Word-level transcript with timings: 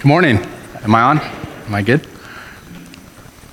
Good 0.00 0.08
morning. 0.08 0.38
Am 0.82 0.94
I 0.94 1.02
on? 1.02 1.20
Am 1.20 1.74
I 1.74 1.82
good? 1.82 2.06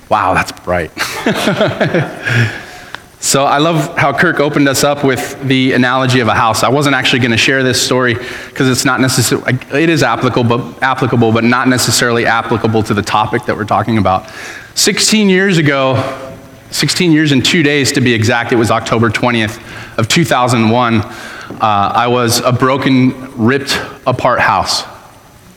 Wow, 0.08 0.32
that's 0.32 0.50
bright. 0.50 0.90
so 3.20 3.44
I 3.44 3.58
love 3.58 3.98
how 3.98 4.18
Kirk 4.18 4.40
opened 4.40 4.66
us 4.66 4.82
up 4.82 5.04
with 5.04 5.38
the 5.46 5.74
analogy 5.74 6.20
of 6.20 6.28
a 6.28 6.34
house. 6.34 6.62
I 6.62 6.70
wasn't 6.70 6.94
actually 6.94 7.18
going 7.18 7.32
to 7.32 7.36
share 7.36 7.62
this 7.62 7.82
story 7.82 8.14
because 8.14 8.66
it's 8.70 8.86
not 8.86 8.98
necessarily, 8.98 9.58
it 9.74 9.90
is 9.90 10.02
applicable 10.02 10.58
but, 10.58 10.82
applicable, 10.82 11.32
but 11.32 11.44
not 11.44 11.68
necessarily 11.68 12.24
applicable 12.24 12.82
to 12.84 12.94
the 12.94 13.02
topic 13.02 13.44
that 13.44 13.54
we're 13.54 13.66
talking 13.66 13.98
about. 13.98 14.30
16 14.74 15.28
years 15.28 15.58
ago, 15.58 15.96
16 16.70 17.12
years 17.12 17.30
and 17.30 17.44
two 17.44 17.62
days 17.62 17.92
to 17.92 18.00
be 18.00 18.14
exact, 18.14 18.52
it 18.52 18.56
was 18.56 18.70
October 18.70 19.10
20th 19.10 19.98
of 19.98 20.08
2001, 20.08 20.94
uh, 20.94 21.10
I 21.60 22.06
was 22.06 22.40
a 22.40 22.52
broken, 22.52 23.36
ripped 23.36 23.78
apart 24.06 24.40
house 24.40 24.84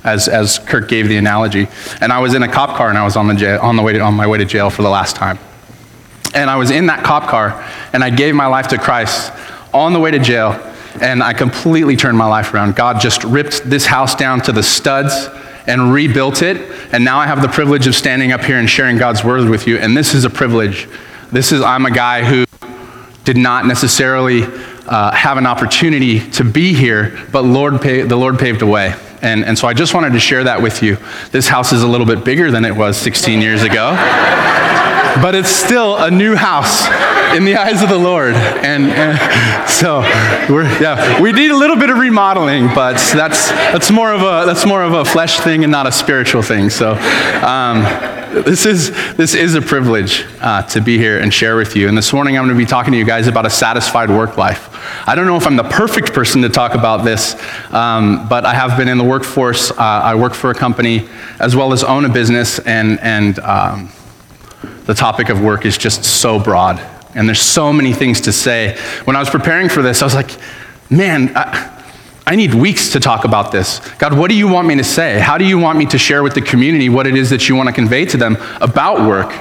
as, 0.04 0.28
as 0.28 0.60
Kirk 0.60 0.88
gave 0.88 1.08
the 1.08 1.18
analogy. 1.18 1.68
And 2.00 2.12
I 2.12 2.20
was 2.20 2.34
in 2.34 2.44
a 2.44 2.48
cop 2.48 2.78
car 2.78 2.90
and 2.90 2.98
I 2.98 3.04
was 3.04 3.16
on, 3.16 3.28
the 3.28 3.36
jail, 3.36 3.60
on, 3.62 3.76
the 3.76 3.84
way 3.84 3.94
to, 3.94 4.00
on 4.00 4.14
my 4.14 4.28
way 4.28 4.38
to 4.38 4.46
jail 4.46 4.70
for 4.70 4.82
the 4.82 4.90
last 4.90 5.16
time. 5.16 5.38
And 6.34 6.50
I 6.50 6.56
was 6.56 6.72
in 6.72 6.88
that 6.88 7.04
cop 7.04 7.28
car 7.28 7.68
and 7.94 8.04
I 8.04 8.10
gave 8.10 8.36
my 8.36 8.48
life 8.48 8.70
to 8.70 8.78
Christ 8.78 9.32
on 9.74 9.94
the 9.94 10.00
way 10.00 10.12
to 10.12 10.20
jail 10.20 10.54
and 11.00 11.24
I 11.24 11.34
completely 11.34 11.96
turned 11.96 12.18
my 12.18 12.28
life 12.28 12.54
around. 12.54 12.76
God 12.76 13.00
just 13.00 13.24
ripped 13.24 13.64
this 13.64 13.86
house 13.86 14.16
down 14.16 14.42
to 14.42 14.52
the 14.52 14.64
studs 14.64 15.30
and 15.68 15.94
rebuilt 15.94 16.42
it. 16.42 16.58
And 16.92 17.06
now 17.06 17.20
I 17.20 17.28
have 17.28 17.42
the 17.42 17.48
privilege 17.48 17.88
of 17.88 17.96
standing 17.96 18.32
up 18.32 18.42
here 18.42 18.58
and 18.58 18.70
sharing 18.70 18.98
God's 18.98 19.24
word 19.24 19.48
with 19.48 19.68
you. 19.68 19.78
And 19.78 19.96
this 19.96 20.14
is 20.14 20.26
a 20.26 20.30
privilege. 20.30 20.90
This 21.32 21.52
is, 21.52 21.62
I'm 21.62 21.86
a 21.86 21.92
guy 21.92 22.24
who 22.24 22.46
did 23.24 23.38
not 23.38 23.66
necessarily 23.66 24.44
uh, 24.44 25.12
have 25.12 25.38
an 25.38 25.46
opportunity 25.46 26.20
to 26.32 26.44
be 26.44 26.74
here, 26.74 27.18
but 27.32 27.44
Lord 27.44 27.80
the 27.82 28.16
Lord 28.16 28.40
paved 28.40 28.62
a 28.62 28.68
way. 28.68 28.96
And, 29.22 29.46
and 29.46 29.58
so 29.58 29.68
I 29.68 29.74
just 29.74 29.94
wanted 29.94 30.14
to 30.14 30.20
share 30.20 30.44
that 30.46 30.62
with 30.62 30.82
you. 30.82 30.98
This 31.32 31.48
house 31.48 31.72
is 31.74 31.84
a 31.84 31.88
little 31.88 32.08
bit 32.08 32.26
bigger 32.26 32.52
than 32.52 32.66
it 32.66 32.76
was 32.76 32.98
16 32.98 33.42
years 33.42 33.62
ago, 33.64 33.92
but 35.22 35.36
it's 35.36 35.50
still 35.50 35.98
a 35.98 36.10
new 36.10 36.36
house 36.36 36.88
in 37.36 37.46
the 37.46 37.56
eyes 37.56 37.82
of 37.82 37.90
the 37.90 37.98
Lord. 37.98 38.34
And, 38.34 38.86
and 38.86 39.70
so 39.70 40.02
we're, 40.54 40.66
yeah, 40.82 41.22
we 41.22 41.32
need 41.32 41.52
a 41.52 41.58
little 41.58 41.78
bit 41.78 41.90
of 41.90 41.98
remodeling, 41.98 42.68
but 42.74 42.96
that's, 43.14 43.50
that's, 43.50 43.92
more 43.92 44.12
of 44.12 44.22
a, 44.22 44.46
that's 44.46 44.66
more 44.66 44.84
of 44.84 44.94
a 44.94 45.06
flesh 45.06 45.40
thing 45.40 45.64
and 45.64 45.72
not 45.72 45.88
a 45.88 45.92
spiritual 45.92 46.42
thing. 46.42 46.70
So 46.70 46.92
um, 46.92 47.84
this, 48.32 48.66
is, 48.66 48.92
this 49.16 49.36
is 49.36 49.56
a 49.56 49.62
privilege 49.62 50.26
uh, 50.40 50.62
to 50.64 50.82
be 50.82 50.98
here 50.98 51.20
and 51.20 51.34
share 51.34 51.58
with 51.58 51.76
you. 51.76 51.90
And 51.90 51.98
this 51.98 52.14
morning 52.14 52.38
I'm 52.38 52.46
going 52.46 52.56
to 52.56 52.64
be 52.64 52.66
talking 52.66 52.94
to 52.94 52.98
you 52.98 53.06
guys 53.06 53.28
about 53.28 53.46
a 53.46 53.50
satisfied 53.50 54.10
work 54.10 54.38
life. 54.38 54.70
I 55.08 55.16
don't 55.16 55.26
know 55.26 55.36
if 55.36 55.46
I'm 55.46 55.58
the 55.58 55.66
perfect 55.66 56.14
person 56.14 56.42
to 56.44 56.50
talk 56.50 56.74
about 56.74 57.04
this, 57.04 57.36
um, 57.74 58.28
but 58.30 58.46
I 58.46 58.54
have 58.54 58.78
been 58.78 58.88
in 58.88 58.98
the 58.98 59.04
workforce. 59.04 59.72
Uh, 59.72 59.76
I 59.78 60.16
work 60.16 60.34
for 60.34 60.50
a 60.50 60.56
company 60.56 61.10
as 61.40 61.56
well 61.56 61.74
as 61.74 61.84
own 61.84 62.06
a 62.06 62.10
business, 62.10 62.60
and, 62.60 63.00
and 63.02 63.38
um, 63.40 63.90
the 64.86 64.94
topic 64.94 65.30
of 65.30 65.42
work 65.42 65.66
is 65.66 65.78
just 65.78 66.06
so 66.06 66.40
broad. 66.40 66.80
And 67.14 67.28
there's 67.28 67.42
so 67.42 67.74
many 67.74 67.92
things 67.92 68.22
to 68.22 68.32
say. 68.32 68.78
When 69.04 69.18
I 69.18 69.20
was 69.20 69.30
preparing 69.30 69.68
for 69.68 69.82
this, 69.82 70.02
I 70.02 70.06
was 70.06 70.16
like, 70.16 70.32
man, 70.90 71.36
I, 71.36 71.71
I 72.32 72.36
need 72.36 72.54
weeks 72.54 72.94
to 72.94 73.02
talk 73.02 73.26
about 73.26 73.52
this. 73.52 73.80
God, 73.96 74.18
what 74.18 74.30
do 74.30 74.38
you 74.38 74.48
want 74.48 74.66
me 74.66 74.78
to 74.78 74.86
say? 74.86 75.20
How 75.20 75.38
do 75.38 75.44
you 75.44 75.60
want 75.60 75.78
me 75.78 75.86
to 75.88 75.98
share 75.98 76.24
with 76.24 76.34
the 76.34 76.42
community 76.42 76.88
what 76.88 77.06
it 77.06 77.18
is 77.18 77.30
that 77.32 77.50
you 77.50 77.58
want 77.58 77.68
to 77.68 77.74
convey 77.74 78.06
to 78.06 78.16
them 78.16 78.38
about 78.62 79.06
work? 79.06 79.34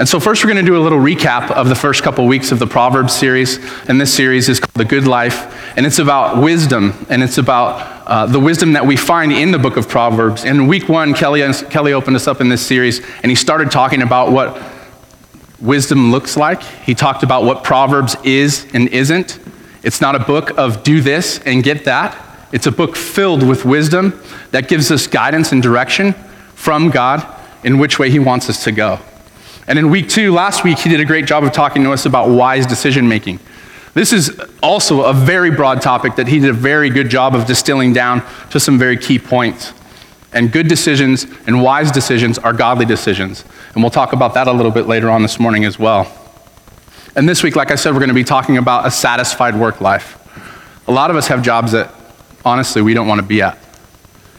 And 0.00 0.08
so, 0.08 0.18
first, 0.18 0.42
we're 0.42 0.52
going 0.52 0.64
to 0.64 0.68
do 0.68 0.76
a 0.76 0.82
little 0.82 0.98
recap 0.98 1.52
of 1.52 1.68
the 1.68 1.76
first 1.76 2.02
couple 2.02 2.26
weeks 2.26 2.50
of 2.50 2.58
the 2.58 2.66
Proverbs 2.66 3.12
series. 3.12 3.58
And 3.88 4.00
this 4.00 4.12
series 4.12 4.48
is 4.48 4.58
called 4.58 4.74
The 4.74 4.84
Good 4.84 5.06
Life. 5.06 5.76
And 5.76 5.86
it's 5.86 6.00
about 6.00 6.42
wisdom, 6.42 7.06
and 7.08 7.22
it's 7.22 7.38
about 7.38 8.08
uh, 8.08 8.26
the 8.26 8.40
wisdom 8.40 8.72
that 8.72 8.86
we 8.86 8.96
find 8.96 9.30
in 9.30 9.52
the 9.52 9.58
book 9.60 9.76
of 9.76 9.88
Proverbs. 9.88 10.44
In 10.44 10.66
week 10.66 10.88
one, 10.88 11.14
Kelly, 11.14 11.48
Kelly 11.70 11.92
opened 11.92 12.16
us 12.16 12.26
up 12.26 12.40
in 12.40 12.48
this 12.48 12.66
series, 12.66 13.06
and 13.22 13.30
he 13.30 13.36
started 13.36 13.70
talking 13.70 14.02
about 14.02 14.32
what 14.32 14.60
wisdom 15.60 16.10
looks 16.10 16.36
like. 16.36 16.60
He 16.60 16.96
talked 16.96 17.22
about 17.22 17.44
what 17.44 17.62
Proverbs 17.62 18.16
is 18.24 18.66
and 18.74 18.88
isn't. 18.88 19.38
It's 19.84 20.00
not 20.00 20.16
a 20.16 20.18
book 20.18 20.58
of 20.58 20.82
do 20.82 21.00
this 21.00 21.38
and 21.38 21.62
get 21.62 21.84
that. 21.84 22.30
It's 22.52 22.66
a 22.66 22.72
book 22.72 22.96
filled 22.96 23.42
with 23.42 23.64
wisdom 23.64 24.20
that 24.50 24.68
gives 24.68 24.90
us 24.90 25.06
guidance 25.06 25.52
and 25.52 25.62
direction 25.62 26.12
from 26.54 26.90
God 26.90 27.26
in 27.64 27.78
which 27.78 27.98
way 27.98 28.10
He 28.10 28.18
wants 28.18 28.48
us 28.48 28.62
to 28.64 28.72
go. 28.72 29.00
And 29.66 29.78
in 29.78 29.90
week 29.90 30.08
two, 30.08 30.32
last 30.32 30.64
week, 30.64 30.78
he 30.78 30.88
did 30.88 31.00
a 31.00 31.04
great 31.04 31.24
job 31.24 31.44
of 31.44 31.52
talking 31.52 31.84
to 31.84 31.92
us 31.92 32.04
about 32.04 32.28
wise 32.28 32.66
decision 32.66 33.08
making. 33.08 33.38
This 33.94 34.12
is 34.12 34.40
also 34.62 35.02
a 35.02 35.12
very 35.12 35.50
broad 35.50 35.82
topic 35.82 36.16
that 36.16 36.26
he 36.26 36.40
did 36.40 36.50
a 36.50 36.54
very 36.54 36.90
good 36.90 37.08
job 37.10 37.34
of 37.34 37.46
distilling 37.46 37.92
down 37.92 38.22
to 38.50 38.58
some 38.58 38.78
very 38.78 38.96
key 38.96 39.18
points. 39.18 39.72
And 40.32 40.50
good 40.50 40.66
decisions 40.66 41.26
and 41.46 41.62
wise 41.62 41.92
decisions 41.92 42.38
are 42.38 42.54
godly 42.54 42.86
decisions. 42.86 43.44
And 43.74 43.82
we'll 43.82 43.90
talk 43.90 44.14
about 44.14 44.34
that 44.34 44.48
a 44.48 44.52
little 44.52 44.72
bit 44.72 44.86
later 44.86 45.10
on 45.10 45.22
this 45.22 45.38
morning 45.38 45.64
as 45.64 45.78
well. 45.78 46.10
And 47.14 47.28
this 47.28 47.42
week, 47.42 47.54
like 47.54 47.70
I 47.70 47.74
said, 47.74 47.92
we're 47.92 48.00
going 48.00 48.08
to 48.08 48.14
be 48.14 48.24
talking 48.24 48.56
about 48.56 48.86
a 48.86 48.90
satisfied 48.90 49.54
work 49.54 49.82
life. 49.82 50.18
A 50.88 50.92
lot 50.92 51.10
of 51.10 51.16
us 51.16 51.28
have 51.28 51.42
jobs 51.42 51.72
that, 51.72 51.92
honestly, 52.44 52.82
we 52.82 52.94
don't 52.94 53.06
want 53.06 53.20
to 53.20 53.26
be 53.26 53.42
at. 53.42 53.58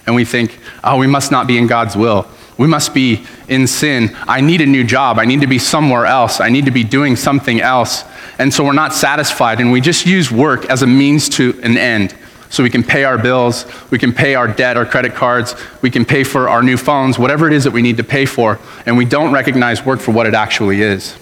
And 0.06 0.16
we 0.16 0.26
think, 0.26 0.60
oh, 0.84 0.98
we 0.98 1.08
must 1.08 1.32
not 1.32 1.48
be 1.48 1.58
in 1.58 1.68
God's 1.68 1.96
will. 1.96 2.28
We 2.58 2.68
must 2.68 2.94
be 2.94 3.26
in 3.48 3.68
sin. 3.68 4.16
I 4.28 4.42
need 4.42 4.62
a 4.62 4.66
new 4.66 4.84
job. 4.84 5.18
I 5.18 5.26
need 5.26 5.42
to 5.42 5.48
be 5.48 5.60
somewhere 5.60 6.06
else. 6.06 6.40
I 6.40 6.50
need 6.50 6.66
to 6.66 6.72
be 6.72 6.84
doing 6.84 7.16
something 7.16 7.62
else. 7.62 8.04
And 8.38 8.54
so 8.54 8.64
we're 8.64 8.74
not 8.74 8.94
satisfied, 8.94 9.60
and 9.60 9.72
we 9.72 9.82
just 9.82 10.06
use 10.06 10.32
work 10.32 10.66
as 10.66 10.82
a 10.82 10.88
means 10.88 11.30
to 11.30 11.60
an 11.64 11.78
end. 11.78 12.16
So 12.50 12.62
we 12.62 12.70
can 12.70 12.84
pay 12.84 13.04
our 13.04 13.18
bills, 13.18 13.66
we 13.90 13.98
can 13.98 14.14
pay 14.14 14.36
our 14.36 14.48
debt, 14.48 14.78
our 14.78 14.86
credit 14.86 15.16
cards, 15.16 15.56
we 15.82 15.90
can 15.90 16.06
pay 16.06 16.24
for 16.24 16.48
our 16.50 16.62
new 16.62 16.78
phones, 16.78 17.18
whatever 17.18 17.48
it 17.48 17.54
is 17.54 17.64
that 17.64 17.72
we 17.72 17.82
need 17.82 17.98
to 17.98 18.04
pay 18.04 18.28
for, 18.28 18.60
and 18.86 18.96
we 18.96 19.06
don't 19.06 19.34
recognize 19.34 19.84
work 19.84 20.00
for 20.00 20.12
what 20.12 20.28
it 20.28 20.36
actually 20.36 20.82
is. 20.84 21.18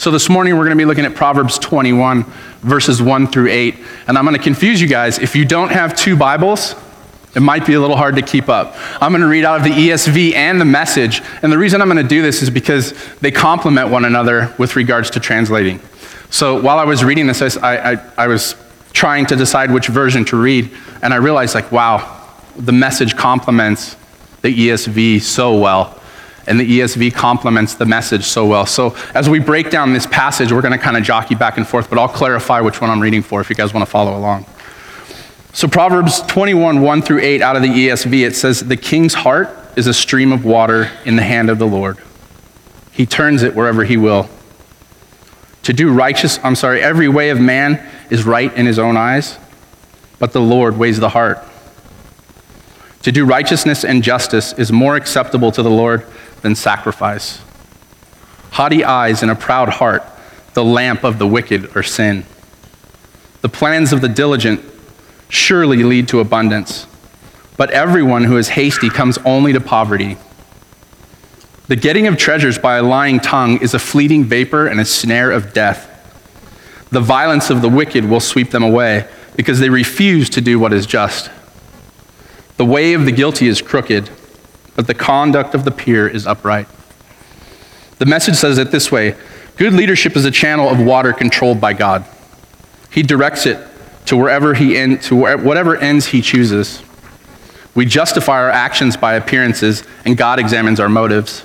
So 0.00 0.10
this 0.10 0.30
morning 0.30 0.56
we're 0.56 0.64
going 0.64 0.78
to 0.78 0.80
be 0.80 0.86
looking 0.86 1.04
at 1.04 1.14
Proverbs 1.14 1.58
21, 1.58 2.24
verses 2.62 3.02
1 3.02 3.26
through 3.26 3.50
8. 3.50 3.74
And 4.06 4.16
I'm 4.16 4.24
going 4.24 4.34
to 4.34 4.42
confuse 4.42 4.80
you 4.80 4.88
guys. 4.88 5.18
If 5.18 5.36
you 5.36 5.44
don't 5.44 5.68
have 5.68 5.94
two 5.94 6.16
Bibles, 6.16 6.74
it 7.34 7.40
might 7.40 7.66
be 7.66 7.74
a 7.74 7.80
little 7.80 7.98
hard 7.98 8.16
to 8.16 8.22
keep 8.22 8.48
up. 8.48 8.74
I'm 9.02 9.12
going 9.12 9.20
to 9.20 9.26
read 9.26 9.44
out 9.44 9.58
of 9.58 9.64
the 9.64 9.72
ESV 9.72 10.32
and 10.36 10.58
the 10.58 10.64
message. 10.64 11.20
And 11.42 11.52
the 11.52 11.58
reason 11.58 11.82
I'm 11.82 11.88
going 11.88 12.02
to 12.02 12.08
do 12.08 12.22
this 12.22 12.40
is 12.40 12.48
because 12.48 12.94
they 13.16 13.30
complement 13.30 13.90
one 13.90 14.06
another 14.06 14.54
with 14.56 14.74
regards 14.74 15.10
to 15.10 15.20
translating. 15.20 15.80
So 16.30 16.58
while 16.58 16.78
I 16.78 16.84
was 16.84 17.04
reading 17.04 17.26
this, 17.26 17.58
I, 17.58 17.92
I, 17.92 18.12
I 18.16 18.26
was 18.26 18.54
trying 18.94 19.26
to 19.26 19.36
decide 19.36 19.70
which 19.70 19.88
version 19.88 20.24
to 20.24 20.40
read. 20.40 20.70
And 21.02 21.12
I 21.12 21.18
realized, 21.18 21.54
like, 21.54 21.70
wow, 21.70 22.26
the 22.56 22.72
message 22.72 23.18
complements 23.18 23.96
the 24.40 24.48
ESV 24.48 25.20
so 25.20 25.58
well. 25.58 25.99
And 26.50 26.58
the 26.58 26.80
ESV 26.80 27.14
complements 27.14 27.76
the 27.76 27.86
message 27.86 28.24
so 28.24 28.44
well. 28.44 28.66
So 28.66 28.96
as 29.14 29.30
we 29.30 29.38
break 29.38 29.70
down 29.70 29.92
this 29.92 30.06
passage, 30.06 30.50
we're 30.52 30.62
going 30.62 30.72
to 30.72 30.78
kind 30.78 30.96
of 30.96 31.04
jockey 31.04 31.36
back 31.36 31.58
and 31.58 31.66
forth, 31.66 31.88
but 31.88 31.96
I'll 31.96 32.08
clarify 32.08 32.60
which 32.60 32.80
one 32.80 32.90
I'm 32.90 33.00
reading 33.00 33.22
for 33.22 33.40
if 33.40 33.48
you 33.48 33.54
guys 33.54 33.72
want 33.72 33.86
to 33.86 33.90
follow 33.90 34.18
along. 34.18 34.44
So, 35.52 35.68
Proverbs 35.68 36.22
21, 36.22 36.80
1 36.80 37.02
through 37.02 37.20
8 37.20 37.40
out 37.40 37.54
of 37.56 37.62
the 37.62 37.68
ESV, 37.68 38.26
it 38.26 38.34
says, 38.34 38.60
The 38.60 38.76
king's 38.76 39.14
heart 39.14 39.48
is 39.76 39.86
a 39.86 39.94
stream 39.94 40.32
of 40.32 40.44
water 40.44 40.90
in 41.04 41.16
the 41.16 41.22
hand 41.22 41.50
of 41.50 41.58
the 41.58 41.66
Lord. 41.66 41.98
He 42.92 43.06
turns 43.06 43.42
it 43.44 43.54
wherever 43.54 43.84
he 43.84 43.96
will. 43.96 44.28
To 45.62 45.72
do 45.72 45.92
righteous, 45.92 46.38
I'm 46.42 46.56
sorry, 46.56 46.82
every 46.82 47.08
way 47.08 47.30
of 47.30 47.40
man 47.40 47.84
is 48.10 48.24
right 48.24 48.52
in 48.54 48.66
his 48.66 48.78
own 48.78 48.96
eyes, 48.96 49.38
but 50.18 50.32
the 50.32 50.40
Lord 50.40 50.76
weighs 50.76 50.98
the 50.98 51.10
heart. 51.10 51.44
To 53.02 53.12
do 53.12 53.24
righteousness 53.24 53.84
and 53.84 54.02
justice 54.02 54.52
is 54.52 54.70
more 54.70 54.94
acceptable 54.94 55.50
to 55.52 55.62
the 55.62 55.70
Lord 55.70 56.06
than 56.42 56.54
sacrifice. 56.54 57.40
Haughty 58.52 58.84
eyes 58.84 59.22
and 59.22 59.30
a 59.30 59.34
proud 59.34 59.68
heart, 59.68 60.04
the 60.54 60.64
lamp 60.64 61.04
of 61.04 61.18
the 61.18 61.26
wicked 61.26 61.76
are 61.76 61.82
sin. 61.82 62.24
The 63.42 63.48
plans 63.48 63.92
of 63.92 64.00
the 64.00 64.08
diligent 64.08 64.62
surely 65.28 65.82
lead 65.82 66.08
to 66.08 66.20
abundance. 66.20 66.86
But 67.56 67.70
everyone 67.70 68.24
who 68.24 68.36
is 68.36 68.50
hasty 68.50 68.90
comes 68.90 69.18
only 69.18 69.52
to 69.52 69.60
poverty. 69.60 70.16
The 71.68 71.76
getting 71.76 72.06
of 72.06 72.16
treasures 72.16 72.58
by 72.58 72.76
a 72.78 72.82
lying 72.82 73.20
tongue 73.20 73.62
is 73.62 73.74
a 73.74 73.78
fleeting 73.78 74.24
vapor 74.24 74.66
and 74.66 74.80
a 74.80 74.84
snare 74.84 75.30
of 75.30 75.52
death. 75.52 75.86
The 76.90 77.00
violence 77.00 77.50
of 77.50 77.62
the 77.62 77.68
wicked 77.68 78.04
will 78.04 78.18
sweep 78.18 78.50
them 78.50 78.64
away 78.64 79.08
because 79.36 79.60
they 79.60 79.70
refuse 79.70 80.28
to 80.30 80.40
do 80.40 80.58
what 80.58 80.72
is 80.72 80.86
just. 80.86 81.30
The 82.56 82.64
way 82.64 82.94
of 82.94 83.04
the 83.04 83.12
guilty 83.12 83.46
is 83.46 83.62
crooked, 83.62 84.10
but 84.80 84.86
the 84.86 84.94
conduct 84.94 85.54
of 85.54 85.66
the 85.66 85.70
peer 85.70 86.08
is 86.08 86.26
upright. 86.26 86.66
The 87.98 88.06
message 88.06 88.36
says 88.36 88.56
it 88.56 88.70
this 88.70 88.90
way 88.90 89.14
Good 89.58 89.74
leadership 89.74 90.16
is 90.16 90.24
a 90.24 90.30
channel 90.30 90.70
of 90.70 90.80
water 90.80 91.12
controlled 91.12 91.60
by 91.60 91.74
God. 91.74 92.06
He 92.90 93.02
directs 93.02 93.44
it 93.44 93.62
to 94.06 94.16
wherever 94.16 94.54
he 94.54 94.78
end, 94.78 95.02
to 95.02 95.14
whatever 95.14 95.76
ends 95.76 96.06
he 96.06 96.22
chooses. 96.22 96.82
We 97.74 97.84
justify 97.84 98.38
our 98.40 98.48
actions 98.48 98.96
by 98.96 99.16
appearances, 99.16 99.84
and 100.06 100.16
God 100.16 100.38
examines 100.38 100.80
our 100.80 100.88
motives. 100.88 101.42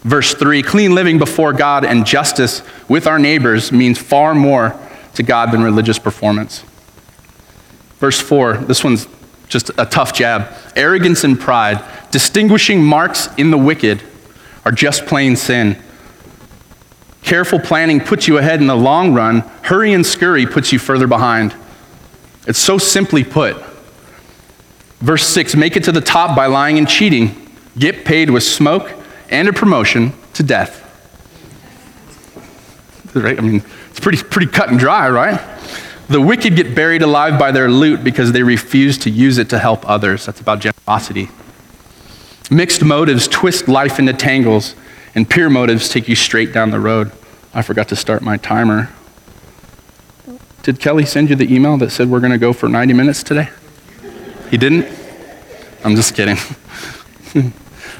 Verse 0.00 0.34
3 0.34 0.60
clean 0.64 0.92
living 0.92 1.20
before 1.20 1.52
God 1.52 1.84
and 1.84 2.04
justice 2.04 2.62
with 2.88 3.06
our 3.06 3.20
neighbors 3.20 3.70
means 3.70 3.96
far 3.96 4.34
more 4.34 4.76
to 5.14 5.22
God 5.22 5.52
than 5.52 5.62
religious 5.62 6.00
performance. 6.00 6.64
Verse 7.98 8.20
4, 8.20 8.56
this 8.56 8.82
one's 8.82 9.06
just 9.48 9.70
a 9.78 9.86
tough 9.86 10.12
jab. 10.12 10.52
Arrogance 10.74 11.24
and 11.24 11.38
pride, 11.38 11.82
distinguishing 12.10 12.82
marks 12.82 13.28
in 13.36 13.50
the 13.50 13.58
wicked, 13.58 14.02
are 14.64 14.72
just 14.72 15.06
plain 15.06 15.36
sin. 15.36 15.80
Careful 17.22 17.58
planning 17.58 18.00
puts 18.00 18.28
you 18.28 18.38
ahead 18.38 18.60
in 18.60 18.66
the 18.66 18.76
long 18.76 19.14
run. 19.14 19.40
Hurry 19.62 19.92
and 19.92 20.06
scurry 20.06 20.46
puts 20.46 20.72
you 20.72 20.78
further 20.78 21.06
behind. 21.06 21.54
It's 22.46 22.58
so 22.58 22.78
simply 22.78 23.24
put. 23.24 23.56
Verse 25.00 25.26
6 25.26 25.56
make 25.56 25.76
it 25.76 25.84
to 25.84 25.92
the 25.92 26.00
top 26.00 26.36
by 26.36 26.46
lying 26.46 26.78
and 26.78 26.88
cheating. 26.88 27.50
Get 27.78 28.04
paid 28.04 28.30
with 28.30 28.42
smoke 28.42 28.90
and 29.30 29.48
a 29.48 29.52
promotion 29.52 30.12
to 30.34 30.42
death. 30.42 30.82
Right? 33.14 33.38
I 33.38 33.40
mean, 33.40 33.62
it's 33.90 34.00
pretty, 34.00 34.22
pretty 34.22 34.50
cut 34.50 34.68
and 34.68 34.78
dry, 34.78 35.08
right? 35.10 35.40
The 36.08 36.20
wicked 36.20 36.54
get 36.54 36.74
buried 36.74 37.02
alive 37.02 37.38
by 37.38 37.50
their 37.50 37.68
loot 37.68 38.04
because 38.04 38.32
they 38.32 38.42
refuse 38.44 38.96
to 38.98 39.10
use 39.10 39.38
it 39.38 39.50
to 39.50 39.58
help 39.58 39.88
others. 39.88 40.26
That's 40.26 40.40
about 40.40 40.60
generosity. 40.60 41.28
Mixed 42.48 42.84
motives 42.84 43.26
twist 43.26 43.66
life 43.66 43.98
into 43.98 44.12
tangles, 44.12 44.76
and 45.16 45.28
pure 45.28 45.50
motives 45.50 45.88
take 45.88 46.08
you 46.08 46.14
straight 46.14 46.52
down 46.52 46.70
the 46.70 46.78
road. 46.78 47.10
I 47.52 47.62
forgot 47.62 47.88
to 47.88 47.96
start 47.96 48.22
my 48.22 48.36
timer. 48.36 48.90
Did 50.62 50.78
Kelly 50.78 51.04
send 51.04 51.30
you 51.30 51.36
the 51.36 51.52
email 51.52 51.76
that 51.78 51.90
said 51.90 52.08
we're 52.08 52.20
going 52.20 52.32
to 52.32 52.38
go 52.38 52.52
for 52.52 52.68
90 52.68 52.92
minutes 52.92 53.22
today? 53.22 53.48
He 54.50 54.56
didn't? 54.56 54.86
I'm 55.84 55.96
just 55.96 56.14
kidding. 56.14 56.36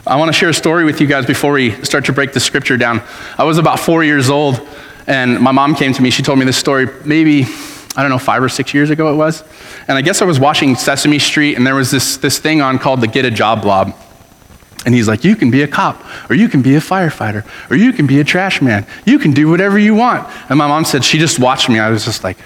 I 0.07 0.17
want 0.17 0.29
to 0.29 0.33
share 0.33 0.51
a 0.51 0.55
story 0.55 0.85
with 0.85 1.01
you 1.01 1.09
guys 1.09 1.27
before 1.27 1.53
we 1.53 1.73
start 1.85 2.05
to 2.05 2.13
break 2.13 2.33
the 2.33 2.41
scripture 2.41 2.77
down. 2.77 3.03
I 3.37 3.43
was 3.45 3.59
about 3.59 3.81
four 3.81 4.05
years 4.05 4.31
old, 4.31 4.61
and 5.09 5.41
my 5.41 5.51
mom 5.51 5.75
came 5.75 5.93
to 5.93 6.03
me. 6.03 6.11
She 6.11 6.23
told 6.23 6.39
me 6.39 6.45
this 6.45 6.57
story 6.57 6.89
maybe, 7.05 7.47
I 7.97 8.03
don't 8.03 8.11
know, 8.11 8.19
five 8.19 8.43
or 8.43 8.49
six 8.49 8.75
years 8.75 8.91
ago 8.91 9.13
it 9.13 9.17
was. 9.17 9.43
And 9.89 9.97
I 9.97 10.03
guess 10.03 10.21
I 10.21 10.27
was 10.27 10.39
watching 10.39 10.77
Sesame 10.77 11.19
Street, 11.19 11.57
and 11.57 11.67
there 11.67 11.75
was 11.75 11.91
this, 11.91 12.19
this 12.19 12.39
thing 12.39 12.61
on 12.61 12.79
called 12.79 13.01
the 13.01 13.09
Get 13.09 13.25
a 13.25 13.31
Job 13.31 13.63
Blob. 13.63 13.95
And 14.85 14.95
he's 14.95 15.09
like, 15.09 15.25
You 15.25 15.35
can 15.35 15.51
be 15.51 15.63
a 15.63 15.69
cop, 15.69 16.05
or 16.31 16.37
you 16.37 16.49
can 16.49 16.63
be 16.63 16.77
a 16.77 16.81
firefighter, 16.81 17.45
or 17.71 17.77
you 17.77 17.93
can 17.93 18.07
be 18.07 18.21
a 18.21 18.25
trash 18.25 18.63
man. 18.63 18.87
You 19.05 19.19
can 19.19 19.33
do 19.33 19.49
whatever 19.49 19.79
you 19.79 19.95
want. 19.95 20.29
And 20.49 20.59
my 20.59 20.69
mom 20.69 20.85
said, 20.85 21.05
She 21.05 21.19
just 21.19 21.39
watched 21.39 21.69
me. 21.69 21.79
I 21.79 21.91
was 21.91 22.05
just 22.05 22.23
like, 22.23 22.39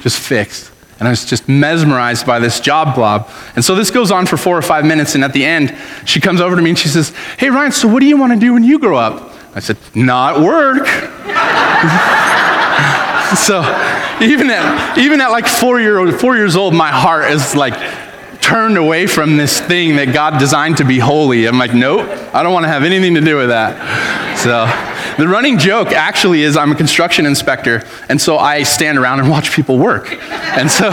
just 0.00 0.18
fixed. 0.18 0.72
And 0.98 1.08
I 1.08 1.10
was 1.10 1.24
just 1.24 1.48
mesmerized 1.48 2.26
by 2.26 2.38
this 2.38 2.60
job 2.60 2.94
blob. 2.94 3.28
And 3.56 3.64
so 3.64 3.74
this 3.74 3.90
goes 3.90 4.10
on 4.10 4.26
for 4.26 4.36
four 4.36 4.56
or 4.56 4.62
five 4.62 4.84
minutes. 4.84 5.14
And 5.14 5.24
at 5.24 5.32
the 5.32 5.44
end, 5.44 5.76
she 6.04 6.20
comes 6.20 6.40
over 6.40 6.56
to 6.56 6.62
me 6.62 6.70
and 6.70 6.78
she 6.78 6.88
says, 6.88 7.10
Hey, 7.38 7.50
Ryan, 7.50 7.72
so 7.72 7.88
what 7.88 8.00
do 8.00 8.06
you 8.06 8.16
want 8.16 8.32
to 8.32 8.38
do 8.38 8.54
when 8.54 8.64
you 8.64 8.78
grow 8.78 8.96
up? 8.96 9.32
I 9.54 9.60
said, 9.60 9.76
Not 9.94 10.40
work. 10.40 10.86
so 13.38 13.62
even 14.22 14.50
at, 14.50 14.98
even 14.98 15.20
at 15.20 15.28
like 15.30 15.46
four, 15.46 15.80
year 15.80 15.98
old, 15.98 16.14
four 16.20 16.36
years 16.36 16.56
old, 16.56 16.74
my 16.74 16.90
heart 16.90 17.30
is 17.30 17.54
like 17.54 17.74
turned 18.40 18.76
away 18.76 19.06
from 19.06 19.36
this 19.36 19.58
thing 19.60 19.96
that 19.96 20.12
God 20.12 20.38
designed 20.38 20.76
to 20.76 20.84
be 20.84 20.98
holy. 20.98 21.46
I'm 21.46 21.58
like, 21.58 21.74
Nope, 21.74 22.08
I 22.34 22.42
don't 22.42 22.52
want 22.52 22.64
to 22.64 22.68
have 22.68 22.82
anything 22.82 23.14
to 23.14 23.20
do 23.20 23.36
with 23.36 23.48
that. 23.48 24.33
So. 24.44 24.66
The 25.16 25.26
running 25.26 25.56
joke 25.56 25.92
actually 25.92 26.42
is 26.42 26.54
I'm 26.54 26.72
a 26.72 26.74
construction 26.74 27.24
inspector, 27.24 27.82
and 28.10 28.20
so 28.20 28.36
I 28.36 28.62
stand 28.62 28.98
around 28.98 29.20
and 29.20 29.30
watch 29.30 29.52
people 29.52 29.78
work. 29.78 30.12
And 30.30 30.70
so, 30.70 30.90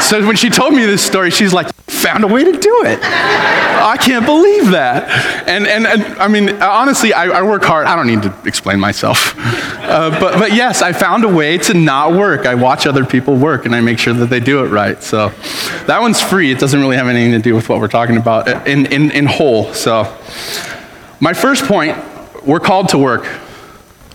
so 0.00 0.26
when 0.26 0.36
she 0.36 0.48
told 0.48 0.72
me 0.72 0.86
this 0.86 1.04
story, 1.04 1.30
she's 1.30 1.52
like, 1.52 1.70
found 1.86 2.24
a 2.24 2.26
way 2.26 2.44
to 2.44 2.52
do 2.52 2.82
it. 2.86 2.98
I 3.02 3.98
can't 4.00 4.24
believe 4.24 4.70
that. 4.70 5.08
And, 5.46 5.66
and, 5.66 5.86
and 5.86 6.02
I 6.18 6.28
mean, 6.28 6.50
honestly, 6.62 7.12
I, 7.12 7.26
I, 7.26 7.42
work 7.42 7.62
hard. 7.62 7.86
I 7.86 7.94
don't 7.94 8.06
need 8.06 8.22
to 8.22 8.34
explain 8.46 8.80
myself. 8.80 9.34
Uh, 9.36 10.10
but, 10.18 10.38
but 10.38 10.52
yes, 10.52 10.80
I 10.80 10.94
found 10.94 11.24
a 11.24 11.28
way 11.28 11.58
to 11.58 11.74
not 11.74 12.12
work. 12.12 12.46
I 12.46 12.54
watch 12.54 12.86
other 12.86 13.04
people 13.04 13.36
work 13.36 13.66
and 13.66 13.74
I 13.74 13.82
make 13.82 13.98
sure 13.98 14.14
that 14.14 14.26
they 14.30 14.40
do 14.40 14.64
it 14.64 14.68
right. 14.68 15.02
So 15.02 15.28
that 15.86 16.00
one's 16.00 16.22
free. 16.22 16.50
It 16.50 16.58
doesn't 16.58 16.80
really 16.80 16.96
have 16.96 17.08
anything 17.08 17.32
to 17.32 17.38
do 17.38 17.54
with 17.54 17.68
what 17.68 17.80
we're 17.80 17.88
talking 17.88 18.16
about 18.16 18.66
in, 18.66 18.86
in, 18.86 19.10
in 19.10 19.26
whole. 19.26 19.72
So, 19.74 20.04
my 21.20 21.32
first 21.32 21.64
point 21.64 21.96
we're 22.46 22.60
called 22.60 22.90
to 22.90 22.98
work. 22.98 23.24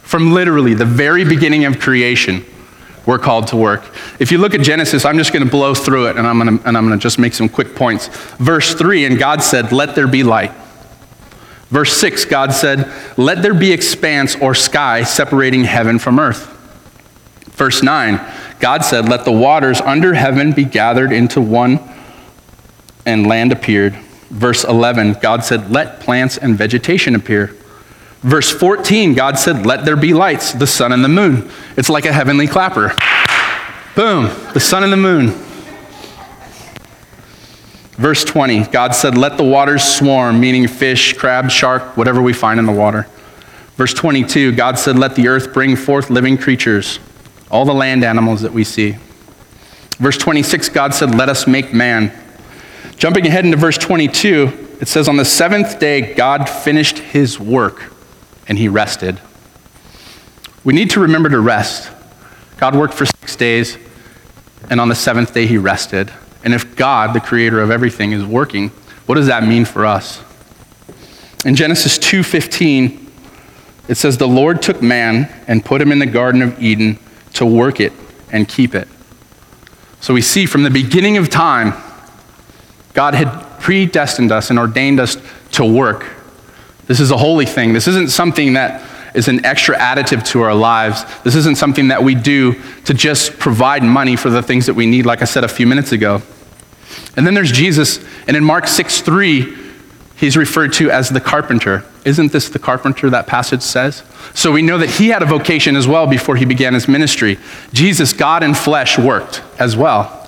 From 0.02 0.34
literally 0.34 0.74
the 0.74 0.86
very 0.86 1.24
beginning 1.24 1.66
of 1.66 1.80
creation, 1.80 2.44
we're 3.06 3.20
called 3.20 3.48
to 3.48 3.58
work. 3.58 3.84
If 4.20 4.32
you 4.32 4.38
look 4.38 4.54
at 4.54 4.62
Genesis, 4.62 5.06
I'm 5.06 5.18
just 5.18 5.34
going 5.34 5.44
to 5.44 5.50
blow 5.50 5.74
through 5.74 6.08
it 6.08 6.18
and 6.18 6.28
I'm 6.28 6.40
going 6.40 6.90
to, 6.90 6.98
just 6.98 7.20
make 7.20 7.34
some 7.34 7.50
quick 7.50 7.76
points. 7.76 8.08
Verse 8.38 8.74
3, 8.76 9.06
and 9.06 9.18
God 9.20 9.42
said, 9.44 9.72
Let 9.72 9.96
there 9.96 10.08
be 10.08 10.24
light. 10.24 10.52
Verse 11.70 11.96
6, 11.98 12.26
God 12.26 12.54
said, 12.54 12.92
Let 13.18 13.42
there 13.42 13.54
be 13.54 13.72
expanse 13.72 14.36
or 14.36 14.56
sky 14.56 15.04
separating 15.04 15.64
heaven 15.64 16.00
from 16.00 16.20
earth. 16.20 16.56
Verse 17.52 17.84
9, 17.84 18.20
God 18.60 18.84
said, 18.84 19.08
Let 19.08 19.26
the 19.26 19.32
waters 19.32 19.80
under 19.82 20.14
heaven 20.14 20.52
be 20.52 20.66
gathered 20.66 21.12
into 21.12 21.42
one, 21.42 21.80
and 23.06 23.28
land 23.28 23.52
appeared. 23.52 23.94
Verse 24.30 24.64
11, 24.64 25.18
God 25.22 25.44
said, 25.44 25.72
Let 25.72 26.00
plants 26.00 26.38
and 26.38 26.56
vegetation 26.56 27.16
appear. 27.16 27.56
Verse 28.22 28.52
14, 28.52 29.14
God 29.14 29.40
said, 29.40 29.66
Let 29.66 29.86
there 29.86 29.96
be 29.96 30.14
lights, 30.14 30.52
the 30.52 30.68
sun 30.68 30.92
and 30.92 31.04
the 31.04 31.10
moon. 31.10 31.50
It's 31.78 31.90
like 31.90 32.06
a 32.06 32.12
heavenly 32.12 32.48
clapper. 32.48 32.90
Boom, 33.96 34.26
the 34.54 34.60
sun 34.60 34.84
and 34.84 34.92
the 34.92 34.98
moon. 34.98 35.30
Verse 37.92 38.24
20, 38.26 38.66
God 38.66 38.94
said, 38.94 39.18
Let 39.18 39.38
the 39.38 39.44
waters 39.44 39.84
swarm, 39.84 40.40
meaning 40.40 40.68
fish, 40.68 41.14
crab, 41.14 41.50
shark, 41.50 41.96
whatever 41.96 42.22
we 42.22 42.34
find 42.34 42.60
in 42.60 42.66
the 42.66 42.74
water. 42.74 43.08
Verse 43.78 43.94
22, 43.94 44.54
God 44.54 44.78
said, 44.78 45.00
Let 45.00 45.16
the 45.16 45.30
earth 45.30 45.54
bring 45.54 45.78
forth 45.78 46.10
living 46.10 46.38
creatures, 46.38 47.00
all 47.50 47.64
the 47.64 47.74
land 47.74 48.04
animals 48.04 48.42
that 48.42 48.52
we 48.52 48.66
see. 48.66 48.98
Verse 49.98 50.18
26, 50.18 50.70
God 50.70 50.94
said, 50.94 51.16
Let 51.16 51.30
us 51.30 51.48
make 51.48 51.74
man. 51.74 52.12
Jumping 52.98 53.26
ahead 53.26 53.46
into 53.46 53.56
verse 53.58 53.78
22, 53.78 54.78
it 54.82 54.90
says, 54.90 55.08
On 55.08 55.16
the 55.16 55.24
seventh 55.24 55.80
day, 55.80 56.14
God 56.16 56.50
finished 56.50 57.00
his 57.00 57.40
work 57.40 57.94
and 58.50 58.58
he 58.58 58.68
rested. 58.68 59.22
We 60.66 60.74
need 60.74 60.90
to 60.92 61.00
remember 61.00 61.30
to 61.30 61.40
rest. 61.40 61.90
God 62.58 62.76
worked 62.76 62.94
for 62.94 63.06
six 63.06 63.36
days, 63.36 63.78
and 64.70 64.82
on 64.82 64.90
the 64.90 64.96
seventh 64.96 65.34
day 65.34 65.46
he 65.46 65.58
rested. 65.58 66.12
And 66.44 66.54
if 66.54 66.76
God, 66.76 67.14
the 67.14 67.22
creator 67.22 67.62
of 67.62 67.72
everything, 67.72 68.12
is 68.12 68.26
working, 68.26 68.70
what 69.06 69.16
does 69.16 69.28
that 69.28 69.46
mean 69.46 69.64
for 69.64 69.86
us? 69.86 70.22
In 71.46 71.56
Genesis 71.56 71.98
2:15, 71.98 73.08
it 73.88 73.96
says 73.96 74.18
the 74.18 74.28
Lord 74.28 74.62
took 74.62 74.82
man 74.82 75.30
and 75.48 75.64
put 75.64 75.82
him 75.82 75.92
in 75.92 76.00
the 76.00 76.06
garden 76.06 76.42
of 76.42 76.62
Eden 76.62 77.00
to 77.34 77.46
work 77.46 77.80
it 77.80 77.94
and 78.32 78.48
keep 78.48 78.76
it. 78.76 78.88
So 80.02 80.14
we 80.14 80.22
see 80.22 80.46
from 80.46 80.64
the 80.64 80.70
beginning 80.70 81.18
of 81.18 81.30
time 81.30 81.74
God 82.94 83.14
had 83.14 83.60
predestined 83.60 84.32
us 84.32 84.50
and 84.50 84.60
ordained 84.60 85.00
us 85.00 85.18
to 85.52 85.66
work 85.66 86.06
this 86.90 87.00
is 87.00 87.12
a 87.12 87.18
holy 87.18 87.46
thing. 87.46 87.72
This 87.72 87.88
isn't 87.88 88.10
something 88.10 88.54
that 88.54 88.82
is 89.14 89.28
an 89.28 89.46
extra 89.46 89.78
additive 89.78 90.26
to 90.30 90.42
our 90.42 90.56
lives. 90.56 91.06
This 91.22 91.36
isn't 91.36 91.56
something 91.56 91.90
that 91.90 92.04
we 92.04 92.16
do 92.16 92.60
to 92.86 92.96
just 92.96 93.38
provide 93.38 93.84
money 93.84 94.16
for 94.16 94.32
the 94.32 94.42
things 94.42 94.66
that 94.66 94.74
we 94.74 94.88
need, 94.88 95.06
like 95.06 95.22
I 95.22 95.26
said 95.26 95.44
a 95.44 95.48
few 95.48 95.68
minutes 95.68 95.92
ago. 95.92 96.24
And 97.16 97.28
then 97.28 97.36
there's 97.36 97.52
Jesus, 97.52 98.04
and 98.28 98.36
in 98.36 98.44
Mark 98.44 98.68
6 98.68 99.02
3, 99.02 99.56
he's 100.16 100.36
referred 100.36 100.74
to 100.74 100.90
as 100.90 101.10
the 101.10 101.22
carpenter. 101.22 101.86
Isn't 102.06 102.32
this 102.32 102.50
the 102.50 102.58
carpenter 102.58 103.08
that 103.12 103.28
passage 103.28 103.62
says? 103.62 104.02
So 104.34 104.52
we 104.52 104.64
know 104.64 104.80
that 104.80 104.90
he 104.90 105.10
had 105.10 105.22
a 105.22 105.28
vocation 105.28 105.76
as 105.76 105.88
well 105.88 106.08
before 106.08 106.38
he 106.38 106.46
began 106.46 106.74
his 106.74 106.88
ministry. 106.88 107.38
Jesus, 107.72 108.14
God 108.14 108.42
in 108.42 108.56
flesh, 108.56 108.98
worked 108.98 109.44
as 109.60 109.78
well. 109.78 110.28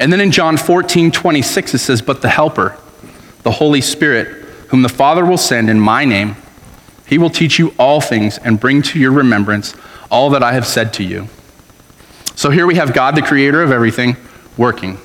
And 0.00 0.12
then 0.12 0.20
in 0.20 0.32
John 0.32 0.56
14 0.56 1.12
26, 1.12 1.74
it 1.74 1.78
says, 1.78 2.02
But 2.02 2.22
the 2.22 2.28
Helper, 2.28 2.76
the 3.44 3.52
Holy 3.52 3.80
Spirit, 3.80 4.43
whom 4.68 4.82
the 4.82 4.88
Father 4.88 5.24
will 5.24 5.38
send 5.38 5.70
in 5.70 5.80
my 5.80 6.04
name, 6.04 6.36
he 7.06 7.18
will 7.18 7.30
teach 7.30 7.58
you 7.58 7.74
all 7.78 8.00
things 8.00 8.38
and 8.38 8.58
bring 8.58 8.82
to 8.82 8.98
your 8.98 9.12
remembrance 9.12 9.74
all 10.10 10.30
that 10.30 10.42
I 10.42 10.52
have 10.52 10.66
said 10.66 10.92
to 10.94 11.04
you. 11.04 11.28
So 12.34 12.50
here 12.50 12.66
we 12.66 12.76
have 12.76 12.92
God, 12.92 13.14
the 13.14 13.22
creator 13.22 13.62
of 13.62 13.70
everything, 13.70 14.16
working. 14.56 14.98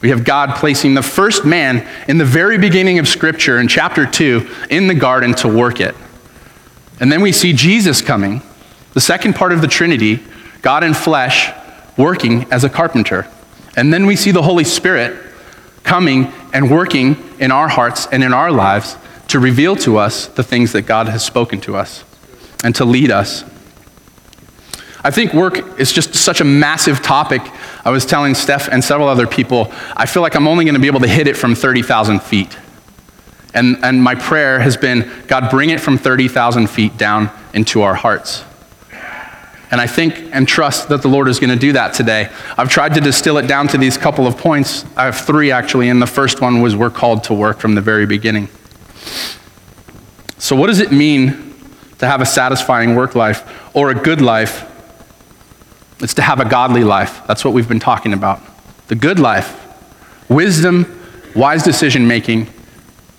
We 0.00 0.10
have 0.10 0.24
God 0.24 0.56
placing 0.56 0.94
the 0.94 1.02
first 1.02 1.44
man 1.44 1.86
in 2.06 2.18
the 2.18 2.24
very 2.24 2.58
beginning 2.58 2.98
of 2.98 3.08
Scripture 3.08 3.58
in 3.58 3.68
chapter 3.68 4.06
2 4.06 4.48
in 4.70 4.86
the 4.86 4.94
garden 4.94 5.34
to 5.36 5.48
work 5.48 5.80
it. 5.80 5.94
And 7.00 7.10
then 7.10 7.20
we 7.20 7.32
see 7.32 7.52
Jesus 7.52 8.00
coming, 8.00 8.42
the 8.94 9.00
second 9.00 9.34
part 9.34 9.52
of 9.52 9.60
the 9.60 9.68
Trinity, 9.68 10.22
God 10.62 10.84
in 10.84 10.94
flesh, 10.94 11.50
working 11.96 12.46
as 12.52 12.64
a 12.64 12.70
carpenter. 12.70 13.26
And 13.76 13.92
then 13.92 14.06
we 14.06 14.16
see 14.16 14.30
the 14.30 14.42
Holy 14.42 14.64
Spirit 14.64 15.22
coming 15.82 16.32
and 16.56 16.70
working 16.70 17.22
in 17.38 17.52
our 17.52 17.68
hearts 17.68 18.06
and 18.10 18.24
in 18.24 18.32
our 18.32 18.50
lives 18.50 18.96
to 19.28 19.38
reveal 19.38 19.76
to 19.76 19.98
us 19.98 20.26
the 20.28 20.42
things 20.42 20.72
that 20.72 20.82
God 20.82 21.06
has 21.06 21.22
spoken 21.22 21.60
to 21.60 21.76
us 21.76 22.02
and 22.64 22.74
to 22.76 22.86
lead 22.86 23.10
us. 23.10 23.44
I 25.04 25.10
think 25.10 25.34
work 25.34 25.78
is 25.78 25.92
just 25.92 26.14
such 26.14 26.40
a 26.40 26.44
massive 26.44 27.02
topic. 27.02 27.42
I 27.84 27.90
was 27.90 28.06
telling 28.06 28.34
Steph 28.34 28.70
and 28.70 28.82
several 28.82 29.06
other 29.06 29.26
people, 29.26 29.70
I 29.94 30.06
feel 30.06 30.22
like 30.22 30.34
I'm 30.34 30.48
only 30.48 30.64
going 30.64 30.74
to 30.76 30.80
be 30.80 30.86
able 30.86 31.00
to 31.00 31.08
hit 31.08 31.26
it 31.26 31.36
from 31.36 31.54
30,000 31.54 32.22
feet. 32.22 32.56
And, 33.52 33.76
and 33.84 34.02
my 34.02 34.14
prayer 34.14 34.58
has 34.58 34.78
been 34.78 35.10
God, 35.26 35.50
bring 35.50 35.68
it 35.68 35.78
from 35.78 35.98
30,000 35.98 36.70
feet 36.70 36.96
down 36.96 37.30
into 37.52 37.82
our 37.82 37.94
hearts. 37.94 38.44
And 39.70 39.80
I 39.80 39.86
think 39.86 40.30
and 40.32 40.46
trust 40.46 40.88
that 40.90 41.02
the 41.02 41.08
Lord 41.08 41.28
is 41.28 41.40
going 41.40 41.50
to 41.50 41.58
do 41.58 41.72
that 41.72 41.92
today. 41.92 42.30
I've 42.56 42.68
tried 42.68 42.94
to 42.94 43.00
distill 43.00 43.38
it 43.38 43.48
down 43.48 43.66
to 43.68 43.78
these 43.78 43.98
couple 43.98 44.26
of 44.26 44.38
points. 44.38 44.84
I 44.96 45.06
have 45.06 45.18
three 45.18 45.50
actually, 45.50 45.88
and 45.88 46.00
the 46.00 46.06
first 46.06 46.40
one 46.40 46.60
was 46.60 46.76
we're 46.76 46.90
called 46.90 47.24
to 47.24 47.34
work 47.34 47.58
from 47.58 47.74
the 47.74 47.80
very 47.80 48.06
beginning. 48.06 48.48
So, 50.38 50.54
what 50.54 50.68
does 50.68 50.80
it 50.80 50.92
mean 50.92 51.54
to 51.98 52.06
have 52.06 52.20
a 52.20 52.26
satisfying 52.26 52.94
work 52.94 53.14
life 53.14 53.74
or 53.74 53.90
a 53.90 53.94
good 53.94 54.20
life? 54.20 54.72
It's 56.00 56.14
to 56.14 56.22
have 56.22 56.40
a 56.40 56.44
godly 56.44 56.84
life. 56.84 57.26
That's 57.26 57.44
what 57.44 57.54
we've 57.54 57.68
been 57.68 57.80
talking 57.80 58.12
about. 58.12 58.40
The 58.88 58.94
good 58.94 59.18
life, 59.18 59.60
wisdom, 60.28 61.00
wise 61.34 61.62
decision 61.62 62.06
making. 62.06 62.48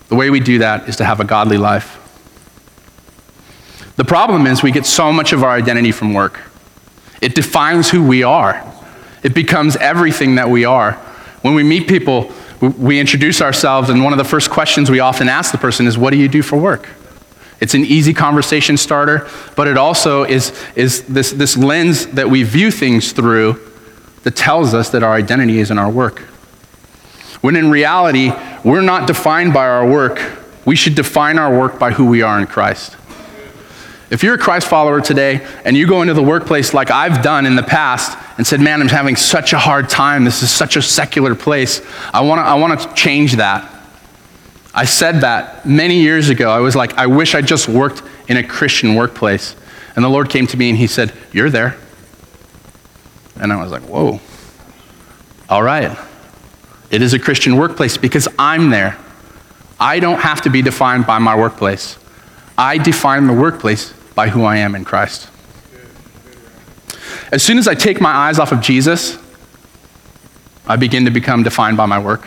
The 0.08 0.14
way 0.14 0.30
we 0.30 0.40
do 0.40 0.58
that 0.60 0.88
is 0.88 0.96
to 0.96 1.04
have 1.04 1.20
a 1.20 1.24
godly 1.24 1.58
life. 1.58 1.96
The 3.98 4.04
problem 4.04 4.46
is 4.46 4.62
we 4.62 4.70
get 4.70 4.86
so 4.86 5.12
much 5.12 5.32
of 5.32 5.42
our 5.42 5.50
identity 5.50 5.90
from 5.90 6.14
work. 6.14 6.40
It 7.20 7.34
defines 7.34 7.90
who 7.90 8.06
we 8.06 8.22
are. 8.22 8.64
It 9.24 9.34
becomes 9.34 9.74
everything 9.74 10.36
that 10.36 10.48
we 10.48 10.64
are. 10.64 10.92
When 11.42 11.54
we 11.54 11.64
meet 11.64 11.88
people, 11.88 12.30
we 12.60 13.00
introduce 13.00 13.42
ourselves, 13.42 13.90
and 13.90 14.04
one 14.04 14.12
of 14.12 14.18
the 14.18 14.24
first 14.24 14.50
questions 14.50 14.88
we 14.88 15.00
often 15.00 15.28
ask 15.28 15.50
the 15.50 15.58
person 15.58 15.88
is, 15.88 15.98
What 15.98 16.10
do 16.10 16.16
you 16.16 16.28
do 16.28 16.42
for 16.42 16.56
work? 16.56 16.88
It's 17.60 17.74
an 17.74 17.84
easy 17.84 18.14
conversation 18.14 18.76
starter, 18.76 19.28
but 19.56 19.66
it 19.66 19.76
also 19.76 20.22
is, 20.22 20.56
is 20.76 21.02
this, 21.02 21.32
this 21.32 21.56
lens 21.56 22.06
that 22.06 22.30
we 22.30 22.44
view 22.44 22.70
things 22.70 23.10
through 23.10 23.60
that 24.22 24.36
tells 24.36 24.74
us 24.74 24.90
that 24.90 25.02
our 25.02 25.14
identity 25.14 25.58
is 25.58 25.72
in 25.72 25.78
our 25.78 25.90
work. 25.90 26.20
When 27.40 27.56
in 27.56 27.68
reality, 27.68 28.30
we're 28.62 28.80
not 28.80 29.08
defined 29.08 29.52
by 29.52 29.66
our 29.66 29.88
work. 29.88 30.22
We 30.64 30.76
should 30.76 30.94
define 30.94 31.36
our 31.36 31.52
work 31.52 31.80
by 31.80 31.90
who 31.90 32.06
we 32.06 32.22
are 32.22 32.38
in 32.38 32.46
Christ. 32.46 32.94
If 34.10 34.22
you're 34.22 34.34
a 34.34 34.38
Christ 34.38 34.68
follower 34.68 35.02
today 35.02 35.46
and 35.64 35.76
you 35.76 35.86
go 35.86 36.00
into 36.00 36.14
the 36.14 36.22
workplace 36.22 36.72
like 36.72 36.90
I've 36.90 37.22
done 37.22 37.44
in 37.44 37.56
the 37.56 37.62
past 37.62 38.16
and 38.38 38.46
said, 38.46 38.60
Man, 38.60 38.80
I'm 38.80 38.88
having 38.88 39.16
such 39.16 39.52
a 39.52 39.58
hard 39.58 39.90
time, 39.90 40.24
this 40.24 40.42
is 40.42 40.50
such 40.50 40.76
a 40.76 40.82
secular 40.82 41.34
place, 41.34 41.82
I 42.14 42.22
wanna, 42.22 42.42
I 42.42 42.54
wanna 42.54 42.94
change 42.94 43.36
that. 43.36 43.70
I 44.74 44.86
said 44.86 45.22
that 45.22 45.66
many 45.66 46.00
years 46.00 46.30
ago. 46.30 46.50
I 46.50 46.60
was 46.60 46.76
like, 46.76 46.94
I 46.94 47.06
wish 47.06 47.34
I 47.34 47.42
just 47.42 47.68
worked 47.68 48.02
in 48.28 48.36
a 48.36 48.46
Christian 48.46 48.94
workplace. 48.94 49.56
And 49.94 50.04
the 50.04 50.08
Lord 50.08 50.30
came 50.30 50.46
to 50.46 50.56
me 50.56 50.70
and 50.70 50.78
He 50.78 50.86
said, 50.86 51.12
You're 51.32 51.50
there. 51.50 51.76
And 53.36 53.52
I 53.52 53.62
was 53.62 53.70
like, 53.70 53.82
Whoa. 53.82 54.20
All 55.50 55.62
right. 55.62 55.98
It 56.90 57.02
is 57.02 57.12
a 57.12 57.18
Christian 57.18 57.56
workplace 57.56 57.98
because 57.98 58.26
I'm 58.38 58.70
there. 58.70 58.96
I 59.78 60.00
don't 60.00 60.20
have 60.20 60.42
to 60.42 60.50
be 60.50 60.62
defined 60.62 61.06
by 61.06 61.18
my 61.18 61.36
workplace. 61.36 61.98
I 62.56 62.78
define 62.78 63.26
the 63.26 63.32
workplace 63.34 63.92
by 64.18 64.28
who 64.28 64.42
I 64.42 64.56
am 64.56 64.74
in 64.74 64.84
Christ. 64.84 65.30
As 67.30 67.40
soon 67.40 67.56
as 67.56 67.68
I 67.68 67.76
take 67.76 68.00
my 68.00 68.10
eyes 68.10 68.40
off 68.40 68.50
of 68.50 68.60
Jesus, 68.60 69.16
I 70.66 70.74
begin 70.74 71.04
to 71.04 71.12
become 71.12 71.44
defined 71.44 71.76
by 71.76 71.86
my 71.86 72.00
work. 72.00 72.26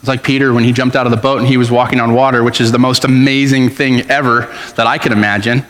It's 0.00 0.08
like 0.08 0.24
Peter 0.24 0.52
when 0.52 0.64
he 0.64 0.72
jumped 0.72 0.96
out 0.96 1.06
of 1.06 1.12
the 1.12 1.16
boat 1.16 1.38
and 1.38 1.46
he 1.46 1.56
was 1.56 1.70
walking 1.70 2.00
on 2.00 2.14
water, 2.14 2.42
which 2.42 2.60
is 2.60 2.72
the 2.72 2.80
most 2.80 3.04
amazing 3.04 3.68
thing 3.68 4.10
ever 4.10 4.52
that 4.74 4.88
I 4.88 4.98
could 4.98 5.12
imagine. 5.12 5.64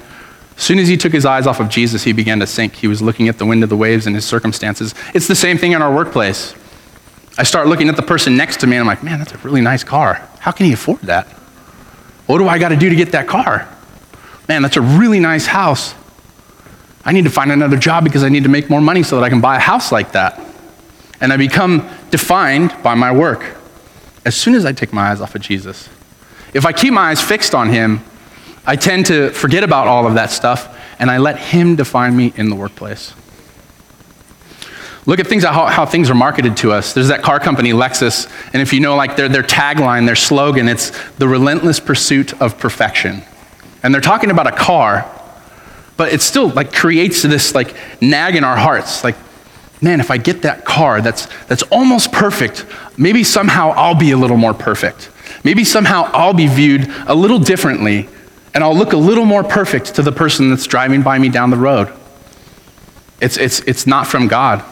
As 0.56 0.62
soon 0.62 0.78
as 0.78 0.88
he 0.88 0.96
took 0.96 1.12
his 1.12 1.26
eyes 1.26 1.46
off 1.46 1.60
of 1.60 1.68
Jesus, 1.68 2.04
he 2.04 2.14
began 2.14 2.40
to 2.40 2.46
sink. 2.46 2.76
He 2.76 2.88
was 2.88 3.02
looking 3.02 3.28
at 3.28 3.36
the 3.36 3.44
wind 3.44 3.62
of 3.62 3.68
the 3.68 3.76
waves 3.76 4.06
and 4.06 4.16
his 4.16 4.24
circumstances. 4.24 4.94
It's 5.12 5.28
the 5.28 5.34
same 5.34 5.58
thing 5.58 5.72
in 5.72 5.82
our 5.82 5.94
workplace. 5.94 6.54
I 7.36 7.42
start 7.42 7.66
looking 7.66 7.90
at 7.90 7.96
the 7.96 8.02
person 8.02 8.34
next 8.34 8.60
to 8.60 8.66
me 8.66 8.76
and 8.76 8.80
I'm 8.80 8.86
like, 8.86 9.02
man, 9.02 9.18
that's 9.18 9.34
a 9.34 9.38
really 9.46 9.60
nice 9.60 9.84
car. 9.84 10.26
How 10.38 10.52
can 10.52 10.64
he 10.64 10.72
afford 10.72 11.02
that? 11.02 11.26
What 12.24 12.38
do 12.38 12.48
I 12.48 12.58
got 12.58 12.70
to 12.70 12.76
do 12.76 12.88
to 12.88 12.96
get 12.96 13.12
that 13.12 13.28
car? 13.28 13.68
Man, 14.48 14.62
that's 14.62 14.76
a 14.76 14.80
really 14.80 15.20
nice 15.20 15.46
house. 15.46 15.94
I 17.04 17.12
need 17.12 17.24
to 17.24 17.30
find 17.30 17.50
another 17.50 17.76
job 17.76 18.04
because 18.04 18.22
I 18.22 18.28
need 18.28 18.44
to 18.44 18.48
make 18.48 18.70
more 18.70 18.80
money 18.80 19.02
so 19.02 19.16
that 19.16 19.24
I 19.24 19.28
can 19.28 19.40
buy 19.40 19.56
a 19.56 19.60
house 19.60 19.90
like 19.90 20.12
that. 20.12 20.40
And 21.20 21.32
I 21.32 21.36
become 21.36 21.88
defined 22.10 22.74
by 22.82 22.94
my 22.94 23.12
work 23.12 23.56
as 24.24 24.36
soon 24.36 24.54
as 24.54 24.64
I 24.64 24.72
take 24.72 24.92
my 24.92 25.10
eyes 25.10 25.20
off 25.20 25.34
of 25.34 25.40
Jesus. 25.40 25.88
If 26.54 26.66
I 26.66 26.72
keep 26.72 26.92
my 26.92 27.10
eyes 27.10 27.20
fixed 27.20 27.54
on 27.54 27.70
Him, 27.70 28.00
I 28.64 28.76
tend 28.76 29.06
to 29.06 29.30
forget 29.30 29.64
about 29.64 29.88
all 29.88 30.06
of 30.06 30.14
that 30.14 30.30
stuff 30.30 30.78
and 30.98 31.10
I 31.10 31.18
let 31.18 31.38
Him 31.38 31.76
define 31.76 32.16
me 32.16 32.32
in 32.36 32.50
the 32.50 32.56
workplace. 32.56 33.14
Look 35.04 35.18
at 35.18 35.26
things 35.26 35.42
how, 35.42 35.66
how 35.66 35.84
things 35.84 36.10
are 36.10 36.14
marketed 36.14 36.56
to 36.58 36.70
us. 36.70 36.94
There's 36.94 37.08
that 37.08 37.22
car 37.22 37.40
company, 37.40 37.72
Lexus, 37.72 38.30
and 38.52 38.62
if 38.62 38.72
you 38.72 38.78
know, 38.78 38.94
like 38.94 39.16
their, 39.16 39.28
their 39.28 39.42
tagline, 39.42 40.06
their 40.06 40.14
slogan, 40.14 40.68
it's 40.68 40.90
the 41.14 41.26
relentless 41.26 41.80
pursuit 41.80 42.40
of 42.40 42.56
perfection. 42.58 43.24
And 43.82 43.92
they're 43.92 44.00
talking 44.00 44.30
about 44.30 44.46
a 44.46 44.52
car, 44.52 45.10
but 45.96 46.12
it 46.12 46.20
still 46.20 46.48
like 46.48 46.72
creates 46.72 47.22
this 47.22 47.54
like 47.54 47.74
nag 48.00 48.36
in 48.36 48.44
our 48.44 48.56
hearts, 48.56 49.02
like, 49.04 49.16
man, 49.80 50.00
if 50.00 50.10
I 50.10 50.16
get 50.16 50.42
that 50.42 50.64
car 50.64 51.00
that's 51.00 51.26
that's 51.46 51.62
almost 51.64 52.12
perfect, 52.12 52.66
maybe 52.96 53.24
somehow 53.24 53.70
I'll 53.70 53.96
be 53.96 54.12
a 54.12 54.16
little 54.16 54.36
more 54.36 54.54
perfect. 54.54 55.10
Maybe 55.44 55.64
somehow 55.64 56.10
I'll 56.12 56.34
be 56.34 56.46
viewed 56.46 56.88
a 57.06 57.14
little 57.14 57.38
differently, 57.38 58.08
and 58.54 58.62
I'll 58.62 58.76
look 58.76 58.92
a 58.92 58.96
little 58.98 59.24
more 59.24 59.42
perfect 59.42 59.94
to 59.96 60.02
the 60.02 60.12
person 60.12 60.50
that's 60.50 60.66
driving 60.66 61.02
by 61.02 61.18
me 61.18 61.28
down 61.28 61.50
the 61.50 61.56
road. 61.56 61.92
It's, 63.20 63.36
it's, 63.36 63.60
it's 63.60 63.86
not 63.86 64.06
from 64.06 64.28
God. 64.28 64.64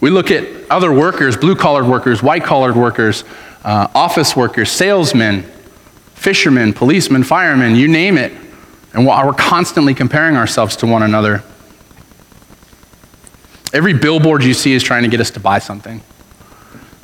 We 0.00 0.10
look 0.10 0.30
at 0.30 0.46
other 0.70 0.92
workers, 0.92 1.36
blue 1.36 1.56
collared 1.56 1.86
workers, 1.86 2.22
white 2.22 2.44
collared 2.44 2.76
workers, 2.76 3.24
uh, 3.64 3.88
office 3.94 4.34
workers, 4.36 4.70
salesmen, 4.70 5.50
fishermen, 6.20 6.72
policemen, 6.72 7.22
firemen, 7.22 7.74
you 7.74 7.88
name 7.88 8.16
it. 8.16 8.32
And 8.92 9.06
we're 9.06 9.32
constantly 9.32 9.94
comparing 9.94 10.36
ourselves 10.36 10.76
to 10.76 10.86
one 10.86 11.02
another. 11.02 11.42
Every 13.72 13.94
billboard 13.94 14.42
you 14.44 14.54
see 14.54 14.72
is 14.72 14.82
trying 14.82 15.02
to 15.04 15.08
get 15.08 15.20
us 15.20 15.30
to 15.32 15.40
buy 15.40 15.60
something. 15.60 16.02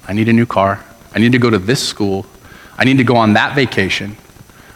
I 0.07 0.13
need 0.13 0.29
a 0.29 0.33
new 0.33 0.47
car. 0.47 0.85
I 1.15 1.19
need 1.19 1.33
to 1.33 1.39
go 1.39 1.51
to 1.51 1.59
this 1.59 1.87
school. 1.87 2.27
I 2.77 2.85
need 2.85 2.99
to 2.99 3.05
go 3.05 3.17
on 3.17 3.35
that 3.35 3.55
vacation. 3.55 4.17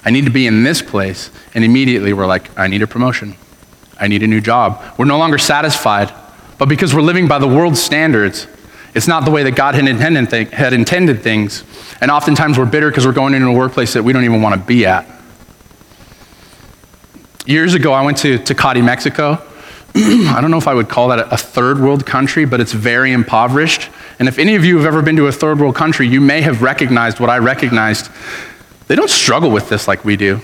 I 0.05 0.11
need 0.11 0.25
to 0.25 0.31
be 0.31 0.47
in 0.47 0.63
this 0.63 0.83
place. 0.83 1.31
And 1.55 1.65
immediately 1.65 2.13
we're 2.13 2.27
like, 2.27 2.57
I 2.59 2.69
need 2.69 2.83
a 2.83 2.87
promotion. 2.87 3.37
I 3.99 4.09
need 4.09 4.23
a 4.23 4.27
new 4.27 4.41
job. 4.41 4.83
We're 4.97 5.05
no 5.05 5.19
longer 5.19 5.39
satisfied 5.39 6.13
but 6.61 6.69
because 6.69 6.95
we're 6.95 7.01
living 7.01 7.27
by 7.27 7.39
the 7.39 7.49
world's 7.49 7.83
standards, 7.83 8.47
it's 8.95 9.07
not 9.07 9.25
the 9.25 9.31
way 9.31 9.43
that 9.45 9.53
God 9.53 9.75
had 9.75 9.87
intended, 9.87 10.31
th- 10.31 10.51
had 10.51 10.73
intended 10.73 11.23
things. 11.23 11.65
And 12.01 12.11
oftentimes 12.11 12.59
we're 12.59 12.67
bitter 12.67 12.91
because 12.91 13.07
we're 13.07 13.13
going 13.13 13.35
into 13.35 13.49
a 13.49 13.53
workplace 13.53 13.93
that 13.93 14.03
we 14.03 14.13
don't 14.13 14.25
even 14.25 14.43
want 14.43 14.61
to 14.61 14.67
be 14.67 14.87
at. 14.87 15.07
Years 17.47 17.75
ago, 17.75 17.93
I 17.93 18.03
went 18.03 18.19
to 18.19 18.39
Tecate, 18.39 18.85
Mexico. 18.85 19.43
I 19.95 20.39
don't 20.41 20.51
know 20.51 20.59
if 20.59 20.69
I 20.69 20.75
would 20.75 20.89
call 20.89 21.09
that 21.09 21.33
a 21.33 21.37
third 21.37 21.81
world 21.81 22.07
country, 22.07 22.45
but 22.45 22.61
it's 22.61 22.73
very 22.73 23.13
impoverished. 23.13 23.89
And 24.19 24.29
if 24.29 24.39
any 24.39 24.55
of 24.55 24.65
you 24.65 24.77
have 24.77 24.87
ever 24.87 25.03
been 25.03 25.17
to 25.17 25.27
a 25.27 25.33
third 25.33 25.59
world 25.59 25.75
country, 25.75 26.07
you 26.07 26.21
may 26.21 26.43
have 26.43 26.63
recognized 26.63 27.19
what 27.19 27.31
I 27.31 27.39
recognized. 27.39 28.11
They 28.89 28.95
don't 28.97 29.11
struggle 29.11 29.51
with 29.51 29.69
this 29.69 29.89
like 29.89 30.05
we 30.05 30.17
do. 30.17 30.41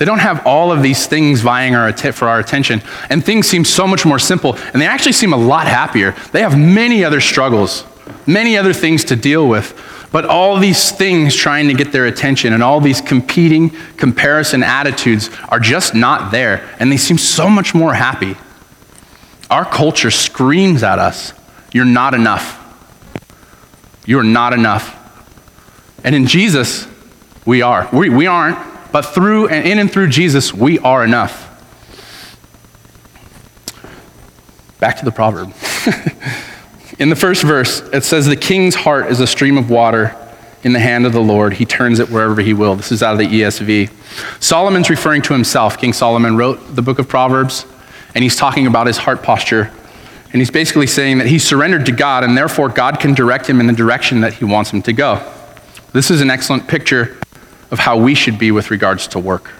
They 0.00 0.06
don't 0.06 0.20
have 0.20 0.46
all 0.46 0.72
of 0.72 0.82
these 0.82 1.06
things 1.06 1.42
vying 1.42 1.74
our, 1.74 1.92
for 1.92 2.26
our 2.26 2.40
attention. 2.40 2.80
And 3.10 3.22
things 3.22 3.46
seem 3.46 3.66
so 3.66 3.86
much 3.86 4.06
more 4.06 4.18
simple. 4.18 4.56
And 4.72 4.80
they 4.80 4.86
actually 4.86 5.12
seem 5.12 5.34
a 5.34 5.36
lot 5.36 5.66
happier. 5.66 6.12
They 6.32 6.40
have 6.40 6.58
many 6.58 7.04
other 7.04 7.20
struggles, 7.20 7.84
many 8.26 8.56
other 8.56 8.72
things 8.72 9.04
to 9.04 9.16
deal 9.16 9.46
with. 9.46 9.78
But 10.10 10.24
all 10.24 10.56
these 10.56 10.90
things 10.90 11.36
trying 11.36 11.68
to 11.68 11.74
get 11.74 11.92
their 11.92 12.06
attention 12.06 12.54
and 12.54 12.62
all 12.62 12.80
these 12.80 13.02
competing 13.02 13.68
comparison 13.98 14.62
attitudes 14.62 15.28
are 15.50 15.60
just 15.60 15.94
not 15.94 16.32
there. 16.32 16.66
And 16.80 16.90
they 16.90 16.96
seem 16.96 17.18
so 17.18 17.50
much 17.50 17.74
more 17.74 17.92
happy. 17.92 18.38
Our 19.50 19.66
culture 19.66 20.10
screams 20.10 20.82
at 20.82 20.98
us 20.98 21.34
you're 21.72 21.84
not 21.84 22.14
enough. 22.14 22.56
You're 24.06 24.24
not 24.24 24.54
enough. 24.54 24.96
And 26.02 26.14
in 26.14 26.26
Jesus, 26.26 26.88
we 27.44 27.60
are. 27.60 27.86
We, 27.92 28.08
we 28.08 28.26
aren't. 28.26 28.58
But 28.92 29.02
through 29.02 29.48
and 29.48 29.66
in 29.66 29.78
and 29.78 29.90
through 29.90 30.08
Jesus, 30.08 30.52
we 30.52 30.78
are 30.80 31.04
enough. 31.04 31.46
Back 34.78 34.98
to 34.98 35.04
the 35.04 35.12
proverb. 35.12 35.48
in 36.98 37.10
the 37.10 37.16
first 37.16 37.42
verse, 37.42 37.80
it 37.92 38.02
says, 38.02 38.26
The 38.26 38.36
king's 38.36 38.74
heart 38.74 39.10
is 39.10 39.20
a 39.20 39.26
stream 39.26 39.58
of 39.58 39.70
water 39.70 40.16
in 40.62 40.72
the 40.72 40.80
hand 40.80 41.06
of 41.06 41.12
the 41.12 41.20
Lord. 41.20 41.54
He 41.54 41.64
turns 41.64 41.98
it 41.98 42.08
wherever 42.10 42.40
he 42.40 42.54
will. 42.54 42.74
This 42.74 42.92
is 42.92 43.02
out 43.02 43.12
of 43.12 43.18
the 43.18 43.26
ESV. 43.26 43.90
Solomon's 44.42 44.90
referring 44.90 45.22
to 45.22 45.32
himself. 45.32 45.78
King 45.78 45.92
Solomon 45.92 46.36
wrote 46.36 46.74
the 46.74 46.82
book 46.82 46.98
of 46.98 47.08
Proverbs, 47.08 47.66
and 48.14 48.24
he's 48.24 48.36
talking 48.36 48.66
about 48.66 48.86
his 48.86 48.96
heart 48.96 49.22
posture. 49.22 49.70
And 50.32 50.40
he's 50.40 50.50
basically 50.50 50.86
saying 50.86 51.18
that 51.18 51.26
he 51.26 51.38
surrendered 51.38 51.86
to 51.86 51.92
God, 51.92 52.24
and 52.24 52.36
therefore 52.36 52.68
God 52.68 53.00
can 53.00 53.14
direct 53.14 53.48
him 53.48 53.60
in 53.60 53.66
the 53.66 53.72
direction 53.72 54.20
that 54.20 54.34
he 54.34 54.44
wants 54.44 54.70
him 54.70 54.82
to 54.82 54.92
go. 54.92 55.32
This 55.92 56.10
is 56.10 56.20
an 56.20 56.30
excellent 56.30 56.68
picture 56.68 57.18
of 57.70 57.78
how 57.78 57.96
we 57.96 58.14
should 58.14 58.38
be 58.38 58.50
with 58.50 58.70
regards 58.70 59.08
to 59.08 59.18
work. 59.18 59.50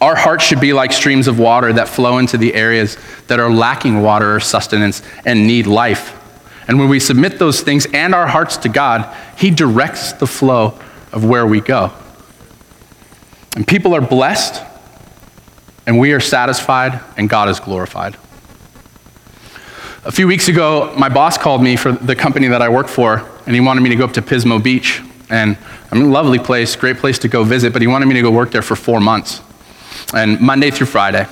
Our 0.00 0.14
hearts 0.16 0.44
should 0.44 0.60
be 0.60 0.72
like 0.72 0.92
streams 0.92 1.28
of 1.28 1.38
water 1.38 1.72
that 1.74 1.88
flow 1.88 2.18
into 2.18 2.38
the 2.38 2.54
areas 2.54 2.96
that 3.26 3.38
are 3.38 3.50
lacking 3.50 4.02
water 4.02 4.36
or 4.36 4.40
sustenance 4.40 5.02
and 5.24 5.46
need 5.46 5.66
life. 5.66 6.16
And 6.68 6.78
when 6.78 6.88
we 6.88 7.00
submit 7.00 7.38
those 7.38 7.60
things 7.60 7.86
and 7.92 8.14
our 8.14 8.26
hearts 8.26 8.56
to 8.58 8.68
God, 8.68 9.14
He 9.36 9.50
directs 9.50 10.12
the 10.12 10.26
flow 10.26 10.78
of 11.12 11.24
where 11.24 11.46
we 11.46 11.60
go. 11.60 11.92
And 13.56 13.66
people 13.66 13.94
are 13.94 14.00
blessed 14.00 14.62
and 15.86 15.98
we 15.98 16.12
are 16.12 16.20
satisfied, 16.20 17.00
and 17.16 17.28
God 17.28 17.48
is 17.48 17.58
glorified. 17.58 18.16
A 20.04 20.12
few 20.12 20.28
weeks 20.28 20.46
ago, 20.46 20.94
my 20.96 21.08
boss 21.08 21.36
called 21.36 21.62
me 21.62 21.74
for 21.74 21.90
the 21.90 22.14
company 22.14 22.46
that 22.48 22.62
I 22.62 22.68
work 22.68 22.86
for, 22.86 23.28
and 23.44 23.54
he 23.54 23.60
wanted 23.60 23.80
me 23.80 23.90
to 23.90 23.96
go 23.96 24.04
up 24.04 24.12
to 24.12 24.22
Pismo 24.22 24.62
Beach. 24.62 25.02
And 25.30 25.56
I 25.90 25.94
mean, 25.94 26.10
lovely 26.10 26.38
place, 26.38 26.76
great 26.76 26.98
place 26.98 27.18
to 27.20 27.28
go 27.28 27.44
visit, 27.44 27.72
but 27.72 27.80
he 27.80 27.88
wanted 27.88 28.06
me 28.06 28.14
to 28.14 28.22
go 28.22 28.30
work 28.30 28.50
there 28.50 28.62
for 28.62 28.76
four 28.76 29.00
months, 29.00 29.40
and 30.12 30.40
Monday 30.40 30.70
through 30.70 30.88
Friday. 30.88 31.26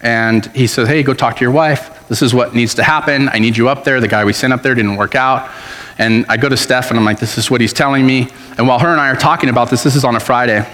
And 0.00 0.46
he 0.54 0.66
said, 0.66 0.86
Hey, 0.88 1.02
go 1.02 1.12
talk 1.12 1.36
to 1.36 1.40
your 1.44 1.50
wife. 1.50 2.08
This 2.08 2.22
is 2.22 2.32
what 2.32 2.54
needs 2.54 2.74
to 2.76 2.82
happen. 2.82 3.28
I 3.28 3.38
need 3.38 3.56
you 3.56 3.68
up 3.68 3.84
there. 3.84 4.00
The 4.00 4.08
guy 4.08 4.24
we 4.24 4.32
sent 4.32 4.52
up 4.52 4.62
there 4.62 4.74
didn't 4.74 4.96
work 4.96 5.14
out. 5.14 5.50
And 5.98 6.24
I 6.28 6.38
go 6.38 6.48
to 6.48 6.56
Steph 6.56 6.90
and 6.90 6.98
I'm 6.98 7.04
like, 7.04 7.18
This 7.20 7.36
is 7.36 7.50
what 7.50 7.60
he's 7.60 7.72
telling 7.72 8.06
me. 8.06 8.28
And 8.56 8.66
while 8.66 8.78
her 8.78 8.88
and 8.88 9.00
I 9.00 9.08
are 9.10 9.16
talking 9.16 9.50
about 9.50 9.68
this, 9.68 9.82
this 9.82 9.96
is 9.96 10.04
on 10.04 10.16
a 10.16 10.20
Friday. 10.20 10.66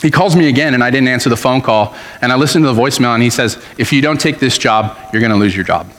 He 0.00 0.10
calls 0.10 0.34
me 0.34 0.48
again 0.48 0.74
and 0.74 0.82
I 0.82 0.90
didn't 0.90 1.08
answer 1.08 1.28
the 1.28 1.36
phone 1.36 1.60
call. 1.60 1.94
And 2.20 2.32
I 2.32 2.36
listen 2.36 2.62
to 2.62 2.72
the 2.72 2.80
voicemail 2.80 3.14
and 3.14 3.22
he 3.22 3.30
says, 3.30 3.62
If 3.76 3.92
you 3.92 4.00
don't 4.00 4.20
take 4.20 4.38
this 4.38 4.56
job, 4.56 4.96
you're 5.12 5.20
going 5.20 5.32
to 5.32 5.38
lose 5.38 5.54
your 5.54 5.64
job. 5.64 5.90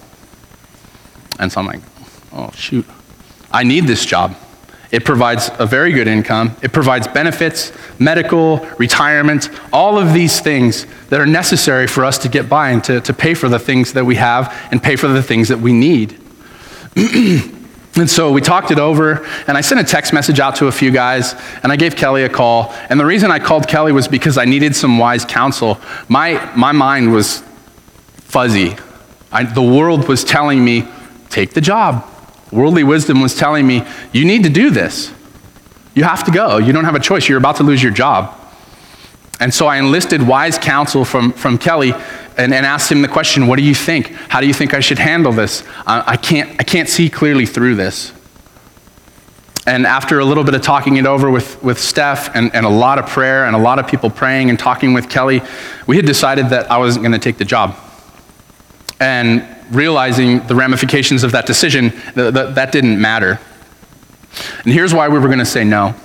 And 1.39 1.51
so 1.51 1.60
I'm 1.60 1.67
like, 1.67 1.82
Oh, 2.34 2.51
shoot. 2.51 2.86
I 3.51 3.63
need 3.63 3.86
this 3.86 4.05
job. 4.05 4.36
It 4.92 5.04
provides 5.04 5.50
a 5.58 5.65
very 5.65 5.92
good 5.92 6.08
income. 6.08 6.56
It 6.62 6.72
provides 6.72 7.08
benefits, 7.08 7.72
medical, 8.00 8.60
retirement, 8.77 9.50
all 9.74 9.98
of 9.98 10.13
these 10.13 10.39
things 10.39 10.86
that 11.10 11.20
are 11.20 11.25
necessary 11.25 11.88
for 11.88 12.06
us 12.06 12.18
to 12.20 12.30
get 12.30 12.48
by 12.48 12.70
and 12.70 12.84
to, 12.86 13.01
to 13.01 13.13
pay 13.13 13.34
for 13.34 13.50
the 13.50 13.60
things 13.60 13.94
that 13.94 14.06
we 14.06 14.15
have 14.15 14.54
and 14.72 14.82
pay 14.82 14.96
for 14.96 15.08
the 15.08 15.24
things 15.24 15.50
that 15.50 15.60
we 15.60 15.74
need. 15.74 16.20
and 16.96 18.10
so 18.10 18.32
we 18.32 18.42
talked 18.42 18.72
it 18.72 18.80
over, 18.80 19.25
and 19.48 19.58
I 19.58 19.62
sent 19.62 19.82
a 19.82 19.84
text 19.84 20.13
message 20.13 20.39
out 20.39 20.56
to 20.58 20.68
a 20.68 20.72
few 20.72 20.92
guys, 20.92 21.34
and 21.63 21.72
I 21.72 21.75
gave 21.75 21.96
Kelly 21.96 22.24
a 22.24 22.30
call. 22.30 22.72
And 22.89 23.00
the 23.00 23.06
reason 23.06 23.32
I 23.32 23.39
called 23.39 23.68
Kelly 23.68 23.92
was 23.92 24.08
because 24.08 24.38
I 24.38 24.46
needed 24.46 24.75
some 24.75 24.98
wise 24.98 25.25
counsel. 25.25 25.80
My, 26.08 26.54
my 26.56 26.72
mind 26.72 27.12
was 27.12 27.44
fuzzy. 28.18 28.75
I, 29.32 29.44
the 29.44 29.63
world 29.63 30.08
was 30.08 30.24
telling 30.24 30.63
me, 30.63 30.88
take 31.30 31.54
the 31.54 31.62
job 31.62 32.10
Worldly 32.56 32.84
wisdom 32.84 33.22
was 33.22 33.36
telling 33.36 33.68
me, 33.68 33.86
you 34.14 34.26
need 34.26 34.44
to 34.44 34.50
do 34.50 34.70
this. 34.70 35.14
You 35.94 36.04
have 36.04 36.24
to 36.24 36.32
go. 36.32 36.58
You 36.58 36.74
don't 36.74 36.86
have 36.86 36.96
a 36.96 37.00
choice. 37.00 37.28
You're 37.28 37.38
about 37.38 37.58
to 37.58 37.64
lose 37.64 37.84
your 37.84 37.92
job. 37.92 38.34
And 39.40 39.54
so 39.54 39.68
I 39.68 39.78
enlisted 39.78 40.26
wise 40.26 40.58
counsel 40.58 41.04
from, 41.04 41.34
from 41.34 41.58
Kelly 41.58 41.94
and, 42.38 42.54
and 42.54 42.66
asked 42.66 42.92
him 42.92 43.02
the 43.02 43.08
question, 43.08 43.48
What 43.48 43.58
do 43.58 43.64
you 43.64 43.76
think? 43.76 44.08
How 44.30 44.40
do 44.40 44.48
you 44.48 44.54
think 44.54 44.74
I 44.74 44.80
should 44.80 45.00
handle 45.00 45.34
this? 45.34 45.64
I, 45.86 46.14
I, 46.14 46.18
can't, 46.18 46.50
I 46.60 46.64
can't 46.64 46.88
see 46.88 47.10
clearly 47.10 47.46
through 47.46 47.76
this. 47.76 48.14
And 49.68 49.86
after 49.86 50.20
a 50.20 50.26
little 50.26 50.44
bit 50.44 50.54
of 50.54 50.62
talking 50.62 50.98
it 50.98 51.06
over 51.06 51.30
with, 51.30 51.62
with 51.64 51.80
Steph 51.80 52.34
and, 52.36 52.54
and 52.54 52.66
a 52.66 52.70
lot 52.70 53.00
of 53.00 53.08
prayer 53.08 53.46
and 53.46 53.56
a 53.56 53.60
lot 53.60 53.80
of 53.80 53.88
people 53.88 54.10
praying 54.10 54.50
and 54.50 54.60
talking 54.60 54.94
with 54.94 55.10
Kelly, 55.10 55.42
we 55.88 55.98
had 55.98 56.06
decided 56.06 56.50
that 56.50 56.72
I 56.72 56.78
wasn't 56.78 57.04
going 57.04 57.14
to 57.14 57.20
take 57.20 57.38
the 57.38 57.46
job. 57.46 57.76
And 59.00 59.55
realizing 59.72 60.45
the 60.48 60.55
ramifications 60.55 61.24
of 61.24 61.31
that 61.31 61.45
decision, 61.45 61.93
that, 62.15 62.55
that 62.55 62.72
didn't 62.72 63.00
matter. 63.00 63.39
And 64.63 64.74
here's 64.74 64.93
why 64.93 65.07
we 65.07 65.19
were 65.19 65.27
going 65.27 65.39
to 65.39 65.45
say 65.45 65.63
no. 65.63 65.95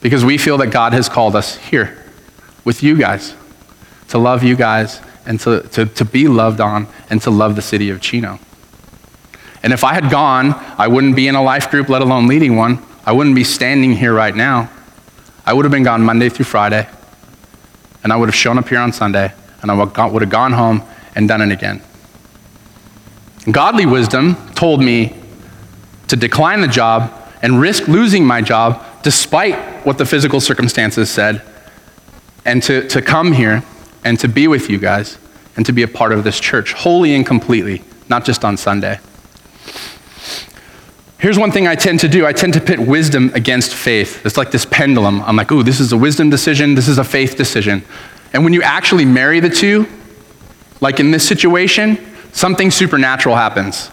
Because 0.00 0.24
we 0.24 0.38
feel 0.38 0.58
that 0.58 0.68
God 0.68 0.92
has 0.92 1.08
called 1.08 1.34
us 1.34 1.56
here 1.56 2.04
with 2.64 2.82
you 2.82 2.96
guys 2.96 3.34
to 4.08 4.18
love 4.18 4.42
you 4.42 4.56
guys 4.56 5.00
and 5.26 5.38
to, 5.40 5.62
to, 5.68 5.86
to 5.86 6.04
be 6.04 6.28
loved 6.28 6.60
on 6.60 6.86
and 7.10 7.20
to 7.22 7.30
love 7.30 7.56
the 7.56 7.62
city 7.62 7.90
of 7.90 8.00
Chino. 8.00 8.38
And 9.62 9.72
if 9.72 9.84
I 9.84 9.92
had 9.92 10.10
gone, 10.10 10.54
I 10.78 10.88
wouldn't 10.88 11.16
be 11.16 11.28
in 11.28 11.34
a 11.34 11.42
life 11.42 11.70
group, 11.70 11.88
let 11.88 12.00
alone 12.00 12.26
leading 12.26 12.56
one. 12.56 12.82
I 13.04 13.12
wouldn't 13.12 13.34
be 13.34 13.44
standing 13.44 13.92
here 13.92 14.14
right 14.14 14.34
now. 14.34 14.70
I 15.44 15.52
would 15.52 15.64
have 15.64 15.72
been 15.72 15.82
gone 15.82 16.02
Monday 16.02 16.28
through 16.28 16.44
Friday, 16.44 16.88
and 18.02 18.12
I 18.12 18.16
would 18.16 18.28
have 18.28 18.36
shown 18.36 18.58
up 18.58 18.68
here 18.68 18.78
on 18.78 18.92
Sunday, 18.92 19.32
and 19.62 19.70
I 19.70 19.74
would 19.74 20.22
have 20.22 20.30
gone 20.30 20.52
home 20.52 20.82
and 21.14 21.26
done 21.26 21.40
it 21.40 21.50
again. 21.50 21.82
Godly 23.50 23.86
wisdom 23.86 24.36
told 24.54 24.82
me 24.82 25.14
to 26.08 26.16
decline 26.16 26.60
the 26.60 26.68
job 26.68 27.12
and 27.42 27.60
risk 27.60 27.88
losing 27.88 28.24
my 28.24 28.42
job 28.42 28.84
despite 29.02 29.56
what 29.86 29.98
the 29.98 30.04
physical 30.04 30.40
circumstances 30.40 31.10
said, 31.10 31.42
and 32.44 32.62
to, 32.64 32.86
to 32.88 33.00
come 33.00 33.32
here 33.32 33.62
and 34.04 34.18
to 34.20 34.28
be 34.28 34.48
with 34.48 34.68
you 34.68 34.78
guys 34.78 35.18
and 35.56 35.64
to 35.66 35.72
be 35.72 35.82
a 35.82 35.88
part 35.88 36.12
of 36.12 36.24
this 36.24 36.38
church 36.40 36.72
wholly 36.72 37.14
and 37.14 37.26
completely, 37.26 37.82
not 38.08 38.24
just 38.24 38.44
on 38.44 38.56
Sunday. 38.56 38.98
Here's 41.18 41.38
one 41.38 41.50
thing 41.50 41.66
I 41.66 41.74
tend 41.74 42.00
to 42.00 42.08
do 42.08 42.26
I 42.26 42.32
tend 42.32 42.54
to 42.54 42.60
pit 42.60 42.78
wisdom 42.78 43.32
against 43.34 43.74
faith. 43.74 44.24
It's 44.24 44.36
like 44.36 44.50
this 44.50 44.64
pendulum. 44.64 45.20
I'm 45.22 45.36
like, 45.36 45.50
ooh, 45.50 45.62
this 45.62 45.80
is 45.80 45.92
a 45.92 45.96
wisdom 45.96 46.30
decision, 46.30 46.74
this 46.74 46.86
is 46.86 46.98
a 46.98 47.04
faith 47.04 47.36
decision. 47.36 47.82
And 48.32 48.44
when 48.44 48.52
you 48.52 48.62
actually 48.62 49.04
marry 49.04 49.40
the 49.40 49.50
two, 49.50 49.86
like 50.80 51.00
in 51.00 51.10
this 51.10 51.26
situation, 51.26 51.98
something 52.32 52.70
supernatural 52.70 53.36
happens. 53.36 53.90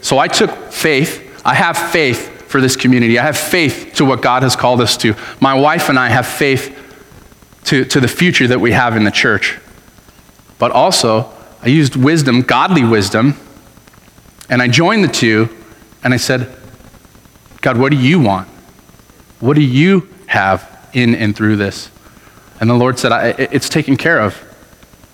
So 0.00 0.18
I 0.18 0.28
took 0.28 0.50
faith. 0.72 1.42
I 1.44 1.54
have 1.54 1.76
faith 1.76 2.48
for 2.48 2.60
this 2.60 2.76
community. 2.76 3.18
I 3.18 3.24
have 3.24 3.36
faith 3.36 3.92
to 3.94 4.04
what 4.04 4.20
God 4.20 4.42
has 4.42 4.56
called 4.56 4.80
us 4.80 4.96
to. 4.98 5.14
My 5.40 5.54
wife 5.54 5.88
and 5.88 5.98
I 5.98 6.08
have 6.08 6.26
faith 6.26 6.78
to, 7.64 7.84
to 7.84 8.00
the 8.00 8.08
future 8.08 8.46
that 8.48 8.60
we 8.60 8.72
have 8.72 8.96
in 8.96 9.04
the 9.04 9.10
church. 9.10 9.58
But 10.58 10.70
also, 10.70 11.32
I 11.62 11.68
used 11.68 11.96
wisdom, 11.96 12.42
godly 12.42 12.84
wisdom, 12.84 13.36
and 14.50 14.60
I 14.60 14.68
joined 14.68 15.04
the 15.04 15.08
two, 15.08 15.48
and 16.04 16.12
I 16.12 16.16
said, 16.16 16.54
God, 17.60 17.78
what 17.78 17.90
do 17.90 17.96
you 17.96 18.20
want? 18.20 18.48
What 19.40 19.54
do 19.54 19.62
you 19.62 20.08
have 20.26 20.88
in 20.92 21.14
and 21.14 21.34
through 21.34 21.56
this? 21.56 21.90
And 22.60 22.68
the 22.68 22.74
Lord 22.74 22.98
said, 22.98 23.36
It's 23.38 23.68
taken 23.68 23.96
care 23.96 24.20
of. 24.20 24.51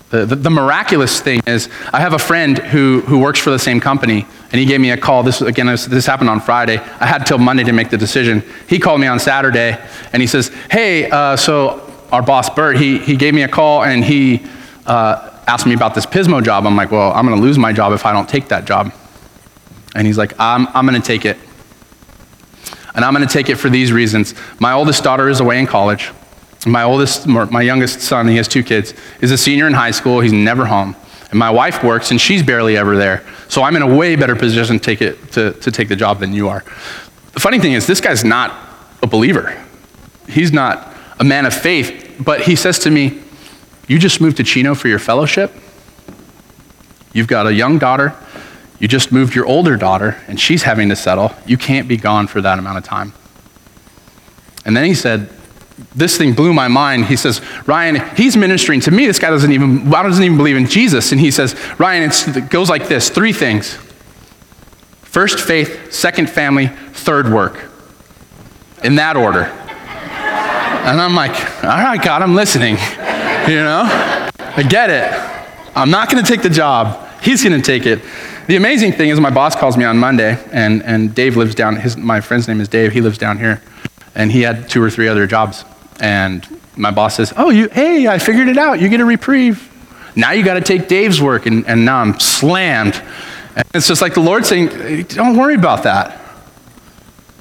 The, 0.09 0.25
the, 0.25 0.35
the, 0.35 0.49
miraculous 0.49 1.21
thing 1.21 1.41
is, 1.45 1.69
I 1.93 1.99
have 1.99 2.13
a 2.13 2.19
friend 2.19 2.57
who, 2.57 3.01
who 3.01 3.19
works 3.19 3.39
for 3.39 3.51
the 3.51 3.59
same 3.59 3.79
company, 3.79 4.25
and 4.51 4.59
he 4.59 4.65
gave 4.65 4.81
me 4.81 4.89
a 4.89 4.97
call. 4.97 5.21
This, 5.21 5.39
again, 5.41 5.67
this, 5.67 5.85
this 5.85 6.07
happened 6.07 6.31
on 6.31 6.41
Friday. 6.41 6.79
I 6.79 7.05
had 7.05 7.27
till 7.27 7.37
Monday 7.37 7.63
to 7.65 7.73
make 7.73 7.91
the 7.91 7.97
decision. 7.97 8.43
He 8.67 8.79
called 8.79 9.01
me 9.01 9.05
on 9.05 9.19
Saturday, 9.19 9.77
and 10.11 10.21
he 10.21 10.25
says, 10.25 10.49
Hey, 10.71 11.11
uh, 11.11 11.35
so 11.35 11.93
our 12.11 12.23
boss, 12.23 12.49
Bert, 12.49 12.77
he, 12.77 12.97
he 12.97 13.15
gave 13.15 13.35
me 13.35 13.43
a 13.43 13.47
call, 13.47 13.83
and 13.83 14.03
he 14.03 14.43
uh, 14.87 15.29
asked 15.45 15.67
me 15.67 15.75
about 15.75 15.93
this 15.93 16.07
Pismo 16.07 16.43
job. 16.43 16.65
I'm 16.65 16.75
like, 16.75 16.91
Well, 16.91 17.13
I'm 17.13 17.27
going 17.27 17.37
to 17.37 17.43
lose 17.43 17.59
my 17.59 17.71
job 17.71 17.93
if 17.93 18.03
I 18.03 18.11
don't 18.11 18.27
take 18.27 18.47
that 18.47 18.65
job. 18.65 18.91
And 19.93 20.07
he's 20.07 20.17
like, 20.17 20.33
I'm, 20.39 20.67
I'm 20.69 20.87
going 20.87 20.99
to 20.99 21.07
take 21.07 21.25
it. 21.25 21.37
And 22.95 23.05
I'm 23.05 23.13
going 23.13 23.27
to 23.27 23.31
take 23.31 23.49
it 23.49 23.57
for 23.57 23.69
these 23.69 23.91
reasons. 23.91 24.33
My 24.59 24.73
oldest 24.73 25.03
daughter 25.03 25.29
is 25.29 25.39
away 25.39 25.59
in 25.59 25.67
college. 25.67 26.11
My 26.65 26.83
oldest, 26.83 27.25
my 27.25 27.61
youngest 27.61 28.01
son, 28.01 28.27
he 28.27 28.35
has 28.35 28.47
two 28.47 28.63
kids, 28.63 28.93
is 29.21 29.31
a 29.31 29.37
senior 29.37 29.67
in 29.67 29.73
high 29.73 29.91
school. 29.91 30.19
He's 30.19 30.33
never 30.33 30.65
home. 30.65 30.95
And 31.29 31.39
my 31.39 31.49
wife 31.49 31.83
works, 31.83 32.11
and 32.11 32.19
she's 32.19 32.43
barely 32.43 32.75
ever 32.75 32.97
there. 32.97 33.23
So 33.47 33.63
I'm 33.63 33.75
in 33.75 33.81
a 33.81 33.95
way 33.95 34.15
better 34.15 34.35
position 34.35 34.79
to 34.79 34.83
take, 34.83 35.01
it, 35.01 35.31
to, 35.33 35.53
to 35.53 35.71
take 35.71 35.87
the 35.87 35.95
job 35.95 36.19
than 36.19 36.33
you 36.33 36.49
are. 36.49 36.63
The 37.33 37.39
funny 37.39 37.59
thing 37.59 37.73
is, 37.73 37.87
this 37.87 38.01
guy's 38.01 38.23
not 38.23 38.67
a 39.01 39.07
believer. 39.07 39.63
He's 40.27 40.51
not 40.51 40.93
a 41.19 41.23
man 41.23 41.45
of 41.45 41.53
faith, 41.53 42.21
but 42.23 42.41
he 42.41 42.55
says 42.55 42.79
to 42.79 42.91
me, 42.91 43.21
You 43.87 43.99
just 43.99 44.19
moved 44.19 44.37
to 44.37 44.43
Chino 44.43 44.75
for 44.75 44.87
your 44.87 44.99
fellowship? 44.99 45.53
You've 47.13 47.27
got 47.27 47.47
a 47.47 47.53
young 47.53 47.79
daughter. 47.79 48.15
You 48.79 48.87
just 48.87 49.11
moved 49.11 49.35
your 49.35 49.45
older 49.45 49.75
daughter, 49.75 50.17
and 50.27 50.39
she's 50.39 50.63
having 50.63 50.89
to 50.89 50.95
settle. 50.95 51.33
You 51.45 51.57
can't 51.57 51.87
be 51.87 51.97
gone 51.97 52.27
for 52.27 52.41
that 52.41 52.59
amount 52.59 52.77
of 52.77 52.83
time. 52.83 53.13
And 54.65 54.75
then 54.75 54.85
he 54.85 54.93
said, 54.93 55.29
this 55.95 56.17
thing 56.17 56.33
blew 56.33 56.53
my 56.53 56.67
mind. 56.67 57.05
He 57.05 57.15
says, 57.15 57.41
Ryan, 57.65 58.15
he's 58.15 58.37
ministering 58.37 58.79
to 58.81 58.91
me. 58.91 59.05
This 59.05 59.19
guy 59.19 59.29
doesn't 59.29 59.51
even, 59.51 59.89
doesn't 59.89 60.23
even 60.23 60.37
believe 60.37 60.57
in 60.57 60.67
Jesus. 60.67 61.11
And 61.11 61.19
he 61.19 61.31
says, 61.31 61.55
Ryan, 61.77 62.11
it 62.11 62.49
goes 62.49 62.69
like 62.69 62.87
this 62.87 63.09
three 63.09 63.33
things 63.33 63.77
first 65.01 65.39
faith, 65.39 65.91
second 65.91 66.29
family, 66.29 66.67
third 66.67 67.31
work. 67.31 67.65
In 68.83 68.95
that 68.95 69.17
order. 69.17 69.43
And 69.43 71.01
I'm 71.01 71.13
like, 71.13 71.31
all 71.63 71.69
right, 71.69 72.01
God, 72.01 72.21
I'm 72.21 72.35
listening. 72.35 72.77
You 73.49 73.55
know? 73.55 73.83
I 73.85 74.65
get 74.67 74.89
it. 74.89 75.75
I'm 75.75 75.89
not 75.89 76.09
going 76.09 76.23
to 76.23 76.29
take 76.29 76.41
the 76.41 76.49
job. 76.49 77.07
He's 77.21 77.43
going 77.43 77.59
to 77.59 77.65
take 77.65 77.85
it. 77.85 78.01
The 78.47 78.55
amazing 78.55 78.93
thing 78.93 79.09
is, 79.09 79.19
my 79.19 79.29
boss 79.29 79.55
calls 79.55 79.75
me 79.75 79.83
on 79.83 79.97
Monday, 79.97 80.41
and, 80.51 80.81
and 80.83 81.13
Dave 81.13 81.35
lives 81.35 81.53
down, 81.53 81.75
his, 81.75 81.97
my 81.97 82.21
friend's 82.21 82.47
name 82.47 82.61
is 82.61 82.67
Dave. 82.67 82.93
He 82.93 83.01
lives 83.01 83.17
down 83.17 83.37
here 83.37 83.61
and 84.19 84.33
he 84.33 84.41
had 84.41 84.67
two 84.67 84.83
or 84.83 84.89
three 84.89 85.07
other 85.07 85.25
jobs. 85.25 85.63
And 86.01 86.45
my 86.75 86.91
boss 86.91 87.15
says, 87.15 87.33
Oh, 87.37 87.49
you, 87.49 87.69
hey, 87.69 88.05
I 88.07 88.19
figured 88.19 88.49
it 88.49 88.57
out. 88.57 88.81
You 88.81 88.89
get 88.89 88.99
a 88.99 89.05
reprieve. 89.05 89.65
Now 90.13 90.31
you 90.31 90.43
got 90.43 90.55
to 90.55 90.61
take 90.61 90.89
Dave's 90.89 91.21
work, 91.21 91.45
and, 91.45 91.65
and 91.65 91.85
now 91.85 91.99
I'm 91.99 92.19
slammed. 92.19 93.01
And 93.55 93.65
it's 93.73 93.87
just 93.87 94.01
like 94.01 94.13
the 94.13 94.19
Lord 94.19 94.45
saying, 94.45 95.03
Don't 95.03 95.37
worry 95.37 95.55
about 95.55 95.83
that. 95.83 96.19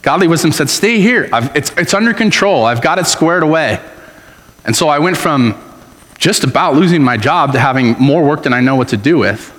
Godly 0.02 0.28
wisdom 0.28 0.52
said, 0.52 0.70
Stay 0.70 1.00
here. 1.00 1.28
it's, 1.32 1.76
it's 1.76 1.94
under 1.94 2.14
control. 2.14 2.64
I've 2.64 2.80
got 2.80 3.00
it 3.00 3.06
squared 3.06 3.42
away. 3.42 3.80
And 4.64 4.76
so 4.76 4.88
I 4.88 5.00
went 5.00 5.16
from 5.16 5.60
just 6.16 6.44
about 6.44 6.74
losing 6.74 7.02
my 7.02 7.16
job 7.16 7.52
to 7.54 7.58
having 7.58 7.98
more 7.98 8.22
work 8.22 8.44
than 8.44 8.52
I 8.52 8.60
know 8.60 8.76
what 8.76 8.88
to 8.88 8.96
do 8.96 9.18
with, 9.18 9.52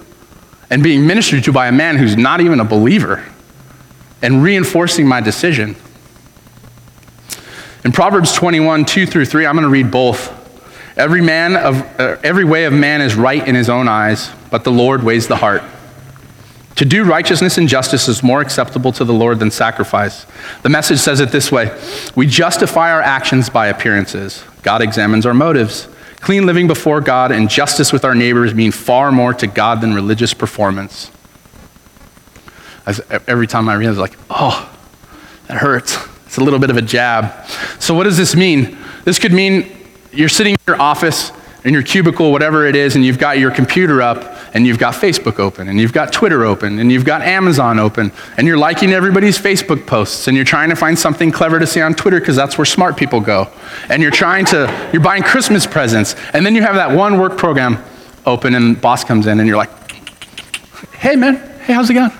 and 0.69 0.82
being 0.82 1.05
ministered 1.05 1.43
to 1.43 1.51
by 1.51 1.67
a 1.67 1.71
man 1.73 1.97
who's 1.97 2.15
not 2.15 2.39
even 2.39 2.62
a 2.62 2.65
believer, 2.65 3.25
and 4.21 4.41
reinforcing 4.41 5.05
my 5.05 5.19
decision. 5.19 5.75
In 7.86 7.92
Proverbs 7.92 8.34
21, 8.34 8.86
2 8.86 9.06
through 9.06 9.26
3, 9.26 9.46
I'm 9.46 9.56
going 9.56 9.63
to 9.63 9.70
read 9.70 9.89
both. 9.89 10.36
Every, 10.98 11.22
man 11.22 11.56
of, 11.56 12.00
uh, 12.00 12.18
every 12.24 12.44
way 12.44 12.65
of 12.65 12.74
man 12.74 13.00
is 13.02 13.15
right 13.15 13.48
in 13.48 13.56
his 13.56 13.70
own 13.70 13.88
eyes, 13.88 14.30
but 14.52 14.65
the 14.65 14.72
Lord 14.72 15.02
weighs 15.02 15.28
the 15.28 15.38
heart. 15.38 15.63
To 16.76 16.86
do 16.86 17.04
righteousness 17.04 17.58
and 17.58 17.68
justice 17.68 18.08
is 18.08 18.22
more 18.22 18.42
acceptable 18.42 18.92
to 18.94 19.06
the 19.06 19.13
Lord 19.13 19.39
than 19.39 19.52
sacrifice. 19.52 20.26
The 20.62 20.70
message 20.70 21.00
says 21.00 21.20
it 21.20 21.30
this 21.30 21.52
way 21.52 21.78
We 22.15 22.26
justify 22.28 22.92
our 22.92 23.02
actions 23.02 23.50
by 23.50 23.68
appearances, 23.68 24.44
God 24.62 24.82
examines 24.82 25.26
our 25.26 25.34
motives. 25.34 25.88
Clean 26.22 26.46
living 26.46 26.68
before 26.68 27.00
God 27.00 27.32
and 27.32 27.50
justice 27.50 27.94
with 27.94 28.04
our 28.04 28.13
neighbors 28.13 28.54
mean 28.54 28.72
far 28.72 29.10
more 29.10 29.34
to 29.36 29.48
God 29.48 29.80
than 29.80 29.94
religious 29.94 30.34
performance. 30.34 31.12
As 32.86 33.00
every 33.26 33.48
time 33.48 33.70
I 33.70 33.76
read 33.76 33.86
it, 33.86 33.88
I 33.88 33.92
was 33.92 34.00
like, 34.00 34.18
oh, 34.30 34.70
that 35.48 35.58
hurts. 35.58 35.98
It's 36.30 36.38
a 36.38 36.44
little 36.44 36.60
bit 36.60 36.70
of 36.70 36.78
a 36.78 36.82
jab. 36.84 37.50
So, 37.80 37.96
what 37.96 38.04
does 38.04 38.15
this 38.15 38.36
mean? 38.36 38.78
This 39.04 39.18
could 39.18 39.34
mean 39.34 39.65
you're 40.12 40.30
sitting 40.30 40.54
in 40.54 40.60
your 40.68 40.80
office, 40.80 41.32
in 41.63 41.74
your 41.74 41.82
cubicle, 41.82 42.32
whatever 42.32 42.68
it 42.68 42.76
is, 42.76 42.96
and 42.96 43.04
you've 43.04 43.18
got 43.18 43.39
your 43.39 43.50
computer 43.50 44.00
up, 44.00 44.38
and 44.54 44.68
you've 44.68 44.78
got 44.78 44.94
Facebook 44.94 45.39
open, 45.39 45.70
and 45.70 45.80
you've 45.80 45.92
got 45.92 46.13
Twitter 46.13 46.46
open, 46.46 46.78
and 46.78 46.92
you've 46.92 47.04
got 47.04 47.24
Amazon 47.24 47.80
open, 47.80 48.12
and 48.38 48.46
you're 48.46 48.60
liking 48.60 48.92
everybody's 48.92 49.39
Facebook 49.39 49.88
posts, 49.88 50.28
and 50.28 50.38
you're 50.38 50.46
trying 50.46 50.70
to 50.70 50.76
find 50.76 51.00
something 51.00 51.32
clever 51.32 51.58
to 51.58 51.65
say 51.65 51.82
on 51.82 51.96
Twitter 51.96 52.20
because 52.20 52.36
that's 52.36 52.60
where 52.60 52.65
smart 52.65 52.96
people 52.96 53.20
go. 53.20 53.48
And 53.89 54.00
you're 54.00 54.12
trying 54.12 54.46
to, 54.46 54.89
you're 54.94 55.02
buying 55.02 55.24
Christmas 55.24 55.65
presents, 55.65 56.13
and 56.34 56.46
then 56.46 56.54
you 56.54 56.62
have 56.62 56.76
that 56.76 56.96
one 56.96 57.18
work 57.18 57.39
program 57.39 57.84
open, 58.28 58.54
and 58.54 58.80
boss 58.80 59.04
comes 59.04 59.26
in, 59.26 59.39
and 59.39 59.48
you're 59.48 59.58
like, 59.58 59.72
hey 60.94 61.15
man, 61.15 61.38
hey, 61.62 61.74
how's 61.74 61.89
it 61.89 61.96
going? 61.96 62.12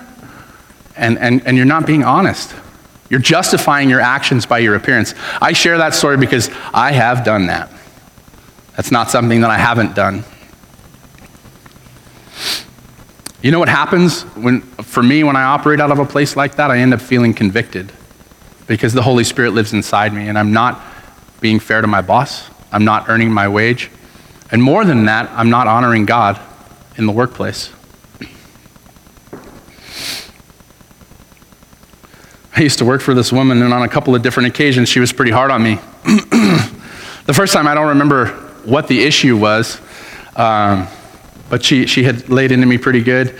And, 0.96 1.16
and, 1.20 1.46
and 1.46 1.56
you're 1.56 1.64
not 1.64 1.86
being 1.86 2.02
honest. 2.02 2.56
You're 3.10 3.20
justifying 3.20 3.90
your 3.90 4.00
actions 4.00 4.46
by 4.46 4.60
your 4.60 4.76
appearance. 4.76 5.14
I 5.42 5.52
share 5.52 5.78
that 5.78 5.94
story 5.94 6.16
because 6.16 6.48
I 6.72 6.92
have 6.92 7.24
done 7.24 7.48
that. 7.48 7.70
That's 8.76 8.92
not 8.92 9.10
something 9.10 9.40
that 9.40 9.50
I 9.50 9.58
haven't 9.58 9.94
done. 9.94 10.24
You 13.42 13.50
know 13.50 13.58
what 13.58 13.68
happens 13.68 14.22
when, 14.36 14.60
for 14.60 15.02
me 15.02 15.24
when 15.24 15.34
I 15.34 15.42
operate 15.42 15.80
out 15.80 15.90
of 15.90 15.98
a 15.98 16.04
place 16.04 16.36
like 16.36 16.54
that? 16.56 16.70
I 16.70 16.78
end 16.78 16.94
up 16.94 17.00
feeling 17.00 17.34
convicted 17.34 17.92
because 18.66 18.92
the 18.92 19.02
Holy 19.02 19.24
Spirit 19.24 19.50
lives 19.50 19.72
inside 19.72 20.12
me 20.14 20.28
and 20.28 20.38
I'm 20.38 20.52
not 20.52 20.80
being 21.40 21.58
fair 21.58 21.80
to 21.80 21.86
my 21.86 22.02
boss. 22.02 22.48
I'm 22.70 22.84
not 22.84 23.08
earning 23.08 23.32
my 23.32 23.48
wage. 23.48 23.90
And 24.52 24.62
more 24.62 24.84
than 24.84 25.06
that, 25.06 25.28
I'm 25.30 25.50
not 25.50 25.66
honoring 25.66 26.04
God 26.04 26.40
in 26.96 27.06
the 27.06 27.12
workplace. 27.12 27.72
I 32.60 32.64
used 32.64 32.78
to 32.80 32.84
work 32.84 33.00
for 33.00 33.14
this 33.14 33.32
woman, 33.32 33.62
and 33.62 33.72
on 33.72 33.82
a 33.82 33.88
couple 33.88 34.14
of 34.14 34.20
different 34.20 34.48
occasions, 34.48 34.90
she 34.90 35.00
was 35.00 35.14
pretty 35.14 35.30
hard 35.30 35.50
on 35.50 35.62
me. 35.62 35.76
the 36.04 37.32
first 37.32 37.54
time, 37.54 37.66
I 37.66 37.74
don't 37.74 37.88
remember 37.88 38.26
what 38.66 38.86
the 38.86 39.02
issue 39.02 39.34
was. 39.34 39.80
Um, 40.36 40.86
but 41.48 41.64
she, 41.64 41.86
she 41.86 42.04
had 42.04 42.28
laid 42.28 42.52
into 42.52 42.66
me 42.66 42.76
pretty 42.76 43.02
good. 43.02 43.34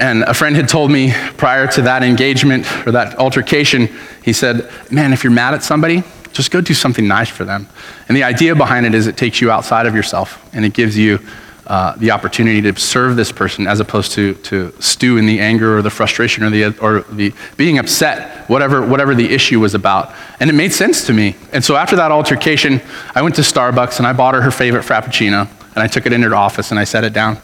And 0.00 0.24
a 0.24 0.34
friend 0.34 0.56
had 0.56 0.68
told 0.68 0.90
me 0.90 1.12
prior 1.36 1.68
to 1.68 1.82
that 1.82 2.02
engagement 2.02 2.66
or 2.86 2.90
that 2.90 3.20
altercation, 3.20 3.88
he 4.24 4.32
said, 4.32 4.68
Man, 4.90 5.12
if 5.12 5.22
you're 5.22 5.32
mad 5.32 5.54
at 5.54 5.62
somebody, 5.62 6.02
just 6.32 6.50
go 6.50 6.60
do 6.60 6.74
something 6.74 7.06
nice 7.06 7.28
for 7.28 7.44
them. 7.44 7.68
And 8.08 8.16
the 8.16 8.24
idea 8.24 8.56
behind 8.56 8.84
it 8.84 8.96
is 8.96 9.06
it 9.06 9.16
takes 9.16 9.40
you 9.40 9.52
outside 9.52 9.86
of 9.86 9.94
yourself 9.94 10.44
and 10.52 10.64
it 10.64 10.72
gives 10.72 10.98
you 10.98 11.20
uh, 11.70 11.94
the 11.98 12.10
opportunity 12.10 12.60
to 12.60 12.76
serve 12.80 13.14
this 13.14 13.30
person 13.30 13.68
as 13.68 13.78
opposed 13.78 14.10
to, 14.10 14.34
to 14.34 14.72
stew 14.80 15.18
in 15.18 15.26
the 15.26 15.38
anger 15.38 15.78
or 15.78 15.82
the 15.82 15.90
frustration 15.90 16.42
or 16.42 16.50
the, 16.50 16.76
or 16.80 17.02
the 17.02 17.32
being 17.56 17.78
upset, 17.78 18.50
whatever, 18.50 18.84
whatever 18.84 19.14
the 19.14 19.32
issue 19.32 19.60
was 19.60 19.72
about. 19.72 20.12
And 20.40 20.50
it 20.50 20.54
made 20.54 20.72
sense 20.72 21.06
to 21.06 21.12
me. 21.12 21.36
And 21.52 21.64
so 21.64 21.76
after 21.76 21.94
that 21.94 22.10
altercation, 22.10 22.80
I 23.14 23.22
went 23.22 23.36
to 23.36 23.42
Starbucks 23.42 23.98
and 23.98 24.06
I 24.08 24.12
bought 24.12 24.34
her 24.34 24.42
her 24.42 24.50
favorite 24.50 24.84
Frappuccino. 24.84 25.48
And 25.76 25.78
I 25.78 25.86
took 25.86 26.06
it 26.06 26.12
into 26.12 26.28
her 26.28 26.34
office 26.34 26.72
and 26.72 26.80
I 26.80 26.82
set 26.82 27.04
it 27.04 27.12
down. 27.12 27.38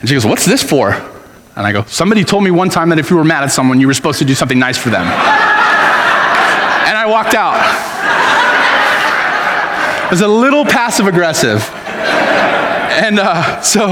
And 0.00 0.08
she 0.08 0.14
goes, 0.14 0.24
What's 0.24 0.46
this 0.46 0.62
for? 0.62 0.92
And 0.92 1.66
I 1.66 1.72
go, 1.72 1.82
Somebody 1.84 2.24
told 2.24 2.44
me 2.44 2.50
one 2.50 2.70
time 2.70 2.88
that 2.88 2.98
if 2.98 3.10
you 3.10 3.16
were 3.16 3.24
mad 3.24 3.44
at 3.44 3.52
someone, 3.52 3.78
you 3.78 3.88
were 3.88 3.92
supposed 3.92 4.20
to 4.20 4.24
do 4.24 4.34
something 4.34 4.58
nice 4.58 4.78
for 4.78 4.88
them. 4.88 5.02
and 5.02 5.12
I 6.96 7.04
walked 7.06 7.34
out. 7.34 7.60
It 10.06 10.10
was 10.12 10.22
a 10.22 10.28
little 10.28 10.64
passive 10.64 11.06
aggressive. 11.06 11.60
And 12.96 13.18
uh, 13.18 13.60
so 13.60 13.88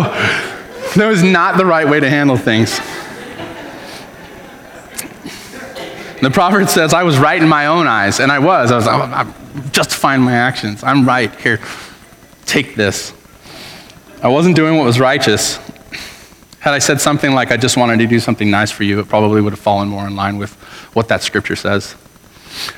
that 0.97 1.07
was 1.07 1.23
not 1.23 1.59
the 1.59 1.67
right 1.67 1.87
way 1.87 2.01
to 2.01 2.09
handle 2.09 2.39
things. 2.39 2.79
The 6.23 6.31
proverb 6.31 6.71
says, 6.71 6.95
I 6.95 7.03
was 7.03 7.19
right 7.19 7.41
in 7.41 7.47
my 7.47 7.67
own 7.67 7.87
eyes, 7.87 8.19
and 8.19 8.33
I 8.33 8.39
was. 8.39 8.73
I 8.73 8.77
was 8.77 8.87
I'm 8.89 9.35
justifying 9.73 10.23
my 10.23 10.33
actions. 10.33 10.83
I'm 10.83 11.07
right. 11.07 11.31
Here, 11.39 11.61
take 12.47 12.77
this. 12.77 13.13
I 14.23 14.29
wasn't 14.29 14.57
doing 14.57 14.79
what 14.79 14.87
was 14.87 14.99
righteous. 14.99 15.59
Had 16.61 16.73
I 16.73 16.79
said 16.79 16.99
something 16.99 17.35
like, 17.35 17.53
I 17.53 17.59
just 17.59 17.77
wanted 17.77 17.99
to 17.99 18.07
do 18.07 18.19
something 18.19 18.51
nice 18.51 18.71
for 18.71 18.85
you, 18.85 19.01
it 19.01 19.09
probably 19.09 19.43
would 19.43 19.53
have 19.53 19.61
fallen 19.61 19.89
more 19.89 20.07
in 20.07 20.17
line 20.17 20.39
with 20.39 20.55
what 20.95 21.09
that 21.09 21.23
scripture 21.23 21.57
says. 21.57 21.95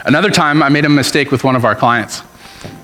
Another 0.05 0.31
time, 0.31 0.61
I 0.61 0.71
made 0.71 0.87
a 0.87 0.89
mistake 0.89 1.31
with 1.31 1.45
one 1.45 1.55
of 1.55 1.65
our 1.65 1.77
clients, 1.77 2.23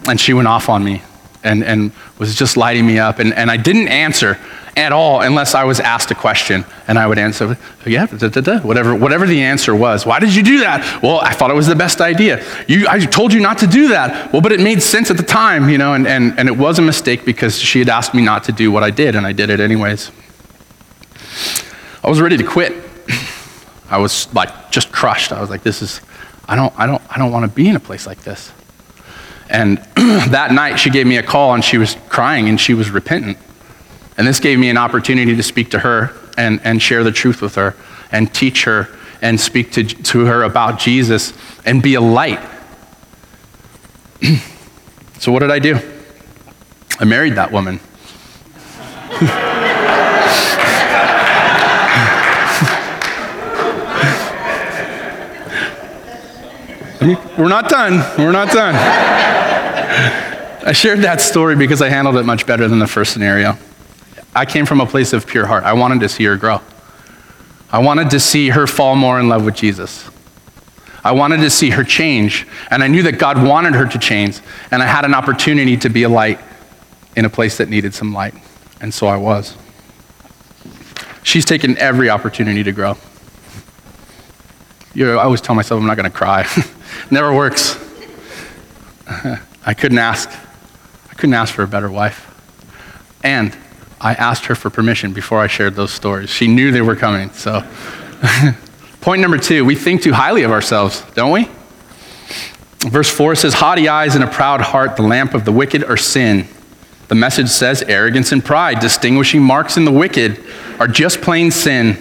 and 0.07 0.21
she 0.21 0.33
went 0.33 0.47
off 0.47 0.69
on 0.69 0.85
me 0.85 1.03
and, 1.45 1.65
and 1.65 1.93
was 2.19 2.35
just 2.35 2.57
lighting 2.57 2.87
me 2.87 2.99
up. 2.99 3.19
And, 3.19 3.35
and 3.35 3.51
I 3.51 3.57
didn't 3.57 3.89
answer 3.89 4.39
at 4.77 4.93
all 4.93 5.21
unless 5.21 5.55
I 5.55 5.65
was 5.65 5.81
asked 5.81 6.11
a 6.11 6.15
question. 6.15 6.65
And 6.89 6.99
I 6.99 7.07
would 7.07 7.19
answer, 7.19 7.59
yeah, 7.85 8.07
da, 8.07 8.29
da, 8.29 8.41
da, 8.41 8.61
whatever, 8.61 8.95
whatever 8.95 9.27
the 9.27 9.43
answer 9.43 9.75
was. 9.75 10.07
Why 10.07 10.19
did 10.19 10.35
you 10.35 10.43
do 10.43 10.61
that? 10.61 11.03
Well, 11.03 11.21
I 11.21 11.33
thought 11.33 11.51
it 11.51 11.55
was 11.55 11.67
the 11.67 11.77
best 11.77 12.01
idea. 12.01 12.45
You, 12.67 12.87
I 12.89 12.99
told 13.01 13.33
you 13.33 13.41
not 13.41 13.59
to 13.59 13.67
do 13.67 13.89
that. 13.89 14.33
Well, 14.33 14.41
but 14.41 14.53
it 14.53 14.61
made 14.61 14.83
sense 14.83 15.11
at 15.11 15.17
the 15.17 15.23
time, 15.23 15.69
you 15.69 15.79
know, 15.79 15.95
and, 15.95 16.07
and, 16.07 16.39
and 16.39 16.49
it 16.49 16.57
was 16.57 16.79
a 16.79 16.83
mistake 16.83 17.25
because 17.25 17.59
she 17.59 17.79
had 17.79 17.89
asked 17.89 18.15
me 18.15 18.23
not 18.23 18.45
to 18.45 18.53
do 18.53 18.71
what 18.73 18.83
I 18.83 18.91
did, 18.91 19.15
and 19.15 19.27
I 19.27 19.33
did 19.33 19.51
it 19.51 19.61
anyways. 19.61 20.11
I 22.03 22.09
was 22.09 22.21
ready 22.21 22.37
to 22.37 22.45
quit. 22.45 22.75
I 23.91 23.99
was 23.99 24.33
like 24.35 24.71
just 24.71 24.91
crushed. 24.91 25.33
I 25.33 25.41
was 25.41 25.51
like, 25.51 25.63
this 25.63 25.83
is, 25.83 26.01
I 26.49 26.57
don't, 26.57 26.73
I 26.79 26.87
don't, 26.87 27.03
I 27.11 27.19
don't 27.19 27.31
want 27.31 27.45
to 27.45 27.55
be 27.55 27.69
in 27.69 27.77
a 27.77 27.81
place 27.81 28.07
like 28.07 28.23
this. 28.23 28.51
And 29.53 29.79
that 29.97 30.51
night 30.51 30.81
she 30.81 30.91
gave 30.91 31.07
me 31.07 31.19
a 31.19 31.23
call 31.23 31.55
and 31.55 31.63
she 31.63 31.79
was 31.79 31.97
crying 32.09 32.49
and 32.49 32.59
she 32.59 32.75
was 32.75 32.91
repentant. 32.91 33.37
And 34.17 34.27
this 34.27 34.41
gave 34.41 34.59
me 34.59 34.71
an 34.71 34.79
opportunity 34.79 35.37
to 35.37 35.43
speak 35.43 35.71
to 35.73 35.81
her 35.81 36.13
and, 36.37 36.61
and 36.65 36.81
share 36.81 37.05
the 37.05 37.13
truth 37.13 37.43
with 37.43 37.57
her 37.57 37.77
and 38.11 38.33
teach 38.35 38.65
her 38.65 38.89
and 39.21 39.39
speak 39.39 39.73
to, 39.73 39.85
to 39.85 40.25
her 40.25 40.43
about 40.43 40.79
Jesus 40.79 41.35
and 41.67 41.83
be 41.83 41.95
a 41.95 42.01
light. 42.01 42.41
so, 45.19 45.31
what 45.31 45.41
did 45.41 45.51
I 45.51 45.59
do? 45.59 45.79
I 46.99 47.05
married 47.05 47.35
that 47.35 47.53
woman. 47.53 47.79
We're 57.37 57.49
not 57.49 57.69
done. 57.69 57.99
We're 58.17 58.33
not 58.33 58.53
done. 58.53 59.32
I 60.65 60.73
shared 60.73 61.01
that 61.01 61.21
story 61.21 61.55
because 61.55 61.83
I 61.83 61.91
handled 61.91 62.17
it 62.17 62.25
much 62.25 62.47
better 62.47 62.67
than 62.67 62.79
the 62.79 62.87
first 62.87 63.13
scenario. 63.13 63.59
I 64.35 64.47
came 64.47 64.65
from 64.65 64.81
a 64.81 64.87
place 64.87 65.13
of 65.13 65.27
pure 65.27 65.45
heart. 65.45 65.65
I 65.65 65.75
wanted 65.75 66.01
to 66.01 66.09
see 66.09 66.25
her 66.25 66.37
grow. 66.37 66.61
I 67.71 67.81
wanted 67.81 68.11
to 68.11 68.21
see 68.21 68.49
her 68.49 68.67
fall 68.67 68.97
more 68.97 69.21
in 69.21 69.29
love 69.29 69.45
with 69.45 69.55
Jesus. 69.55 70.09
I 71.05 71.13
wanted 71.13 71.39
to 71.39 71.51
see 71.51 71.71
her 71.71 71.85
change, 71.85 72.47
and 72.71 72.83
I 72.83 72.87
knew 72.87 73.03
that 73.03 73.19
God 73.19 73.43
wanted 73.43 73.75
her 73.75 73.87
to 73.87 73.99
change, 73.99 74.41
and 74.71 74.83
I 74.83 74.87
had 74.87 75.05
an 75.05 75.15
opportunity 75.15 75.77
to 75.79 75.91
be 75.91 76.05
a 76.05 76.09
light 76.09 76.41
in 77.17 77.27
a 77.27 77.31
place 77.31 77.59
that 77.59 77.69
needed 77.69 77.93
some 77.93 78.15
light, 78.15 78.35
and 78.81 78.95
so 78.95 79.09
I 79.09 79.17
was. 79.19 79.57
She's 81.23 81.45
taken 81.45 81.77
every 81.77 82.09
opportunity 82.09 82.63
to 82.63 82.73
grow. 82.73 82.97
You 84.95 85.07
know, 85.07 85.19
I 85.19 85.25
always 85.25 85.43
tell 85.43 85.55
myself 85.55 85.81
I'm 85.81 85.87
not 85.87 85.97
going 85.97 86.11
to 86.11 86.17
cry. 86.17 86.47
Never 87.11 87.35
works. 87.35 87.77
I 89.65 89.75
couldn't 89.75 89.99
ask. 89.99 90.31
I 91.11 91.15
couldn't 91.15 91.35
ask 91.35 91.55
for 91.55 91.63
a 91.63 91.69
better 91.69 91.91
wife. 91.91 92.29
And 93.23 93.57
I 94.01 94.15
asked 94.15 94.47
her 94.47 94.55
for 94.55 94.71
permission 94.71 95.13
before 95.13 95.39
I 95.39 95.47
shared 95.47 95.75
those 95.75 95.93
stories. 95.93 96.31
She 96.31 96.49
knew 96.49 96.73
they 96.73 96.81
were 96.81 96.97
coming. 96.97 97.31
So, 97.31 97.65
point 99.01 99.23
number 99.23 99.39
two 99.39 99.65
we 99.65 99.75
think 99.75 100.03
too 100.03 100.13
highly 100.13 100.43
of 100.43 100.51
ourselves, 100.51 101.03
don't 101.15 101.31
we? 101.31 101.49
Verse 102.81 103.09
4 103.09 103.37
says, 103.37 103.55
Haughty 103.55 103.89
eyes 103.89 104.17
and 104.17 104.25
a 104.25 104.27
proud 104.27 104.61
heart, 104.61 104.97
the 104.97 105.03
lamp 105.03 105.35
of 105.35 105.45
the 105.45 105.53
wicked 105.53 105.85
are 105.85 105.97
sin. 105.97 106.49
The 107.07 107.15
message 107.15 107.49
says, 107.49 107.83
arrogance 107.83 108.33
and 108.33 108.45
pride, 108.45 108.81
distinguishing 108.81 109.41
marks 109.41 109.77
in 109.77 109.85
the 109.85 109.93
wicked, 109.93 110.43
are 110.81 110.89
just 110.89 111.21
plain 111.21 111.53
sin. 111.53 111.97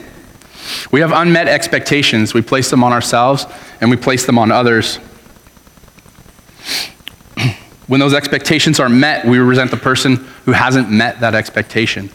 We 0.92 1.02
have 1.02 1.12
unmet 1.12 1.48
expectations. 1.48 2.34
We 2.34 2.42
place 2.42 2.70
them 2.70 2.84
on 2.84 2.94
ourselves 2.94 3.46
and 3.80 3.92
we 3.92 3.98
place 3.98 4.26
them 4.26 4.40
on 4.40 4.52
others. 4.52 5.00
When 7.92 8.00
those 8.00 8.14
expectations 8.14 8.80
are 8.80 8.88
met, 8.88 9.26
we 9.26 9.38
resent 9.40 9.70
the 9.70 9.76
person 9.76 10.26
who 10.46 10.54
hasn't 10.54 10.90
met 10.90 11.20
that 11.20 11.36
expectation. 11.36 12.10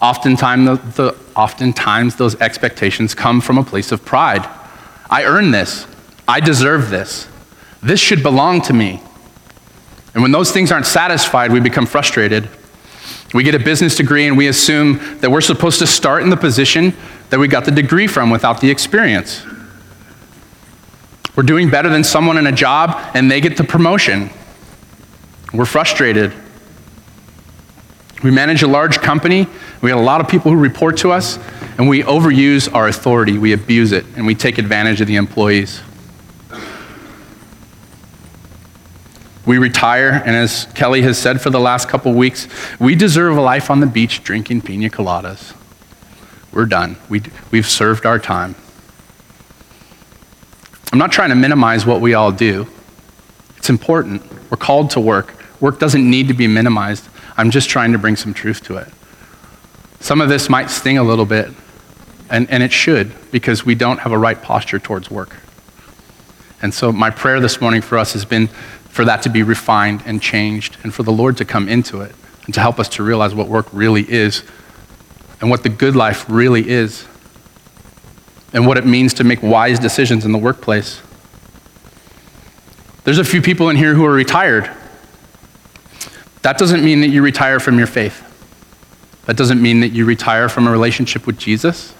Oftentimes, 0.00 0.66
the, 0.66 0.74
the, 0.96 1.16
oftentimes, 1.36 2.16
those 2.16 2.34
expectations 2.40 3.14
come 3.14 3.40
from 3.40 3.56
a 3.56 3.62
place 3.62 3.92
of 3.92 4.04
pride. 4.04 4.44
I 5.08 5.22
earn 5.22 5.52
this. 5.52 5.86
I 6.26 6.40
deserve 6.40 6.90
this. 6.90 7.28
This 7.84 8.00
should 8.00 8.24
belong 8.24 8.62
to 8.62 8.72
me. 8.72 9.00
And 10.12 10.24
when 10.24 10.32
those 10.32 10.50
things 10.50 10.72
aren't 10.72 10.86
satisfied, 10.86 11.52
we 11.52 11.60
become 11.60 11.86
frustrated. 11.86 12.48
We 13.32 13.44
get 13.44 13.54
a 13.54 13.60
business 13.60 13.94
degree 13.94 14.26
and 14.26 14.36
we 14.36 14.48
assume 14.48 15.20
that 15.20 15.30
we're 15.30 15.40
supposed 15.40 15.78
to 15.78 15.86
start 15.86 16.24
in 16.24 16.30
the 16.30 16.36
position 16.36 16.96
that 17.30 17.38
we 17.38 17.46
got 17.46 17.64
the 17.64 17.70
degree 17.70 18.08
from 18.08 18.30
without 18.30 18.60
the 18.60 18.72
experience. 18.72 19.46
We're 21.36 21.44
doing 21.44 21.70
better 21.70 21.90
than 21.90 22.02
someone 22.02 22.38
in 22.38 22.48
a 22.48 22.52
job 22.52 23.00
and 23.14 23.30
they 23.30 23.40
get 23.40 23.56
the 23.56 23.62
promotion. 23.62 24.28
We're 25.52 25.66
frustrated. 25.66 26.32
We 28.22 28.30
manage 28.30 28.62
a 28.62 28.66
large 28.66 29.00
company. 29.00 29.46
We 29.82 29.90
have 29.90 29.98
a 29.98 30.02
lot 30.02 30.20
of 30.20 30.28
people 30.28 30.50
who 30.50 30.58
report 30.58 30.96
to 30.98 31.10
us, 31.10 31.38
and 31.76 31.88
we 31.88 32.02
overuse 32.02 32.72
our 32.72 32.88
authority. 32.88 33.36
We 33.36 33.52
abuse 33.52 33.92
it, 33.92 34.06
and 34.16 34.26
we 34.26 34.34
take 34.34 34.58
advantage 34.58 35.00
of 35.00 35.08
the 35.08 35.16
employees. 35.16 35.82
We 39.44 39.58
retire, 39.58 40.22
and 40.24 40.36
as 40.36 40.66
Kelly 40.74 41.02
has 41.02 41.18
said 41.18 41.40
for 41.40 41.50
the 41.50 41.58
last 41.58 41.88
couple 41.88 42.12
weeks, 42.12 42.46
we 42.78 42.94
deserve 42.94 43.36
a 43.36 43.40
life 43.40 43.70
on 43.70 43.80
the 43.80 43.86
beach 43.86 44.22
drinking 44.22 44.62
pina 44.62 44.88
coladas. 44.88 45.54
We're 46.52 46.66
done. 46.66 46.96
We, 47.08 47.22
we've 47.50 47.68
served 47.68 48.06
our 48.06 48.20
time. 48.20 48.54
I'm 50.92 50.98
not 50.98 51.10
trying 51.10 51.30
to 51.30 51.34
minimize 51.34 51.84
what 51.84 52.00
we 52.00 52.14
all 52.14 52.30
do. 52.30 52.68
It's 53.56 53.70
important. 53.70 54.22
We're 54.50 54.58
called 54.58 54.90
to 54.90 55.00
work. 55.00 55.41
Work 55.62 55.78
doesn't 55.78 56.10
need 56.10 56.26
to 56.26 56.34
be 56.34 56.48
minimized. 56.48 57.08
I'm 57.36 57.52
just 57.52 57.70
trying 57.70 57.92
to 57.92 57.98
bring 57.98 58.16
some 58.16 58.34
truth 58.34 58.64
to 58.64 58.78
it. 58.78 58.88
Some 60.00 60.20
of 60.20 60.28
this 60.28 60.48
might 60.48 60.70
sting 60.70 60.98
a 60.98 61.04
little 61.04 61.24
bit, 61.24 61.50
and, 62.28 62.50
and 62.50 62.64
it 62.64 62.72
should, 62.72 63.12
because 63.30 63.64
we 63.64 63.76
don't 63.76 64.00
have 64.00 64.10
a 64.10 64.18
right 64.18 64.42
posture 64.42 64.80
towards 64.80 65.08
work. 65.08 65.36
And 66.60 66.74
so, 66.74 66.90
my 66.90 67.10
prayer 67.10 67.38
this 67.38 67.60
morning 67.60 67.80
for 67.80 67.96
us 67.96 68.12
has 68.14 68.24
been 68.24 68.48
for 68.48 69.04
that 69.04 69.22
to 69.22 69.28
be 69.28 69.44
refined 69.44 70.02
and 70.04 70.20
changed, 70.20 70.78
and 70.82 70.92
for 70.92 71.04
the 71.04 71.12
Lord 71.12 71.36
to 71.36 71.44
come 71.44 71.68
into 71.68 72.00
it 72.00 72.12
and 72.44 72.52
to 72.54 72.60
help 72.60 72.80
us 72.80 72.88
to 72.90 73.04
realize 73.04 73.32
what 73.32 73.46
work 73.46 73.66
really 73.72 74.02
is 74.10 74.42
and 75.40 75.48
what 75.48 75.62
the 75.62 75.68
good 75.68 75.94
life 75.94 76.28
really 76.28 76.68
is 76.68 77.06
and 78.52 78.66
what 78.66 78.78
it 78.78 78.84
means 78.84 79.14
to 79.14 79.24
make 79.24 79.40
wise 79.44 79.78
decisions 79.78 80.24
in 80.24 80.32
the 80.32 80.38
workplace. 80.38 81.00
There's 83.04 83.18
a 83.18 83.24
few 83.24 83.40
people 83.40 83.70
in 83.70 83.76
here 83.76 83.94
who 83.94 84.04
are 84.04 84.12
retired. 84.12 84.68
That 86.42 86.58
doesn't 86.58 86.84
mean 86.84 87.00
that 87.00 87.08
you 87.08 87.22
retire 87.22 87.60
from 87.60 87.78
your 87.78 87.86
faith. 87.86 88.28
That 89.26 89.36
doesn't 89.36 89.62
mean 89.62 89.80
that 89.80 89.90
you 89.90 90.04
retire 90.04 90.48
from 90.48 90.66
a 90.66 90.70
relationship 90.70 91.26
with 91.26 91.38
Jesus. 91.38 91.94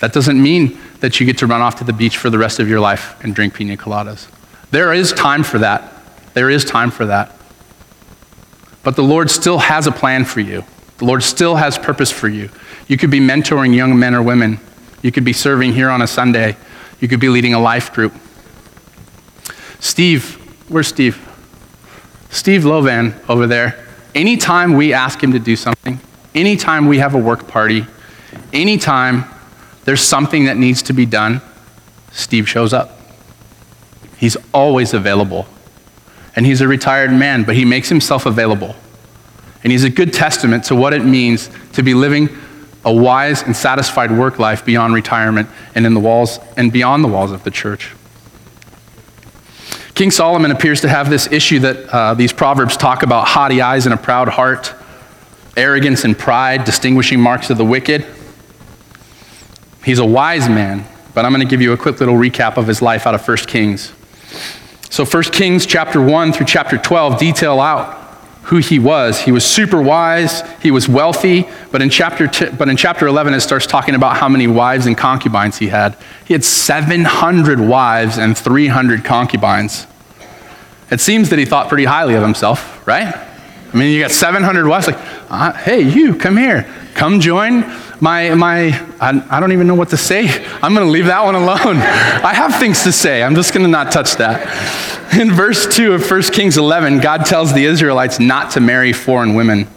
That 0.00 0.12
doesn't 0.12 0.42
mean 0.42 0.78
that 1.00 1.20
you 1.20 1.26
get 1.26 1.38
to 1.38 1.46
run 1.46 1.60
off 1.60 1.76
to 1.76 1.84
the 1.84 1.92
beach 1.92 2.16
for 2.16 2.28
the 2.30 2.38
rest 2.38 2.58
of 2.58 2.68
your 2.68 2.80
life 2.80 3.22
and 3.22 3.34
drink 3.34 3.54
pina 3.54 3.76
coladas. 3.76 4.28
There 4.72 4.92
is 4.92 5.12
time 5.12 5.44
for 5.44 5.58
that. 5.58 5.92
There 6.34 6.50
is 6.50 6.64
time 6.64 6.90
for 6.90 7.06
that. 7.06 7.36
But 8.82 8.96
the 8.96 9.02
Lord 9.02 9.30
still 9.30 9.58
has 9.58 9.86
a 9.86 9.92
plan 9.92 10.24
for 10.24 10.40
you. 10.40 10.64
The 10.98 11.04
Lord 11.04 11.22
still 11.22 11.56
has 11.56 11.78
purpose 11.78 12.10
for 12.10 12.28
you. 12.28 12.50
You 12.88 12.96
could 12.96 13.10
be 13.10 13.20
mentoring 13.20 13.74
young 13.74 13.96
men 13.98 14.14
or 14.14 14.22
women. 14.22 14.58
You 15.02 15.12
could 15.12 15.24
be 15.24 15.32
serving 15.32 15.72
here 15.72 15.88
on 15.88 16.02
a 16.02 16.06
Sunday. 16.06 16.56
You 17.00 17.06
could 17.06 17.20
be 17.20 17.28
leading 17.28 17.54
a 17.54 17.60
life 17.60 17.92
group. 17.92 18.12
Steve, 19.78 20.34
where's 20.68 20.88
Steve? 20.88 21.28
Steve 22.32 22.62
Lovan 22.62 23.14
over 23.28 23.46
there. 23.46 23.86
Anytime 24.14 24.74
we 24.74 24.92
ask 24.92 25.22
him 25.22 25.32
to 25.32 25.38
do 25.38 25.54
something, 25.54 26.00
anytime 26.34 26.86
we 26.86 26.98
have 26.98 27.14
a 27.14 27.18
work 27.18 27.46
party, 27.46 27.86
anytime 28.52 29.24
there's 29.84 30.00
something 30.00 30.46
that 30.46 30.56
needs 30.56 30.82
to 30.82 30.92
be 30.94 31.06
done, 31.06 31.42
Steve 32.10 32.48
shows 32.48 32.72
up. 32.72 32.98
He's 34.16 34.36
always 34.52 34.94
available. 34.94 35.46
And 36.34 36.46
he's 36.46 36.62
a 36.62 36.68
retired 36.68 37.12
man, 37.12 37.44
but 37.44 37.54
he 37.54 37.66
makes 37.66 37.90
himself 37.90 38.24
available. 38.24 38.74
And 39.62 39.70
he's 39.70 39.84
a 39.84 39.90
good 39.90 40.12
testament 40.12 40.64
to 40.64 40.74
what 40.74 40.94
it 40.94 41.04
means 41.04 41.50
to 41.74 41.82
be 41.82 41.92
living 41.92 42.30
a 42.84 42.92
wise 42.92 43.42
and 43.42 43.54
satisfied 43.54 44.10
work 44.10 44.38
life 44.38 44.64
beyond 44.64 44.94
retirement 44.94 45.48
and 45.74 45.84
in 45.84 45.92
the 45.94 46.00
walls 46.00 46.38
and 46.56 46.72
beyond 46.72 47.04
the 47.04 47.08
walls 47.08 47.30
of 47.30 47.44
the 47.44 47.50
church. 47.50 47.92
King 49.94 50.10
Solomon 50.10 50.50
appears 50.50 50.80
to 50.80 50.88
have 50.88 51.10
this 51.10 51.30
issue 51.30 51.58
that 51.60 51.88
uh, 51.88 52.14
these 52.14 52.32
proverbs 52.32 52.76
talk 52.76 53.02
about 53.02 53.28
haughty 53.28 53.60
eyes 53.60 53.84
and 53.86 53.94
a 53.94 53.98
proud 53.98 54.28
heart, 54.28 54.74
arrogance 55.56 56.04
and 56.04 56.18
pride, 56.18 56.64
distinguishing 56.64 57.20
marks 57.20 57.50
of 57.50 57.58
the 57.58 57.64
wicked. 57.64 58.06
He's 59.84 59.98
a 59.98 60.04
wise 60.04 60.48
man, 60.48 60.86
but 61.14 61.24
I'm 61.24 61.32
going 61.32 61.46
to 61.46 61.50
give 61.50 61.60
you 61.60 61.72
a 61.72 61.76
quick 61.76 62.00
little 62.00 62.14
recap 62.14 62.56
of 62.56 62.66
his 62.66 62.80
life 62.80 63.06
out 63.06 63.14
of 63.14 63.26
1 63.26 63.36
Kings. 63.38 63.92
So 64.88 65.04
1 65.04 65.24
Kings 65.24 65.66
chapter 65.66 66.00
1 66.00 66.32
through 66.32 66.46
chapter 66.46 66.78
12 66.78 67.18
detail 67.18 67.60
out 67.60 68.01
who 68.44 68.58
he 68.58 68.78
was. 68.78 69.20
He 69.20 69.32
was 69.32 69.44
super 69.44 69.80
wise, 69.80 70.42
he 70.60 70.70
was 70.70 70.88
wealthy, 70.88 71.48
but 71.70 71.80
in 71.80 71.90
chapter 71.90 72.26
t- 72.26 72.50
but 72.50 72.68
in 72.68 72.76
chapter 72.76 73.06
11 73.06 73.34
it 73.34 73.40
starts 73.40 73.66
talking 73.66 73.94
about 73.94 74.16
how 74.16 74.28
many 74.28 74.46
wives 74.46 74.86
and 74.86 74.96
concubines 74.96 75.58
he 75.58 75.68
had. 75.68 75.96
He 76.24 76.34
had 76.34 76.44
700 76.44 77.60
wives 77.60 78.18
and 78.18 78.36
300 78.36 79.04
concubines. 79.04 79.86
It 80.90 81.00
seems 81.00 81.30
that 81.30 81.38
he 81.38 81.44
thought 81.44 81.68
pretty 81.68 81.84
highly 81.84 82.14
of 82.14 82.22
himself, 82.22 82.86
right? 82.86 83.14
I 83.14 83.76
mean, 83.76 83.94
you 83.94 84.00
got 84.00 84.10
700 84.10 84.66
wives 84.66 84.86
like, 84.86 84.98
uh, 85.30 85.52
"Hey, 85.52 85.80
you 85.80 86.14
come 86.14 86.36
here. 86.36 86.66
Come 86.94 87.20
join 87.20 87.64
my, 88.02 88.34
my 88.34 88.70
I, 89.00 89.24
I 89.30 89.38
don't 89.38 89.52
even 89.52 89.68
know 89.68 89.76
what 89.76 89.90
to 89.90 89.96
say. 89.96 90.26
I'm 90.60 90.74
going 90.74 90.84
to 90.84 90.90
leave 90.90 91.06
that 91.06 91.24
one 91.24 91.36
alone. 91.36 91.76
I 91.76 92.34
have 92.34 92.58
things 92.58 92.82
to 92.82 92.90
say. 92.90 93.22
I'm 93.22 93.36
just 93.36 93.54
going 93.54 93.62
to 93.62 93.70
not 93.70 93.92
touch 93.92 94.16
that. 94.16 95.14
In 95.16 95.30
verse 95.30 95.72
2 95.72 95.92
of 95.94 96.10
1 96.10 96.22
Kings 96.22 96.58
11, 96.58 96.98
God 96.98 97.24
tells 97.26 97.54
the 97.54 97.64
Israelites 97.64 98.18
not 98.18 98.50
to 98.52 98.60
marry 98.60 98.92
foreign 98.92 99.36
women 99.36 99.68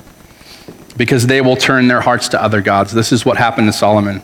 because 0.97 1.27
they 1.27 1.39
will 1.39 1.55
turn 1.55 1.88
their 1.88 2.01
hearts 2.01 2.29
to 2.29 2.41
other 2.41 2.63
gods. 2.63 2.91
This 2.91 3.11
is 3.11 3.27
what 3.27 3.38
happened 3.38 3.67
to 3.67 3.73
Solomon. 3.73 4.23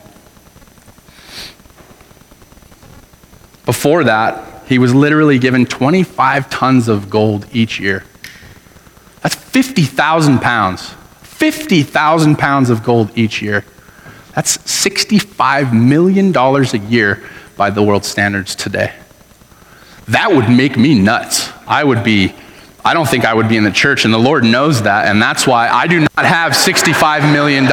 Before 3.68 4.04
that, 4.06 4.68
he 4.68 4.80
was 4.80 4.96
literally 4.96 5.38
given 5.38 5.68
25 5.68 6.50
tons 6.50 6.88
of 6.88 7.12
gold 7.12 7.46
each 7.52 7.80
year. 7.80 8.04
That's 9.22 9.36
50,000 9.36 10.40
pounds. 10.40 10.96
50,000 11.22 12.40
pounds 12.40 12.72
of 12.72 12.82
gold 12.82 13.12
each 13.16 13.44
year. 13.44 13.64
That's 14.34 14.58
$65 14.60 15.74
million 15.74 16.36
a 16.36 16.90
year 16.90 17.22
by 17.58 17.70
the 17.70 17.84
world 17.84 18.06
standards 18.06 18.56
today. 18.56 18.94
That 20.08 20.32
would 20.32 20.50
make 20.50 20.78
me 20.78 20.98
nuts. 20.98 21.50
I 21.68 21.84
would 21.84 22.04
be, 22.04 22.34
I 22.84 22.94
don't 22.94 23.08
think 23.08 23.26
I 23.26 23.34
would 23.34 23.48
be 23.48 23.58
in 23.58 23.64
the 23.64 23.72
church, 23.72 24.04
and 24.06 24.14
the 24.14 24.18
Lord 24.18 24.44
knows 24.44 24.82
that, 24.84 25.08
and 25.08 25.22
that's 25.22 25.46
why 25.46 25.70
I 25.70 25.86
do 25.86 26.00
not 26.00 26.26
have 26.26 26.54
$65 26.54 27.32
million. 27.32 27.68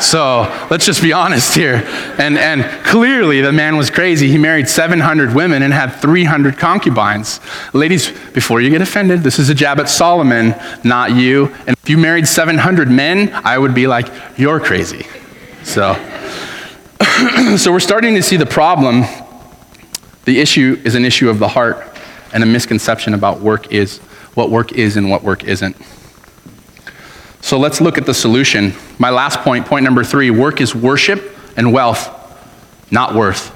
So 0.00 0.42
let's 0.70 0.86
just 0.86 1.02
be 1.02 1.12
honest 1.12 1.54
here. 1.54 1.82
And, 2.18 2.38
and 2.38 2.64
clearly, 2.84 3.40
the 3.40 3.52
man 3.52 3.76
was 3.76 3.90
crazy. 3.90 4.28
He 4.28 4.38
married 4.38 4.68
700 4.68 5.34
women 5.34 5.62
and 5.62 5.72
had 5.72 5.88
300 5.88 6.56
concubines. 6.58 7.40
Ladies, 7.72 8.10
before 8.32 8.60
you 8.60 8.70
get 8.70 8.82
offended, 8.82 9.20
this 9.20 9.38
is 9.38 9.48
a 9.48 9.54
jab 9.54 9.80
at 9.80 9.88
Solomon, 9.88 10.54
not 10.84 11.10
you. 11.12 11.46
And 11.66 11.76
if 11.82 11.88
you 11.88 11.98
married 11.98 12.28
700 12.28 12.90
men, 12.90 13.30
I 13.32 13.58
would 13.58 13.74
be 13.74 13.86
like, 13.86 14.06
you're 14.36 14.60
crazy. 14.60 15.06
So, 15.64 15.94
so 17.56 17.72
we're 17.72 17.80
starting 17.80 18.14
to 18.14 18.22
see 18.22 18.36
the 18.36 18.46
problem. 18.46 19.02
The 20.24 20.38
issue 20.40 20.80
is 20.84 20.94
an 20.94 21.04
issue 21.04 21.28
of 21.28 21.38
the 21.38 21.48
heart 21.48 21.98
and 22.32 22.42
a 22.42 22.46
misconception 22.46 23.14
about 23.14 23.40
work 23.40 23.72
is 23.72 23.98
what 24.34 24.50
work 24.50 24.72
is 24.72 24.96
and 24.96 25.10
what 25.10 25.22
work 25.22 25.44
isn't. 25.44 25.76
So 27.40 27.58
let's 27.58 27.80
look 27.80 27.98
at 27.98 28.06
the 28.06 28.14
solution. 28.14 28.72
My 28.98 29.10
last 29.10 29.40
point, 29.40 29.66
point 29.66 29.84
number 29.84 30.04
three 30.04 30.30
work 30.30 30.60
is 30.60 30.74
worship 30.74 31.36
and 31.56 31.72
wealth, 31.72 32.10
not 32.90 33.14
worth. 33.14 33.52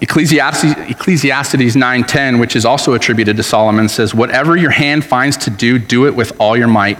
Ecclesiastes, 0.00 0.64
Ecclesiastes 0.90 1.76
9:10, 1.76 2.38
which 2.38 2.56
is 2.56 2.64
also 2.64 2.92
attributed 2.92 3.36
to 3.38 3.42
Solomon, 3.42 3.88
says, 3.88 4.14
"Whatever 4.14 4.56
your 4.56 4.70
hand 4.70 5.04
finds 5.04 5.36
to 5.38 5.50
do, 5.50 5.78
do 5.78 6.06
it 6.06 6.14
with 6.14 6.32
all 6.38 6.56
your 6.56 6.68
might." 6.68 6.98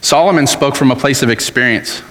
Solomon 0.00 0.46
spoke 0.46 0.76
from 0.76 0.90
a 0.90 0.96
place 0.96 1.22
of 1.22 1.30
experience. 1.30 2.02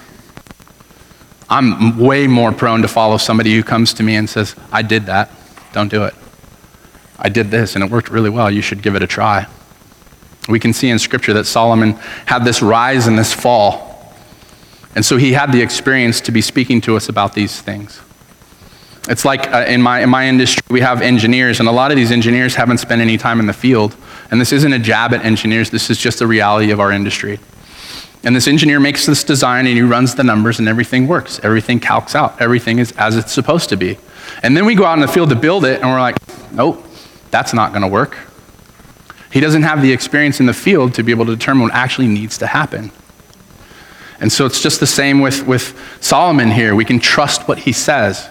I'm 1.48 1.98
way 1.98 2.26
more 2.26 2.52
prone 2.52 2.82
to 2.82 2.88
follow 2.88 3.18
somebody 3.18 3.54
who 3.54 3.62
comes 3.62 3.94
to 3.94 4.02
me 4.02 4.16
and 4.16 4.28
says, 4.28 4.56
I 4.72 4.82
did 4.82 5.06
that. 5.06 5.30
Don't 5.72 5.88
do 5.88 6.04
it. 6.04 6.14
I 7.18 7.28
did 7.28 7.50
this 7.50 7.74
and 7.74 7.84
it 7.84 7.90
worked 7.90 8.10
really 8.10 8.30
well. 8.30 8.50
You 8.50 8.62
should 8.62 8.82
give 8.82 8.94
it 8.96 9.02
a 9.02 9.06
try. 9.06 9.46
We 10.48 10.60
can 10.60 10.72
see 10.72 10.88
in 10.90 10.98
Scripture 10.98 11.32
that 11.34 11.44
Solomon 11.44 11.92
had 12.26 12.44
this 12.44 12.62
rise 12.62 13.06
and 13.06 13.18
this 13.18 13.32
fall. 13.32 14.14
And 14.94 15.04
so 15.04 15.16
he 15.16 15.32
had 15.32 15.52
the 15.52 15.60
experience 15.60 16.20
to 16.22 16.32
be 16.32 16.40
speaking 16.40 16.80
to 16.82 16.96
us 16.96 17.08
about 17.08 17.34
these 17.34 17.60
things. 17.60 18.00
It's 19.08 19.24
like 19.24 19.52
uh, 19.52 19.66
in, 19.68 19.82
my, 19.82 20.00
in 20.00 20.08
my 20.08 20.26
industry, 20.26 20.62
we 20.68 20.80
have 20.80 21.00
engineers, 21.00 21.60
and 21.60 21.68
a 21.68 21.72
lot 21.72 21.92
of 21.92 21.96
these 21.96 22.10
engineers 22.10 22.56
haven't 22.56 22.78
spent 22.78 23.00
any 23.00 23.16
time 23.16 23.38
in 23.38 23.46
the 23.46 23.52
field. 23.52 23.94
And 24.30 24.40
this 24.40 24.52
isn't 24.52 24.72
a 24.72 24.78
jab 24.78 25.14
at 25.14 25.24
engineers, 25.24 25.70
this 25.70 25.90
is 25.90 25.98
just 25.98 26.18
the 26.18 26.26
reality 26.26 26.70
of 26.72 26.80
our 26.80 26.90
industry. 26.90 27.38
And 28.24 28.34
this 28.34 28.48
engineer 28.48 28.80
makes 28.80 29.06
this 29.06 29.22
design 29.22 29.66
and 29.66 29.76
he 29.76 29.82
runs 29.82 30.14
the 30.14 30.24
numbers 30.24 30.58
and 30.58 30.68
everything 30.68 31.06
works. 31.06 31.38
Everything 31.42 31.78
calcs 31.78 32.14
out. 32.14 32.40
Everything 32.40 32.78
is 32.78 32.92
as 32.92 33.16
it's 33.16 33.32
supposed 33.32 33.68
to 33.68 33.76
be. 33.76 33.98
And 34.42 34.56
then 34.56 34.66
we 34.66 34.74
go 34.74 34.84
out 34.84 34.94
in 34.94 35.00
the 35.00 35.08
field 35.08 35.28
to 35.30 35.36
build 35.36 35.64
it 35.64 35.80
and 35.80 35.90
we're 35.90 36.00
like, 36.00 36.16
nope, 36.52 36.84
That's 37.30 37.52
not 37.52 37.70
going 37.70 37.82
to 37.82 37.88
work. 37.88 38.18
He 39.30 39.40
doesn't 39.40 39.62
have 39.62 39.82
the 39.82 39.92
experience 39.92 40.40
in 40.40 40.46
the 40.46 40.54
field 40.54 40.94
to 40.94 41.02
be 41.02 41.12
able 41.12 41.26
to 41.26 41.36
determine 41.36 41.64
what 41.64 41.74
actually 41.74 42.08
needs 42.08 42.38
to 42.38 42.46
happen. 42.46 42.90
And 44.20 44.32
so 44.32 44.46
it's 44.46 44.62
just 44.62 44.80
the 44.80 44.86
same 44.86 45.20
with, 45.20 45.46
with 45.46 45.78
Solomon 46.00 46.50
here. 46.50 46.74
We 46.74 46.84
can 46.84 46.98
trust 46.98 47.46
what 47.46 47.58
he 47.58 47.72
says. 47.72 48.28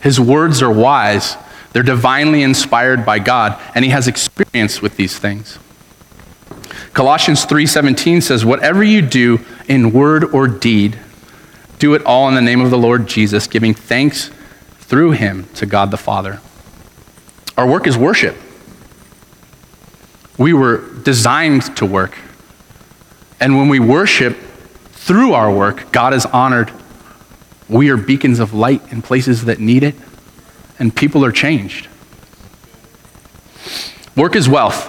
His 0.00 0.18
words 0.18 0.62
are 0.62 0.72
wise, 0.72 1.36
they're 1.72 1.82
divinely 1.82 2.42
inspired 2.42 3.04
by 3.04 3.18
God, 3.18 3.60
and 3.74 3.84
he 3.84 3.90
has 3.90 4.08
experience 4.08 4.80
with 4.80 4.96
these 4.96 5.18
things. 5.18 5.58
Colossians 6.92 7.44
3:17 7.44 8.20
says, 8.20 8.44
"Whatever 8.44 8.82
you 8.82 9.00
do 9.02 9.40
in 9.68 9.92
word 9.92 10.24
or 10.24 10.48
deed, 10.48 10.98
do 11.78 11.94
it 11.94 12.02
all 12.04 12.28
in 12.28 12.34
the 12.34 12.42
name 12.42 12.60
of 12.60 12.70
the 12.70 12.78
Lord 12.78 13.06
Jesus, 13.06 13.46
giving 13.46 13.74
thanks 13.74 14.30
through 14.80 15.12
him 15.12 15.46
to 15.54 15.66
God 15.66 15.90
the 15.90 15.96
Father." 15.96 16.40
Our 17.56 17.66
work 17.66 17.86
is 17.86 17.96
worship. 17.96 18.36
We 20.36 20.52
were 20.52 20.82
designed 21.04 21.76
to 21.76 21.86
work. 21.86 22.16
And 23.38 23.56
when 23.56 23.68
we 23.68 23.78
worship 23.78 24.38
through 24.92 25.32
our 25.32 25.50
work, 25.50 25.92
God 25.92 26.12
is 26.12 26.26
honored. 26.26 26.70
We 27.68 27.88
are 27.90 27.96
beacons 27.96 28.40
of 28.40 28.52
light 28.52 28.82
in 28.90 29.00
places 29.00 29.44
that 29.44 29.60
need 29.60 29.82
it, 29.82 29.94
and 30.78 30.94
people 30.94 31.24
are 31.24 31.32
changed. 31.32 31.88
Work 34.16 34.34
is 34.34 34.48
wealth. 34.48 34.88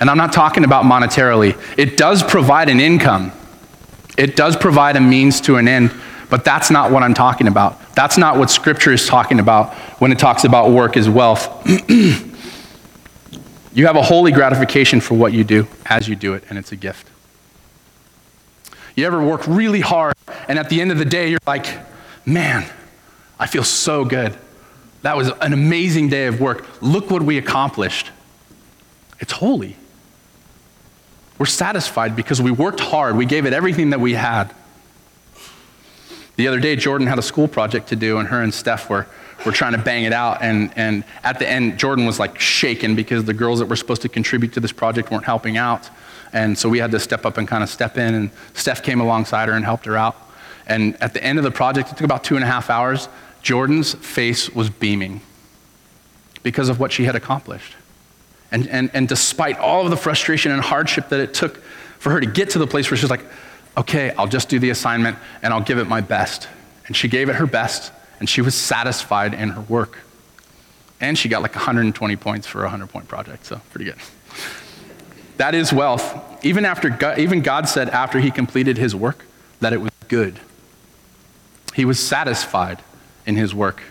And 0.00 0.10
I'm 0.10 0.16
not 0.16 0.32
talking 0.32 0.64
about 0.64 0.84
monetarily. 0.84 1.58
It 1.78 1.96
does 1.96 2.22
provide 2.22 2.68
an 2.68 2.80
income, 2.80 3.32
it 4.16 4.36
does 4.36 4.56
provide 4.56 4.96
a 4.96 5.00
means 5.00 5.40
to 5.42 5.56
an 5.56 5.68
end, 5.68 5.92
but 6.30 6.44
that's 6.44 6.70
not 6.70 6.90
what 6.90 7.02
I'm 7.02 7.14
talking 7.14 7.48
about. 7.48 7.94
That's 7.94 8.18
not 8.18 8.38
what 8.38 8.50
Scripture 8.50 8.92
is 8.92 9.06
talking 9.06 9.40
about 9.40 9.74
when 10.00 10.12
it 10.12 10.18
talks 10.18 10.44
about 10.44 10.70
work 10.70 10.96
as 10.96 11.08
wealth. 11.08 11.48
You 13.74 13.86
have 13.86 13.96
a 13.96 14.02
holy 14.02 14.30
gratification 14.30 15.00
for 15.00 15.14
what 15.14 15.32
you 15.32 15.42
do 15.42 15.66
as 15.86 16.08
you 16.08 16.14
do 16.14 16.34
it, 16.34 16.44
and 16.48 16.58
it's 16.58 16.70
a 16.70 16.76
gift. 16.76 17.08
You 18.94 19.04
ever 19.04 19.22
work 19.22 19.46
really 19.48 19.80
hard, 19.80 20.14
and 20.46 20.60
at 20.60 20.70
the 20.70 20.80
end 20.80 20.92
of 20.92 20.98
the 20.98 21.04
day, 21.04 21.28
you're 21.28 21.40
like, 21.44 21.66
man, 22.24 22.64
I 23.38 23.48
feel 23.48 23.64
so 23.64 24.04
good. 24.04 24.36
That 25.02 25.16
was 25.16 25.28
an 25.40 25.52
amazing 25.52 26.08
day 26.08 26.26
of 26.26 26.40
work. 26.40 26.64
Look 26.80 27.10
what 27.10 27.22
we 27.22 27.36
accomplished. 27.36 28.12
It's 29.18 29.32
holy. 29.32 29.76
We're 31.38 31.46
satisfied 31.46 32.14
because 32.16 32.40
we 32.40 32.50
worked 32.50 32.80
hard, 32.80 33.16
we 33.16 33.26
gave 33.26 33.46
it 33.46 33.52
everything 33.52 33.90
that 33.90 34.00
we 34.00 34.14
had. 34.14 34.54
The 36.36 36.48
other 36.48 36.58
day, 36.58 36.74
Jordan 36.74 37.06
had 37.06 37.18
a 37.18 37.22
school 37.22 37.46
project 37.46 37.88
to 37.88 37.96
do, 37.96 38.18
and 38.18 38.28
her 38.28 38.42
and 38.42 38.52
Steph 38.52 38.90
were 38.90 39.06
were 39.44 39.52
trying 39.52 39.72
to 39.72 39.78
bang 39.78 40.04
it 40.04 40.12
out. 40.12 40.42
And, 40.42 40.72
and 40.76 41.04
at 41.22 41.38
the 41.38 41.48
end, 41.48 41.78
Jordan 41.78 42.06
was 42.06 42.18
like 42.18 42.38
shaken 42.38 42.94
because 42.94 43.24
the 43.24 43.34
girls 43.34 43.58
that 43.58 43.66
were 43.66 43.76
supposed 43.76 44.02
to 44.02 44.08
contribute 44.08 44.52
to 44.54 44.60
this 44.60 44.72
project 44.72 45.10
weren't 45.10 45.24
helping 45.24 45.56
out. 45.56 45.90
And 46.32 46.56
so 46.58 46.68
we 46.68 46.78
had 46.78 46.90
to 46.92 47.00
step 47.00 47.24
up 47.24 47.38
and 47.38 47.46
kind 47.46 47.62
of 47.62 47.68
step 47.68 47.96
in. 47.98 48.14
And 48.14 48.30
Steph 48.54 48.82
came 48.82 49.00
alongside 49.00 49.48
her 49.48 49.54
and 49.54 49.64
helped 49.64 49.86
her 49.86 49.96
out. 49.96 50.16
And 50.66 51.00
at 51.02 51.14
the 51.14 51.22
end 51.22 51.38
of 51.38 51.44
the 51.44 51.50
project, 51.50 51.90
it 51.90 51.96
took 51.96 52.04
about 52.04 52.24
two 52.24 52.36
and 52.36 52.44
a 52.44 52.46
half 52.46 52.70
hours. 52.70 53.08
Jordan's 53.42 53.94
face 53.94 54.48
was 54.50 54.70
beaming 54.70 55.20
because 56.42 56.68
of 56.68 56.80
what 56.80 56.92
she 56.92 57.04
had 57.04 57.14
accomplished. 57.14 57.74
And, 58.54 58.68
and, 58.68 58.88
and 58.94 59.08
despite 59.08 59.58
all 59.58 59.82
of 59.84 59.90
the 59.90 59.96
frustration 59.96 60.52
and 60.52 60.62
hardship 60.62 61.08
that 61.08 61.18
it 61.18 61.34
took 61.34 61.56
for 61.98 62.10
her 62.10 62.20
to 62.20 62.26
get 62.26 62.50
to 62.50 62.60
the 62.60 62.68
place 62.68 62.88
where 62.88 62.96
she 62.96 63.02
was 63.02 63.10
like, 63.10 63.24
okay, 63.76 64.12
I'll 64.12 64.28
just 64.28 64.48
do 64.48 64.60
the 64.60 64.70
assignment 64.70 65.18
and 65.42 65.52
I'll 65.52 65.60
give 65.60 65.78
it 65.78 65.88
my 65.88 66.00
best. 66.00 66.46
And 66.86 66.96
she 66.96 67.08
gave 67.08 67.28
it 67.28 67.34
her 67.34 67.46
best 67.46 67.92
and 68.20 68.30
she 68.30 68.42
was 68.42 68.54
satisfied 68.54 69.34
in 69.34 69.48
her 69.48 69.62
work. 69.62 69.98
And 71.00 71.18
she 71.18 71.28
got 71.28 71.42
like 71.42 71.56
120 71.56 72.14
points 72.14 72.46
for 72.46 72.60
a 72.60 72.66
100 72.66 72.86
point 72.86 73.08
project, 73.08 73.44
so 73.44 73.60
pretty 73.72 73.86
good. 73.86 73.96
That 75.38 75.56
is 75.56 75.72
wealth. 75.72 76.44
Even 76.44 76.64
after 76.64 76.90
God, 76.90 77.18
even 77.18 77.42
God 77.42 77.68
said 77.68 77.88
after 77.88 78.20
he 78.20 78.30
completed 78.30 78.78
his 78.78 78.94
work 78.94 79.26
that 79.58 79.72
it 79.72 79.80
was 79.80 79.90
good. 80.06 80.38
He 81.74 81.84
was 81.84 81.98
satisfied 81.98 82.84
in 83.26 83.34
his 83.34 83.52
work. 83.52 83.82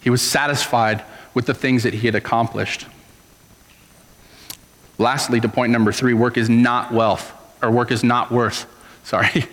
He 0.00 0.08
was 0.08 0.22
satisfied 0.22 1.04
with 1.34 1.46
the 1.46 1.54
things 1.54 1.82
that 1.82 1.94
he 1.94 2.06
had 2.06 2.14
accomplished. 2.14 2.86
Lastly, 4.98 5.40
to 5.40 5.48
point 5.48 5.72
number 5.72 5.92
three, 5.92 6.14
work 6.14 6.36
is 6.36 6.48
not 6.48 6.92
wealth, 6.92 7.32
or 7.62 7.70
work 7.70 7.90
is 7.90 8.04
not 8.04 8.30
worth. 8.30 8.66
Sorry. 9.04 9.46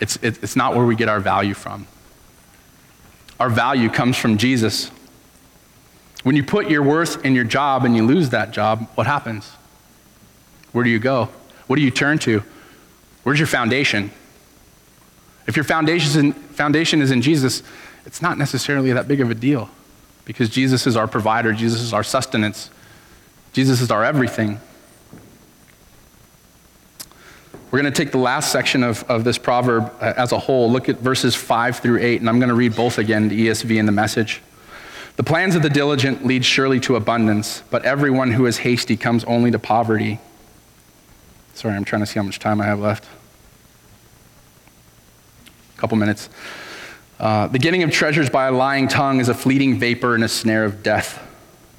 It's, 0.00 0.16
it's 0.22 0.56
not 0.56 0.74
where 0.74 0.86
we 0.86 0.96
get 0.96 1.08
our 1.08 1.20
value 1.20 1.54
from 1.54 1.86
our 3.40 3.48
value 3.48 3.88
comes 3.88 4.18
from 4.18 4.36
Jesus. 4.36 4.90
When 6.22 6.36
you 6.36 6.44
put 6.44 6.70
your 6.70 6.82
worth 6.82 7.24
in 7.24 7.34
your 7.34 7.44
job 7.44 7.86
and 7.86 7.96
you 7.96 8.06
lose 8.06 8.28
that 8.30 8.52
job, 8.52 8.86
what 8.94 9.06
happens? 9.06 9.50
Where 10.72 10.84
do 10.84 10.90
you 10.90 10.98
go? 10.98 11.30
What 11.66 11.76
do 11.76 11.82
you 11.82 11.90
turn 11.90 12.18
to? 12.20 12.44
Where's 13.22 13.38
your 13.38 13.46
foundation? 13.46 14.10
If 15.46 15.56
your 15.56 15.64
foundation, 15.64 16.26
in, 16.26 16.32
foundation 16.34 17.00
is 17.00 17.10
in 17.10 17.22
Jesus, 17.22 17.62
it's 18.04 18.20
not 18.20 18.36
necessarily 18.36 18.92
that 18.92 19.08
big 19.08 19.22
of 19.22 19.30
a 19.30 19.34
deal 19.34 19.70
because 20.26 20.50
Jesus 20.50 20.86
is 20.86 20.96
our 20.96 21.08
provider, 21.08 21.52
Jesus 21.52 21.80
is 21.80 21.94
our 21.94 22.04
sustenance, 22.04 22.70
Jesus 23.52 23.80
is 23.80 23.90
our 23.90 24.04
everything. 24.04 24.60
We're 27.70 27.80
going 27.80 27.92
to 27.92 27.96
take 27.96 28.10
the 28.10 28.18
last 28.18 28.50
section 28.50 28.82
of, 28.82 29.04
of 29.04 29.22
this 29.22 29.38
proverb 29.38 29.92
uh, 30.00 30.14
as 30.16 30.32
a 30.32 30.38
whole, 30.38 30.70
look 30.70 30.88
at 30.88 30.98
verses 30.98 31.36
5 31.36 31.78
through 31.78 32.00
8, 32.00 32.20
and 32.20 32.28
I'm 32.28 32.40
going 32.40 32.48
to 32.48 32.54
read 32.54 32.74
both 32.74 32.98
again, 32.98 33.28
the 33.28 33.46
ESV 33.46 33.78
and 33.78 33.86
the 33.86 33.92
message. 33.92 34.42
The 35.14 35.22
plans 35.22 35.54
of 35.54 35.62
the 35.62 35.70
diligent 35.70 36.26
lead 36.26 36.44
surely 36.44 36.80
to 36.80 36.96
abundance, 36.96 37.62
but 37.70 37.84
everyone 37.84 38.32
who 38.32 38.46
is 38.46 38.58
hasty 38.58 38.96
comes 38.96 39.22
only 39.24 39.52
to 39.52 39.58
poverty. 39.58 40.18
Sorry, 41.54 41.74
I'm 41.74 41.84
trying 41.84 42.00
to 42.00 42.06
see 42.06 42.18
how 42.18 42.24
much 42.24 42.40
time 42.40 42.60
I 42.60 42.64
have 42.64 42.80
left. 42.80 43.06
A 45.76 45.80
couple 45.80 45.96
minutes. 45.96 46.28
Uh, 47.20 47.46
the 47.48 47.58
getting 47.58 47.82
of 47.82 47.92
treasures 47.92 48.30
by 48.30 48.46
a 48.46 48.52
lying 48.52 48.88
tongue 48.88 49.20
is 49.20 49.28
a 49.28 49.34
fleeting 49.34 49.78
vapor 49.78 50.14
and 50.14 50.24
a 50.24 50.28
snare 50.28 50.64
of 50.64 50.82
death. 50.82 51.24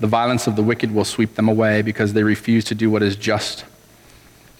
The 0.01 0.07
violence 0.07 0.47
of 0.47 0.55
the 0.55 0.63
wicked 0.63 0.93
will 0.95 1.05
sweep 1.05 1.35
them 1.35 1.47
away 1.47 1.83
because 1.83 2.13
they 2.13 2.23
refuse 2.23 2.65
to 2.65 2.75
do 2.75 2.89
what 2.89 3.03
is 3.03 3.15
just. 3.15 3.65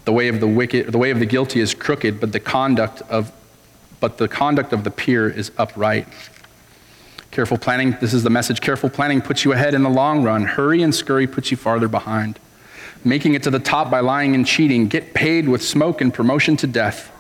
The 0.06 0.14
way 0.14 0.28
of 0.28 0.40
the 0.40 0.48
wicked, 0.48 0.92
the 0.92 1.00
way 1.00 1.10
of 1.10 1.18
the 1.18 1.26
guilty 1.26 1.60
is 1.60 1.74
crooked, 1.74 2.20
but 2.20 2.32
the 2.32 2.40
conduct 2.40 3.02
of, 3.10 3.32
but 4.00 4.20
the 4.20 4.28
conduct 4.28 4.72
of 4.72 4.84
the 4.84 4.92
pure 4.92 5.28
is 5.28 5.52
upright. 5.58 6.08
Careful 7.32 7.58
planning, 7.58 7.98
this 8.00 8.14
is 8.14 8.22
the 8.22 8.30
message. 8.30 8.62
Careful 8.62 8.88
planning 8.88 9.20
puts 9.20 9.44
you 9.44 9.52
ahead 9.52 9.74
in 9.74 9.82
the 9.82 9.90
long 9.90 10.22
run. 10.22 10.44
Hurry 10.44 10.84
and 10.84 10.94
scurry 10.94 11.26
puts 11.26 11.50
you 11.50 11.58
farther 11.58 11.88
behind. 11.88 12.38
Making 13.04 13.34
it 13.34 13.42
to 13.42 13.50
the 13.50 13.60
top 13.60 13.90
by 13.90 14.00
lying 14.00 14.36
and 14.36 14.46
cheating, 14.46 14.88
get 14.88 15.16
paid 15.16 15.50
with 15.50 15.64
smoke 15.64 16.02
and 16.02 16.14
promotion 16.14 16.56
to 16.58 16.68
death. 16.68 17.12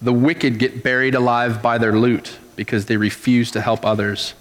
The 0.00 0.12
wicked 0.12 0.60
get 0.60 0.84
buried 0.84 1.16
alive 1.16 1.60
by 1.60 1.78
their 1.78 1.98
loot 1.98 2.38
because 2.54 2.86
they 2.86 2.96
refuse 2.96 3.50
to 3.50 3.60
help 3.60 3.84
others. 3.84 4.34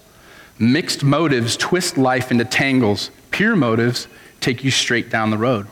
Mixed 0.60 1.04
motives 1.04 1.56
twist 1.56 1.98
life 1.98 2.32
into 2.32 2.43
tangles. 2.43 3.12
Pure 3.32 3.56
motives 3.56 4.08
take 4.41 4.62
you 4.63 4.72
straight 4.72 5.10
down 5.10 5.30
the 5.30 5.38
road. 5.38 5.67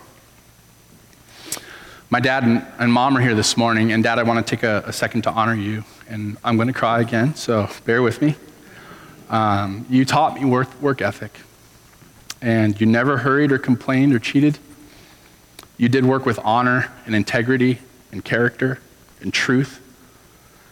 My 2.09 2.21
dad 2.21 2.43
and, 2.43 2.65
and, 2.79 2.91
mom 2.91 3.17
are 3.17 3.19
here 3.19 3.35
this 3.35 3.57
morning, 3.57 3.91
and 3.91 4.01
dad, 4.01 4.17
I 4.17 4.23
want 4.23 4.45
to 4.45 4.55
take 4.55 4.63
a, 4.63 4.81
a 4.85 4.93
second 4.93 5.23
to 5.23 5.29
honor 5.29 5.53
you. 5.53 5.83
And 6.07 6.37
I'm 6.41 6.55
going 6.55 6.69
to 6.69 6.73
cry 6.73 7.01
again, 7.01 7.35
so 7.35 7.67
bear 7.83 8.01
with 8.01 8.21
me. 8.21 8.35
Um, 9.29 9.85
you 9.89 10.05
taught 10.05 10.35
me 10.35 10.45
work, 10.45 10.81
work 10.81 11.01
ethic, 11.01 11.37
and 12.41 12.79
you 12.79 12.87
never 12.87 13.17
hurried 13.17 13.51
or 13.51 13.57
complained 13.57 14.13
or 14.13 14.19
cheated. 14.19 14.57
You 15.75 15.89
did 15.89 16.05
work 16.05 16.25
with 16.25 16.39
honor 16.45 16.89
and 17.05 17.13
integrity 17.13 17.79
and 18.13 18.23
character 18.23 18.79
and 19.19 19.33
truth. 19.33 19.81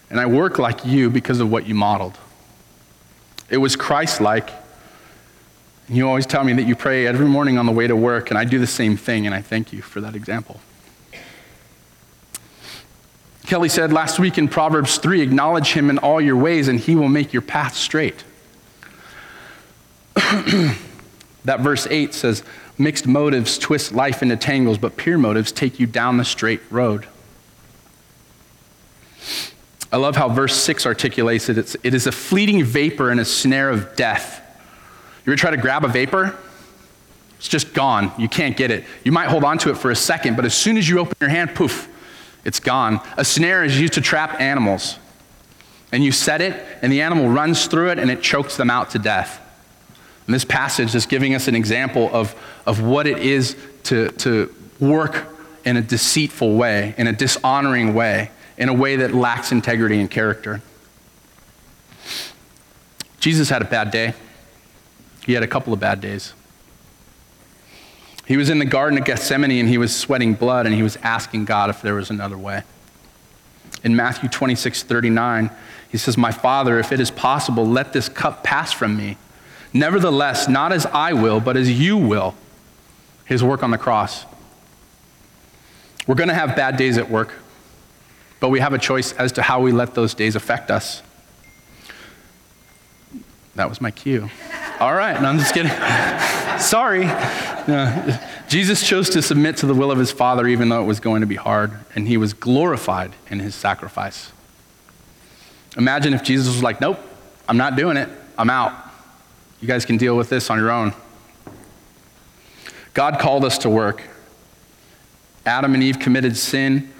And 0.09 0.21
I 0.21 0.25
work 0.25 0.57
like 0.57 0.85
you 0.85 1.09
because 1.09 1.41
of 1.41 1.51
what 1.51 1.67
you 1.67 1.75
modeled. 1.75 2.17
It 3.49 3.57
was 3.57 3.75
Christ 3.75 4.21
like. 4.21 4.49
You 5.87 6.07
always 6.07 6.25
tell 6.25 6.43
me 6.43 6.53
that 6.53 6.63
you 6.63 6.75
pray 6.75 7.05
every 7.05 7.27
morning 7.27 7.57
on 7.57 7.67
the 7.67 7.71
way 7.71 7.85
to 7.85 7.95
work, 7.95 8.31
and 8.31 8.39
I 8.39 8.45
do 8.45 8.57
the 8.57 8.67
same 8.67 8.97
thing, 8.97 9.27
and 9.27 9.35
I 9.35 9.41
thank 9.41 9.71
you 9.71 9.83
for 9.83 10.01
that 10.01 10.15
example. 10.15 10.59
Kelly 13.45 13.69
said 13.69 13.93
last 13.93 14.17
week 14.17 14.39
in 14.39 14.47
Proverbs 14.47 14.97
3 14.97 15.21
acknowledge 15.21 15.73
him 15.73 15.91
in 15.91 15.99
all 15.99 16.19
your 16.19 16.35
ways, 16.35 16.67
and 16.67 16.79
he 16.79 16.95
will 16.95 17.09
make 17.09 17.31
your 17.31 17.43
path 17.43 17.75
straight. 17.75 18.23
that 20.15 21.59
verse 21.59 21.85
8 21.87 22.15
says, 22.15 22.43
Mixed 22.79 23.05
motives 23.05 23.59
twist 23.59 23.91
life 23.91 24.23
into 24.23 24.35
tangles, 24.35 24.79
but 24.79 24.97
pure 24.97 25.19
motives 25.19 25.51
take 25.51 25.79
you 25.79 25.85
down 25.85 26.17
the 26.17 26.25
straight 26.25 26.61
road. 26.71 27.05
I 29.95 29.97
love 29.97 30.17
how 30.17 30.27
verse 30.27 30.53
6 30.57 30.85
articulates 30.85 31.47
it. 31.47 31.57
It's, 31.57 31.77
it 31.81 31.93
is 31.93 32.05
a 32.05 32.11
fleeting 32.11 32.61
vapor 32.65 33.11
and 33.11 33.17
a 33.21 33.23
snare 33.23 33.69
of 33.69 33.95
death. 33.95 34.41
You 35.25 35.31
ever 35.31 35.37
try 35.37 35.51
to 35.51 35.57
grab 35.57 35.85
a 35.85 35.87
vapor? 35.87 36.37
It's 37.37 37.47
just 37.47 37.73
gone. 37.73 38.11
You 38.17 38.27
can't 38.27 38.57
get 38.57 38.71
it. 38.71 38.83
You 39.05 39.13
might 39.13 39.29
hold 39.29 39.45
on 39.45 39.57
to 39.59 39.69
it 39.69 39.77
for 39.77 39.91
a 39.91 39.95
second, 39.95 40.35
but 40.35 40.43
as 40.43 40.53
soon 40.53 40.75
as 40.75 40.89
you 40.89 40.99
open 40.99 41.15
your 41.21 41.29
hand, 41.29 41.55
poof, 41.55 41.87
it's 42.43 42.59
gone. 42.59 42.99
A 43.15 43.23
snare 43.23 43.63
is 43.63 43.79
used 43.79 43.93
to 43.93 44.01
trap 44.01 44.41
animals. 44.41 44.99
And 45.93 46.03
you 46.03 46.11
set 46.11 46.41
it, 46.41 46.61
and 46.81 46.91
the 46.91 47.01
animal 47.01 47.29
runs 47.29 47.65
through 47.67 47.91
it, 47.91 47.97
and 47.97 48.11
it 48.11 48.21
chokes 48.21 48.57
them 48.57 48.69
out 48.69 48.89
to 48.89 48.99
death. 48.99 49.41
And 50.27 50.35
this 50.35 50.43
passage 50.43 50.93
is 50.93 51.05
giving 51.05 51.35
us 51.35 51.47
an 51.47 51.55
example 51.55 52.09
of, 52.11 52.35
of 52.65 52.81
what 52.81 53.07
it 53.07 53.19
is 53.19 53.55
to, 53.83 54.09
to 54.09 54.53
work 54.77 55.25
in 55.63 55.77
a 55.77 55.81
deceitful 55.81 56.57
way, 56.57 56.93
in 56.97 57.07
a 57.07 57.13
dishonoring 57.13 57.93
way, 57.93 58.31
in 58.57 58.69
a 58.69 58.73
way 58.73 58.95
that 58.97 59.13
lacks 59.13 59.51
integrity 59.51 59.99
and 59.99 60.09
character. 60.09 60.61
Jesus 63.19 63.49
had 63.49 63.61
a 63.61 63.65
bad 63.65 63.91
day. 63.91 64.13
He 65.25 65.33
had 65.33 65.43
a 65.43 65.47
couple 65.47 65.73
of 65.73 65.79
bad 65.79 66.01
days. 66.01 66.33
He 68.25 68.37
was 68.37 68.49
in 68.49 68.59
the 68.59 68.65
Garden 68.65 68.97
of 68.97 69.05
Gethsemane 69.05 69.59
and 69.59 69.69
he 69.69 69.77
was 69.77 69.95
sweating 69.95 70.33
blood 70.33 70.65
and 70.65 70.73
he 70.73 70.83
was 70.83 70.97
asking 70.97 71.45
God 71.45 71.69
if 71.69 71.81
there 71.81 71.95
was 71.95 72.09
another 72.09 72.37
way. 72.37 72.63
In 73.83 73.95
Matthew 73.95 74.29
26 74.29 74.83
39, 74.83 75.51
he 75.89 75.97
says, 75.97 76.17
My 76.17 76.31
Father, 76.31 76.79
if 76.79 76.91
it 76.91 76.99
is 76.99 77.11
possible, 77.11 77.65
let 77.65 77.93
this 77.93 78.09
cup 78.09 78.43
pass 78.43 78.71
from 78.71 78.97
me. 78.97 79.17
Nevertheless, 79.73 80.47
not 80.47 80.71
as 80.71 80.85
I 80.87 81.13
will, 81.13 81.39
but 81.39 81.57
as 81.57 81.79
you 81.79 81.97
will. 81.97 82.35
His 83.25 83.43
work 83.43 83.61
on 83.61 83.71
the 83.71 83.77
cross. 83.77 84.25
We're 86.07 86.15
going 86.15 86.29
to 86.29 86.35
have 86.35 86.55
bad 86.55 86.77
days 86.77 86.97
at 86.97 87.09
work, 87.09 87.33
but 88.45 88.49
we 88.49 88.59
have 88.59 88.73
a 88.73 88.77
choice 88.77 89.11
as 89.13 89.31
to 89.31 89.41
how 89.41 89.59
we 89.59 89.71
let 89.71 89.95
those 89.95 90.13
days 90.13 90.35
affect 90.35 90.69
us. 90.69 91.01
That 93.55 93.67
was 93.67 93.81
my 93.81 93.89
cue. 93.89 94.29
All 94.79 94.93
right, 94.93 95.19
no, 95.19 95.27
I'm 95.27 95.39
just 95.39 95.51
kidding. 95.51 95.71
Sorry. 96.59 97.05
No. 97.67 98.19
Jesus 98.47 98.87
chose 98.87 99.09
to 99.09 99.23
submit 99.23 99.57
to 99.57 99.65
the 99.65 99.73
will 99.73 99.89
of 99.89 99.97
his 99.97 100.11
Father 100.11 100.45
even 100.45 100.69
though 100.69 100.79
it 100.79 100.85
was 100.85 100.99
going 100.99 101.21
to 101.21 101.25
be 101.25 101.37
hard, 101.37 101.71
and 101.95 102.07
he 102.07 102.17
was 102.17 102.33
glorified 102.33 103.13
in 103.31 103.39
his 103.39 103.55
sacrifice. 103.55 104.31
Imagine 105.75 106.13
if 106.13 106.21
Jesus 106.21 106.53
was 106.53 106.61
like, 106.61 106.79
Nope, 106.79 106.99
I'm 107.49 107.57
not 107.57 107.75
doing 107.75 107.97
it. 107.97 108.09
I'm 108.37 108.51
out. 108.51 108.75
You 109.59 109.67
guys 109.67 109.85
can 109.85 109.97
deal 109.97 110.15
with 110.15 110.29
this 110.29 110.51
on 110.51 110.59
your 110.59 110.69
own. 110.69 110.93
God 112.93 113.17
called 113.17 113.43
us 113.43 113.57
to 113.57 113.71
work. 113.71 114.03
Adam 115.47 115.73
and 115.73 115.81
Eve 115.81 115.97
committed 115.97 116.37
sin, 116.37 116.93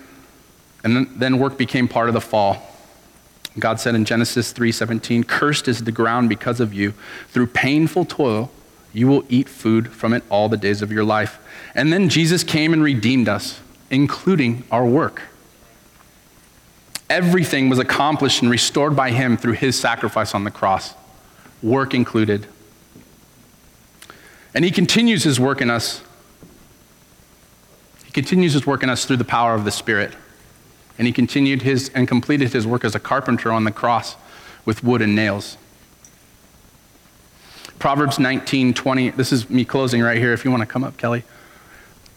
and 0.86 1.10
then 1.18 1.40
work 1.40 1.58
became 1.58 1.90
part 1.90 2.08
of 2.08 2.14
the 2.14 2.22
fall. 2.22 2.72
God 3.58 3.80
said 3.80 3.96
in 3.96 4.06
Genesis 4.06 4.52
3:17, 4.52 5.24
"Cursed 5.24 5.68
is 5.68 5.84
the 5.84 5.92
ground 5.92 6.30
because 6.30 6.60
of 6.60 6.74
you. 6.74 6.94
Through 7.32 7.48
painful 7.48 8.06
toil, 8.06 8.52
you 8.94 9.08
will 9.08 9.26
eat 9.28 9.50
food 9.50 9.92
from 9.92 10.14
it 10.14 10.24
all 10.30 10.48
the 10.48 10.58
days 10.58 10.82
of 10.82 10.92
your 10.92 11.04
life." 11.04 11.40
And 11.74 11.92
then 11.92 12.08
Jesus 12.08 12.44
came 12.44 12.72
and 12.72 12.84
redeemed 12.84 13.28
us, 13.28 13.60
including 13.90 14.64
our 14.72 14.86
work. 14.86 15.24
Everything 17.10 17.68
was 17.68 17.80
accomplished 17.80 18.42
and 18.42 18.52
restored 18.52 18.96
by 18.96 19.12
him 19.12 19.38
through 19.38 19.54
his 19.54 19.80
sacrifice 19.80 20.36
on 20.36 20.44
the 20.44 20.52
cross, 20.52 20.94
work 21.64 21.94
included. 21.94 22.48
And 24.54 24.64
he 24.64 24.72
continues 24.72 25.24
his 25.24 25.40
work 25.40 25.62
in 25.62 25.70
us. 25.70 26.02
He 28.04 28.12
continues 28.12 28.54
his 28.54 28.66
work 28.68 28.84
in 28.84 28.90
us 28.90 29.06
through 29.06 29.18
the 29.18 29.24
power 29.24 29.56
of 29.56 29.66
the 29.66 29.72
Spirit. 29.72 30.14
And 30.98 31.08
he 31.08 31.14
continued 31.14 31.62
his 31.62 31.90
and 31.90 32.08
completed 32.08 32.54
his 32.54 32.66
work 32.66 32.86
as 32.86 32.96
a 32.96 33.00
carpenter 33.00 33.52
on 33.52 33.64
the 33.64 33.72
cross 33.72 34.16
with 34.64 34.84
wood 34.84 35.02
and 35.02 35.16
nails. 35.16 35.58
Proverbs 37.80 38.18
19, 38.18 38.74
20. 38.74 39.10
This 39.12 39.32
is 39.32 39.50
me 39.50 39.66
closing 39.66 40.02
right 40.02 40.18
here. 40.18 40.34
If 40.34 40.46
you 40.46 40.52
want 40.52 40.62
to 40.62 40.68
come 40.68 40.84
up, 40.84 40.98
Kelly. 40.98 41.24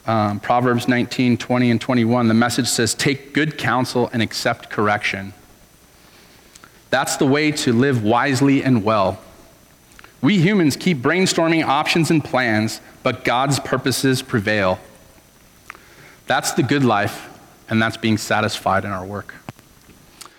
Um, 0.07 0.41
Proverbs 0.41 0.89
19, 0.89 1.37
20, 1.37 1.71
and 1.71 1.81
21. 1.81 2.29
The 2.29 2.35
message 2.35 2.69
says, 2.69 2.95
Take 2.95 3.35
good 3.35 3.59
counsel 3.59 4.09
and 4.13 4.23
accept 4.23 4.71
correction. 4.71 5.35
That's 6.91 7.17
the 7.17 7.27
way 7.27 7.51
to 7.53 7.73
live 7.73 8.03
wisely 8.03 8.63
and 8.63 8.83
well. 8.83 9.21
We 10.23 10.39
humans 10.39 10.77
keep 10.77 10.99
brainstorming 10.99 11.65
options 11.65 12.11
and 12.11 12.25
plans, 12.25 12.81
but 13.03 13.25
God's 13.25 13.61
purposes 13.61 14.23
prevail. 14.23 14.79
That's 16.27 16.53
the 16.53 16.63
good 16.63 16.85
life 16.85 17.28
and 17.69 17.81
that's 17.81 17.97
being 17.97 18.19
satisfied 18.19 18.85
in 18.85 18.91
our 18.91 19.05
work. 19.05 19.35